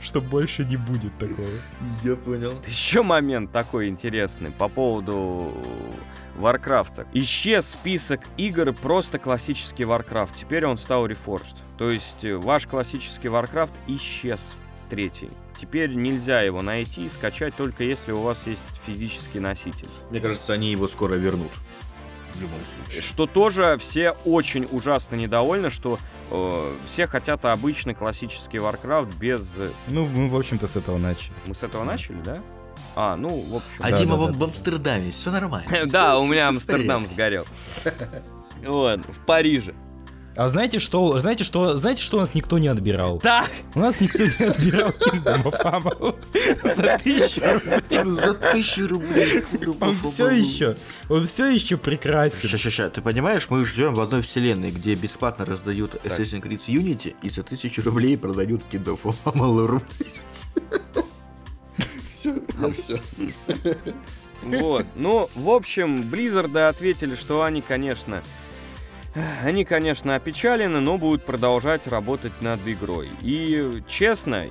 что 0.00 0.20
больше 0.20 0.64
не 0.64 0.76
будет 0.76 1.16
такого. 1.18 1.48
Я 2.02 2.16
понял. 2.16 2.54
Еще 2.66 3.02
момент 3.02 3.52
такой 3.52 3.88
интересный 3.88 4.50
по 4.50 4.68
поводу 4.68 5.52
Варкрафта. 6.36 7.06
Исчез 7.12 7.66
список 7.68 8.20
игр 8.36 8.72
просто 8.72 9.18
классический 9.18 9.84
Warcraft. 9.84 10.30
Теперь 10.40 10.66
он 10.66 10.78
стал 10.78 11.06
Reforged. 11.06 11.56
То 11.76 11.90
есть 11.90 12.24
э, 12.24 12.36
ваш 12.36 12.66
классический 12.66 13.28
Warcraft 13.28 13.72
исчез. 13.88 14.54
Третий. 14.88 15.30
Теперь 15.60 15.92
нельзя 15.94 16.40
его 16.42 16.62
найти 16.62 17.04
и 17.04 17.08
скачать 17.08 17.54
только 17.56 17.82
если 17.82 18.12
у 18.12 18.20
вас 18.20 18.46
есть 18.46 18.64
физический 18.86 19.40
носитель. 19.40 19.88
Мне 20.10 20.20
кажется, 20.20 20.52
они 20.52 20.70
его 20.70 20.86
скоро 20.86 21.14
вернут. 21.14 21.50
В 22.38 22.42
любом 22.42 22.60
случае. 22.84 23.02
Что 23.02 23.26
тоже 23.26 23.76
все 23.78 24.12
очень 24.24 24.66
ужасно 24.70 25.16
недовольны, 25.16 25.70
что 25.70 25.98
э, 26.30 26.76
все 26.86 27.06
хотят 27.06 27.44
обычный 27.44 27.94
классический 27.94 28.58
Warcraft 28.58 29.16
без... 29.18 29.48
э, 29.56 29.70
Ну, 29.88 30.06
мы, 30.06 30.28
в 30.28 30.36
общем-то, 30.36 30.66
с 30.66 30.76
этого 30.76 30.98
начали. 30.98 31.32
Мы 31.46 31.54
с 31.54 31.62
этого 31.62 31.84
начали, 31.84 32.16
да? 32.24 32.42
А, 32.94 33.16
ну, 33.16 33.28
в 33.28 33.56
общем... 33.56 33.80
А 33.80 33.90
Да, 33.90 33.98
Дима 33.98 34.16
да, 34.16 34.22
в, 34.22 34.32
да. 34.32 34.38
в 34.38 34.44
Амстердаме, 34.44 35.10
все 35.10 35.30
нормально. 35.30 35.68
Да, 35.86 36.18
у 36.18 36.26
меня. 36.26 36.48
Амстердам 36.48 37.06
сгорел. 37.06 37.44
Вот, 38.64 39.00
в 39.06 39.24
Париже. 39.24 39.72
А 40.38 40.48
знаете 40.48 40.78
что, 40.78 41.18
знаете 41.18 41.42
что, 41.42 41.76
знаете 41.76 42.00
что 42.00 42.18
у 42.18 42.20
нас 42.20 42.32
никто 42.32 42.58
не 42.58 42.68
отбирал? 42.68 43.18
Так, 43.18 43.50
У 43.74 43.80
нас 43.80 44.00
никто 44.00 44.22
не 44.22 44.46
отбирал 44.46 44.90
Kingdom 44.90 45.42
of 45.42 45.60
Amalur 45.64 46.14
за 46.76 46.96
тысячу 46.98 47.40
рублей. 47.40 48.04
За 48.04 48.34
тысячу 48.34 48.86
рублей. 48.86 49.44
Он 49.80 49.96
все 49.96 50.30
еще, 50.30 50.76
он 51.08 51.26
все 51.26 51.50
еще 51.50 51.76
прекрасен. 51.76 52.48
Ща, 52.48 52.56
ща, 52.56 52.70
ща. 52.70 52.88
Ты 52.88 53.02
понимаешь, 53.02 53.50
мы 53.50 53.64
живем 53.64 53.94
в 53.94 54.00
одной 54.00 54.22
вселенной, 54.22 54.70
где 54.70 54.94
бесплатно 54.94 55.44
раздают 55.44 55.96
Assassin's 56.04 56.40
Creed 56.40 56.64
Unity 56.68 57.16
и 57.20 57.30
за 57.30 57.42
тысячу 57.42 57.82
рублей 57.82 58.16
продают 58.16 58.62
Kingdom 58.70 59.00
of 59.02 59.16
Amalur. 59.24 59.82
Все, 62.12 62.34
все. 62.76 63.00
вот. 64.42 64.86
Ну, 64.94 65.28
в 65.34 65.50
общем, 65.50 66.08
Близзарды 66.08 66.60
ответили, 66.60 67.16
что 67.16 67.42
они, 67.42 67.60
конечно... 67.60 68.22
Они, 69.42 69.64
конечно, 69.64 70.14
опечалены, 70.14 70.80
но 70.80 70.98
будут 70.98 71.24
продолжать 71.24 71.86
работать 71.86 72.32
над 72.40 72.60
игрой. 72.66 73.10
И, 73.22 73.82
честно, 73.86 74.46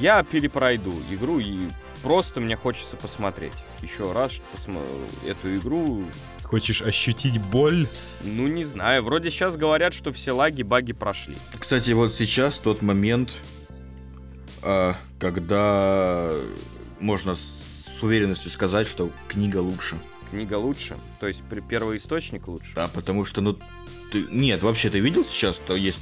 я 0.00 0.22
перепройду 0.22 0.92
игру, 1.10 1.38
и 1.40 1.68
просто 2.02 2.40
мне 2.40 2.56
хочется 2.56 2.96
посмотреть 2.96 3.52
еще 3.82 4.12
раз 4.12 4.40
посмо- 4.54 4.84
эту 5.26 5.56
игру. 5.56 6.04
Хочешь 6.44 6.82
ощутить 6.82 7.40
боль? 7.40 7.86
Ну, 8.22 8.46
не 8.48 8.64
знаю, 8.64 9.04
вроде 9.04 9.30
сейчас 9.30 9.56
говорят, 9.56 9.94
что 9.94 10.12
все 10.12 10.32
лаги, 10.32 10.62
баги 10.62 10.92
прошли. 10.92 11.36
Кстати, 11.58 11.92
вот 11.92 12.12
сейчас 12.14 12.58
тот 12.58 12.82
момент, 12.82 13.30
а, 14.62 14.96
когда 15.18 16.32
можно 16.98 17.34
с 17.36 18.02
уверенностью 18.02 18.50
сказать, 18.50 18.88
что 18.88 19.10
книга 19.28 19.58
лучше. 19.58 19.96
Книга 20.30 20.54
лучше, 20.58 20.96
то 21.18 21.26
есть 21.26 21.42
при- 21.50 21.60
первый 21.60 21.96
источник 21.96 22.46
лучше. 22.48 22.72
Да, 22.74 22.88
потому 22.88 23.24
что, 23.24 23.40
ну, 23.40 23.58
ты... 24.12 24.26
Нет, 24.30 24.62
вообще, 24.62 24.88
ты 24.90 25.00
видел 25.00 25.24
сейчас, 25.24 25.56
что 25.56 25.74
есть 25.74 26.00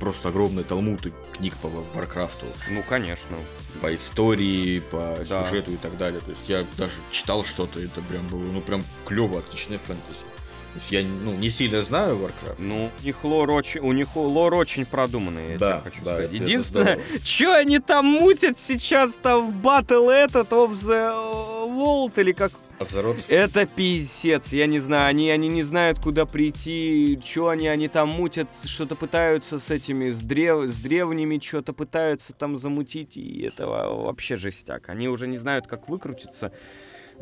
просто 0.00 0.28
огромный 0.30 0.64
талмуд 0.64 1.06
и 1.06 1.12
книг 1.36 1.54
по 1.58 1.68
Warcraft 1.94 2.36
у, 2.36 2.46
Ну, 2.70 2.82
конечно. 2.88 3.36
по 3.82 3.94
истории, 3.94 4.80
по 4.80 5.18
Да. 5.28 5.44
сюжету 5.44 5.72
и 5.72 5.76
так 5.76 5.96
далее. 5.98 6.20
То 6.20 6.30
есть 6.30 6.42
я 6.48 6.64
даже 6.78 6.94
читал 7.10 7.44
что-то, 7.44 7.78
это 7.78 8.00
прям 8.02 8.26
было, 8.28 8.40
ну, 8.40 8.60
прям 8.62 8.82
клево, 9.04 9.38
отличная 9.40 9.78
фэнтези. 9.78 10.18
То 10.74 10.80
есть 10.80 10.92
я, 10.92 11.02
ну, 11.04 11.34
не 11.34 11.48
сильно 11.50 11.82
знаю 11.82 12.16
Warcraft. 12.18 12.56
Ну, 12.58 12.90
у 13.00 13.02
них 13.04 13.24
лор 13.24 13.50
очень, 13.50 13.80
у 13.80 13.92
них 13.92 14.14
лор 14.16 14.54
очень 14.54 14.84
продуманный, 14.84 15.52
я 15.52 15.58
Да, 15.58 15.80
тебе 15.80 15.90
хочу 15.90 16.04
да, 16.04 16.14
сказать. 16.14 16.24
это- 16.34 16.34
Единственное, 16.44 17.00
что 17.22 17.54
они 17.56 17.78
там 17.78 18.04
мутят 18.06 18.58
сейчас 18.58 19.14
там 19.14 19.50
в 19.50 19.54
батл 19.62 20.08
этот, 20.10 20.50
of 20.50 20.72
the 20.72 21.68
World, 21.68 22.20
или 22.20 22.32
как... 22.32 22.52
Азарот. 22.78 23.16
Это 23.28 23.66
пиздец, 23.66 24.52
я 24.52 24.66
не 24.66 24.78
знаю, 24.80 25.08
они, 25.08 25.30
они 25.30 25.48
не 25.48 25.62
знают, 25.62 25.98
куда 25.98 26.26
прийти, 26.26 27.18
что 27.24 27.48
они, 27.48 27.68
они 27.68 27.88
там 27.88 28.08
мутят, 28.10 28.48
что-то 28.64 28.96
пытаются 28.96 29.58
с 29.58 29.70
этими, 29.70 30.10
с, 30.10 30.20
древ, 30.20 30.68
с 30.68 30.78
древними, 30.78 31.38
что-то 31.42 31.72
пытаются 31.72 32.34
там 32.34 32.58
замутить, 32.58 33.16
и 33.16 33.42
это 33.42 33.66
во- 33.66 33.94
вообще 34.04 34.36
жестяк. 34.36 34.88
Они 34.90 35.08
уже 35.08 35.26
не 35.26 35.36
знают, 35.36 35.66
как 35.66 35.88
выкрутиться. 35.88 36.52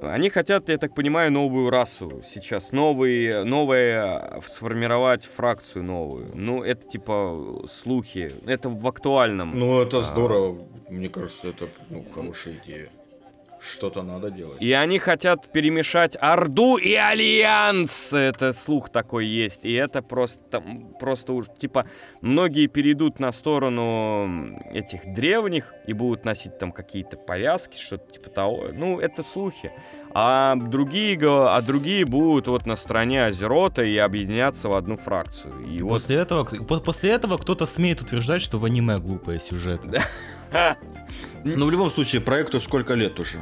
Они 0.03 0.29
хотят, 0.29 0.69
я 0.71 0.77
так 0.77 0.93
понимаю, 0.93 1.31
новую 1.31 1.71
расу 1.71 2.21
сейчас, 2.29 2.73
новые, 2.73 3.45
новые, 3.45 4.41
сформировать 4.49 5.25
фракцию 5.25 5.85
новую. 5.85 6.33
Ну, 6.35 6.65
это 6.65 6.85
типа 6.89 7.65
слухи, 7.71 8.33
это 8.45 8.69
в 8.69 8.85
актуальном. 8.89 9.53
Ну, 9.57 9.81
это 9.81 9.99
А. 9.99 10.03
здорово. 10.03 10.67
Мне 10.91 11.09
кажется, 11.09 11.47
это, 11.47 11.69
ну, 11.91 12.05
хорошая 12.13 12.55
идея. 12.65 12.89
Что-то 13.73 14.03
надо 14.03 14.31
делать. 14.31 14.61
И 14.61 14.73
они 14.73 14.99
хотят 14.99 15.51
перемешать 15.51 16.17
Орду 16.21 16.77
и 16.77 16.95
Альянс. 16.95 18.13
Это 18.13 18.53
слух 18.53 18.91
такой 18.91 19.27
есть. 19.27 19.65
И 19.65 19.73
это 19.73 20.03
просто, 20.03 20.43
там, 20.51 20.91
просто 21.01 21.33
уж, 21.33 21.47
типа, 21.59 21.87
многие 22.21 22.67
перейдут 22.67 23.21
на 23.21 23.33
сторону 23.33 24.61
этих 24.71 25.15
древних 25.15 25.73
и 25.87 25.93
будут 25.93 26.25
носить 26.25 26.59
там 26.59 26.73
какие-то 26.73 27.17
повязки, 27.17 27.79
что-то 27.79 28.13
типа 28.13 28.31
того. 28.31 28.67
Ну, 28.73 29.01
это 29.01 29.23
слухи. 29.23 29.73
А 30.13 30.55
другие, 30.57 31.19
а 31.23 31.61
другие 31.63 32.05
будут 32.05 32.47
вот 32.49 32.67
на 32.67 32.77
стороне 32.77 33.25
Азерота 33.25 33.83
и 33.83 33.97
объединяться 33.97 34.69
в 34.69 34.77
одну 34.77 34.97
фракцию. 34.97 35.55
И 35.67 35.83
вот 35.83 35.89
После 35.95 36.17
этого, 36.17 36.45
по- 36.45 36.81
после 36.81 37.11
этого 37.13 37.37
кто-то 37.39 37.67
смеет 37.67 38.01
утверждать, 38.03 38.41
что 38.43 38.59
в 38.59 38.65
аниме 38.65 38.99
глупые 38.99 39.41
сюжеты. 39.41 40.01
Ну, 41.45 41.67
в 41.67 41.71
любом 41.71 41.91
случае, 41.91 42.21
проекту 42.23 42.61
сколько 42.61 42.95
лет 42.95 43.19
уже? 43.21 43.39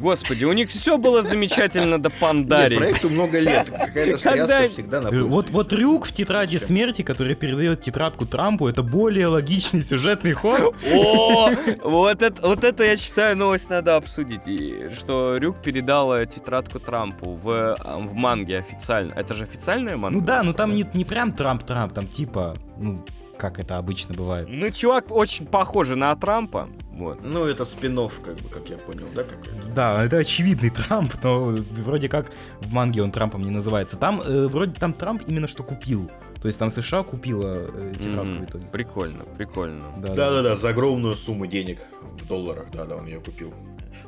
Господи, 0.00 0.44
у 0.44 0.52
них 0.52 0.70
все 0.70 0.98
было 0.98 1.22
замечательно 1.22 2.00
до 2.02 2.08
Нет, 2.08 2.18
Пандари. 2.18 2.76
проекту 2.76 3.10
много 3.10 3.38
лет. 3.38 3.68
Какая-то 3.70 4.18
Когда- 4.22 4.68
всегда 4.68 5.00
на 5.00 5.08
Э. 5.08 5.22
Вот, 5.22 5.50
вот 5.50 5.72
Рюк 5.72 6.06
в 6.06 6.12
тетради 6.12 6.56
смерти, 6.56 7.02
который 7.02 7.34
передает 7.34 7.82
тетрадку 7.82 8.26
Трампу, 8.26 8.66
это 8.68 8.82
более 8.82 9.28
логичный 9.28 9.82
сюжетный 9.82 10.32
ход. 10.32 10.74
О, 10.92 11.50
вот 11.84 12.22
это, 12.22 12.46
вот 12.46 12.64
это 12.64 12.84
я 12.84 12.96
считаю 12.96 13.36
новость 13.36 13.70
надо 13.70 13.96
обсудить, 13.96 14.46
и 14.46 14.88
что 14.96 15.36
Рюк 15.36 15.62
передал 15.62 16.24
тетрадку 16.26 16.80
Трампу 16.80 17.34
в, 17.34 17.74
а, 17.74 17.98
в 17.98 18.14
манге 18.14 18.58
официально. 18.58 19.12
Это 19.14 19.34
же 19.34 19.44
официальная 19.44 19.96
манга? 19.96 20.18
Ну 20.18 20.24
да, 20.24 20.42
ну 20.42 20.52
там 20.54 20.74
не, 20.74 20.88
не 20.94 21.04
прям 21.04 21.32
Трамп-Трамп, 21.32 21.92
там 21.92 22.06
типа, 22.08 22.56
ну, 22.78 23.04
как 23.38 23.58
это 23.58 23.76
обычно 23.78 24.14
бывает. 24.14 24.48
Ну, 24.50 24.70
чувак 24.70 25.06
очень 25.10 25.46
похожий 25.46 25.96
на 25.96 26.14
Трампа. 26.16 26.68
Вот. 26.92 27.20
Ну, 27.24 27.44
это 27.44 27.64
спин 27.64 27.96
как 27.96 28.36
бы, 28.36 28.48
как 28.48 28.68
я 28.68 28.76
понял, 28.76 29.06
да, 29.14 29.22
какой-то? 29.22 29.72
Да, 29.74 30.04
это 30.04 30.16
очевидный 30.18 30.70
Трамп, 30.88 31.12
но 31.22 31.56
вроде 31.72 32.08
как 32.08 32.30
в 32.60 32.72
манге 32.72 33.02
он 33.02 33.12
Трампом 33.12 33.42
не 33.42 33.50
называется. 33.50 33.96
Там 33.96 34.20
э, 34.20 34.48
вроде 34.48 34.72
там 34.72 34.92
Трамп 34.92 35.22
именно 35.28 35.46
что 35.48 35.62
купил. 35.62 36.10
То 36.42 36.46
есть 36.46 36.58
там 36.58 36.70
США 36.70 37.02
купила 37.04 37.66
э, 37.72 37.94
тетрадку 37.98 38.26
Мгм. 38.32 38.40
в 38.46 38.50
итоге. 38.50 38.66
Прикольно, 38.72 39.24
прикольно. 39.36 39.84
Да, 39.98 40.08
да. 40.08 40.14
Да-да-да, 40.14 40.56
за 40.56 40.68
огромную 40.70 41.14
сумму 41.14 41.46
денег 41.46 41.80
в 42.20 42.26
долларах, 42.26 42.66
да-да, 42.72 42.96
он 42.96 43.06
ее 43.06 43.20
купил. 43.20 43.54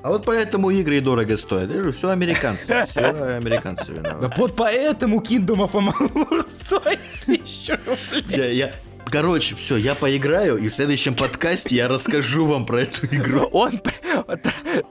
А 0.03 0.09
вот 0.11 0.25
поэтому 0.25 0.71
игры 0.71 0.97
и 0.97 1.01
дорого 1.01 1.37
стоят. 1.37 1.69
Я 1.69 1.77
говорю, 1.77 1.93
все 1.93 2.09
американцы, 2.11 2.87
все 2.91 3.01
американцы 3.37 3.87
Да 3.89 3.95
виноваты. 3.95 4.41
вот 4.41 4.57
поэтому 4.57 5.21
Kingdom 5.21 5.69
of 5.69 5.73
Amalur 5.73 6.47
стоит 6.47 7.01
тысячу 7.27 7.75
рублей. 7.87 8.25
Я, 8.29 8.47
я- 8.47 8.73
Короче, 9.11 9.57
все, 9.57 9.77
я 9.77 9.95
поиграю, 9.95 10.57
и 10.57 10.69
в 10.69 10.75
следующем 10.75 11.15
подкасте 11.15 11.75
я 11.75 11.89
расскажу 11.89 12.47
вам 12.47 12.65
про 12.65 12.83
эту 12.83 13.07
игру. 13.07 13.49
Он, 13.53 13.81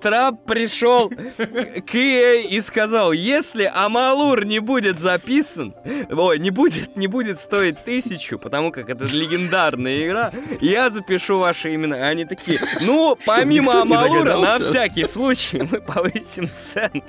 Трамп 0.02 0.46
пришел 0.46 1.10
к 1.10 1.96
EA 1.96 2.41
и 2.41 2.60
сказал, 2.60 3.14
если 3.14 3.72
Амалур 3.74 4.46
не 4.46 4.60
будет 4.60 5.00
записан, 5.00 5.74
ой, 6.10 6.38
не 6.40 6.50
будет, 6.50 6.98
не 6.98 7.08
будет 7.08 7.40
стоить 7.40 7.84
тысячу, 7.86 8.38
потому 8.38 8.72
как 8.72 8.90
это 8.90 9.06
легендарная 9.06 10.06
игра, 10.06 10.32
я 10.60 10.90
запишу 10.90 11.40
ваши 11.40 11.74
имена. 11.74 12.08
Они 12.08 12.26
такие, 12.26 12.60
ну, 12.82 13.18
помимо 13.26 13.82
Амалура, 13.82 14.38
на 14.38 14.60
всякий 14.60 15.06
случай 15.06 15.62
мы 15.72 15.80
повысим 15.80 16.50
цену. 16.54 17.04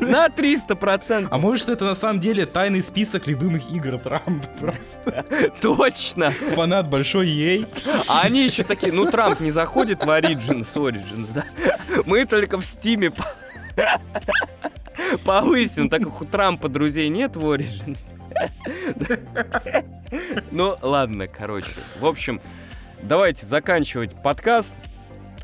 На 0.00 0.28
300%. 0.28 1.28
А 1.30 1.38
может 1.38 1.68
это 1.68 1.84
на 1.84 1.94
самом 1.94 2.20
деле 2.20 2.46
тайный 2.46 2.82
список 2.82 3.26
любимых 3.26 3.70
игр 3.72 3.98
Трампа 3.98 4.46
просто? 4.60 5.24
Точно. 5.60 6.30
Фанат 6.30 6.88
большой 6.88 7.26
EA. 7.28 7.68
А 8.08 8.22
они 8.22 8.44
еще 8.44 8.62
такие, 8.64 8.92
ну 8.92 9.10
Трамп 9.10 9.40
не 9.40 9.50
заходит 9.50 10.04
в 10.04 10.08
Origins, 10.08 10.72
Origins, 10.76 11.28
да? 11.34 11.44
Мы 12.06 12.24
только 12.26 12.58
в 12.58 12.64
Стиме 12.64 13.10
по- 13.10 13.26
повысим, 15.24 15.88
так 15.90 16.02
как 16.02 16.20
у 16.20 16.24
Трампа 16.24 16.68
друзей 16.68 17.08
нет 17.08 17.34
в 17.36 17.44
Origins. 17.44 17.98
Ну, 20.50 20.76
ладно, 20.82 21.26
короче. 21.28 21.72
В 22.00 22.06
общем, 22.06 22.40
давайте 23.02 23.46
заканчивать 23.46 24.10
подкаст. 24.22 24.74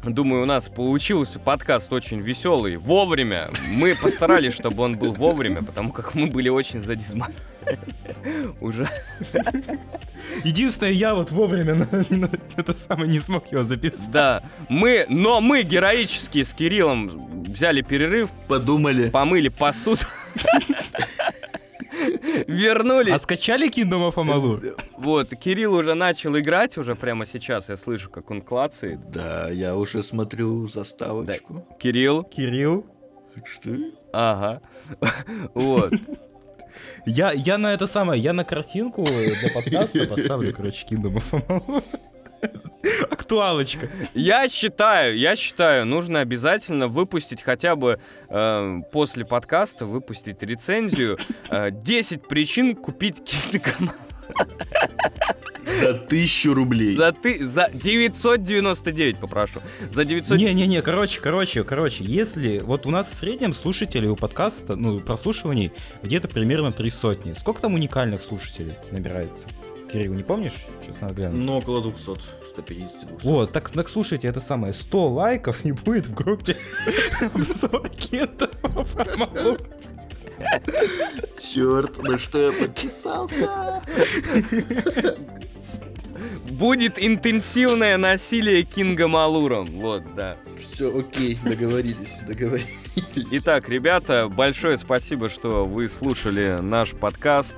Думаю, 0.05 0.43
у 0.43 0.47
нас 0.47 0.68
получился 0.68 1.40
подкаст 1.40 1.93
очень 1.93 2.20
веселый, 2.20 2.77
вовремя. 2.77 3.51
Мы 3.68 3.97
постарались, 4.01 4.55
чтобы 4.55 4.82
он 4.85 4.97
был 4.97 5.12
вовремя, 5.12 5.62
потому 5.62 5.90
как 5.90 6.14
мы 6.14 6.28
были 6.28 6.48
очень 6.48 6.81
задизма. 6.81 7.28
Уже. 8.60 8.89
Единственное, 10.44 10.93
я 10.93 11.14
вот 11.16 11.32
вовремя 11.32 11.74
на- 11.74 12.05
на 12.16 12.31
это 12.56 12.73
самое 12.74 13.10
не 13.10 13.18
смог 13.18 13.51
его 13.51 13.64
записать. 13.64 14.10
Да, 14.12 14.43
мы, 14.68 15.06
но 15.09 15.40
мы 15.40 15.62
героически 15.62 16.44
с 16.44 16.55
Кириллом 16.55 17.43
взяли 17.44 17.81
перерыв, 17.82 18.31
Подумали. 18.47 19.09
помыли 19.10 19.48
посуду, 19.48 20.02
вернулись. 22.47 23.15
А 23.15 23.19
скачали 23.19 23.69
Kingdom 23.69 24.11
of 24.11 24.15
Amalur? 24.15 24.81
Вот, 24.99 25.31
Кирилл 25.37 25.75
уже 25.75 25.95
начал 25.95 26.37
играть, 26.39 26.77
уже 26.79 26.95
прямо 26.95 27.27
сейчас 27.27 27.69
я 27.69 27.77
слышу, 27.77 28.11
как 28.11 28.31
он 28.31 28.41
клацает. 28.43 29.11
Да, 29.11 29.49
я 29.51 29.77
уже 29.77 30.03
смотрю 30.03 30.69
заставочку. 30.69 31.67
Кирилл, 31.79 32.23
Кирилл? 32.25 32.87
Что? 33.45 33.71
ага. 34.13 34.61
Вот. 35.55 35.93
Я, 37.07 37.33
я 37.33 37.59
на 37.59 37.73
это 37.73 37.87
самое, 37.87 38.21
я 38.21 38.33
на 38.33 38.45
картинку 38.45 39.05
для 39.05 39.51
подкаста 39.55 40.07
поставлю, 40.07 40.53
короче, 40.55 40.87
Kingdom 40.87 41.17
of 41.17 41.31
Amalur. 41.31 41.83
Актуалочка. 43.11 43.91
Я 44.15 44.49
считаю, 44.49 45.17
я 45.17 45.37
считаю, 45.37 45.87
нужно 45.87 46.21
обязательно 46.21 46.89
выпустить 46.89 47.43
хотя 47.43 47.77
бы 47.77 48.01
э, 48.29 48.79
после 48.93 49.25
подкаста, 49.25 49.87
выпустить 49.87 50.43
рецензию 50.43 51.19
э, 51.51 51.71
10 51.71 52.29
причин 52.29 52.75
купить 52.75 53.23
кинокоман. 53.25 53.95
За 55.81 55.95
тысячу 55.95 56.55
рублей. 56.55 56.97
За 56.97 57.13
ты, 57.13 57.45
за 57.45 57.69
999 57.73 59.19
попрошу. 59.19 59.61
За 59.91 60.05
900... 60.05 60.39
Не-не-не, 60.39 60.81
короче, 60.81 61.21
короче, 61.21 61.65
короче, 61.65 62.05
если... 62.05 62.61
Вот 62.61 62.87
у 62.87 62.91
нас 62.91 63.11
в 63.11 63.15
среднем 63.15 63.53
слушателей 63.53 64.09
у 64.09 64.17
подкаста, 64.17 64.77
ну, 64.77 65.01
прослушиваний 65.01 65.73
где-то 66.03 66.29
примерно 66.29 66.73
три 66.73 66.91
сотни. 66.91 67.35
Сколько 67.35 67.63
там 67.63 67.75
уникальных 67.75 68.23
слушателей 68.23 68.73
набирается? 68.91 69.49
Кирилл, 69.91 70.15
не 70.15 70.23
помнишь? 70.23 70.67
Сейчас 70.83 71.01
надо 71.01 71.15
глянуть. 71.15 71.39
Ну, 71.39 71.59
около 71.59 71.83
200, 71.83 72.21
150, 72.49 73.07
200. 73.09 73.27
Вот, 73.27 73.53
так, 73.53 73.71
так 73.71 73.89
слушайте, 73.89 74.29
это 74.29 74.41
самое, 74.41 74.73
100 74.73 75.09
лайков 75.09 75.65
и 75.65 75.73
будет 75.73 76.09
в 76.09 76.15
группе 76.15 76.57
обзор. 77.21 77.91
Черт, 81.41 82.03
на 82.03 82.19
что 82.19 82.39
я 82.39 82.53
подписался? 82.53 83.83
Будет 86.51 86.99
интенсивное 86.99 87.97
насилие 87.97 88.63
Кинга 88.63 89.09
Малуром. 89.09 89.67
Вот, 89.81 90.03
да. 90.15 90.37
Все, 90.61 90.99
окей, 90.99 91.39
договорились, 91.45 92.13
договорились. 92.27 92.67
Итак, 93.31 93.69
ребята, 93.69 94.29
большое 94.29 94.79
спасибо, 94.79 95.29
что 95.29 95.67
вы 95.67 95.89
слушали 95.89 96.59
наш 96.61 96.93
подкаст. 96.93 97.57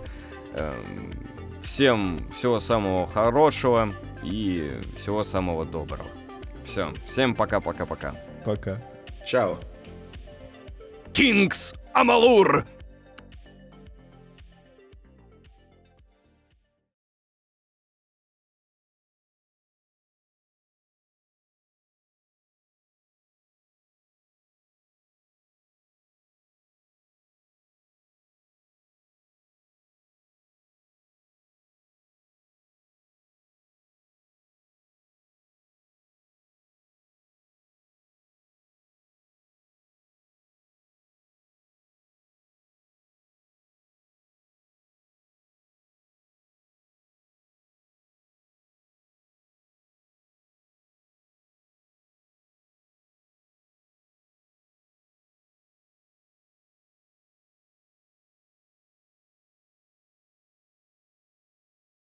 Всем 1.63 2.19
всего 2.31 2.61
самого 2.61 3.07
хорошего 3.07 3.93
и 4.23 4.81
всего 4.97 5.25
самого 5.25 5.65
доброго. 5.65 6.09
Все, 6.65 6.93
всем 7.07 7.35
пока-пока-пока. 7.35 8.15
Пока. 8.45 8.83
Чао. 9.27 9.59
Кингс 11.13 11.75
Амалур 11.95 12.65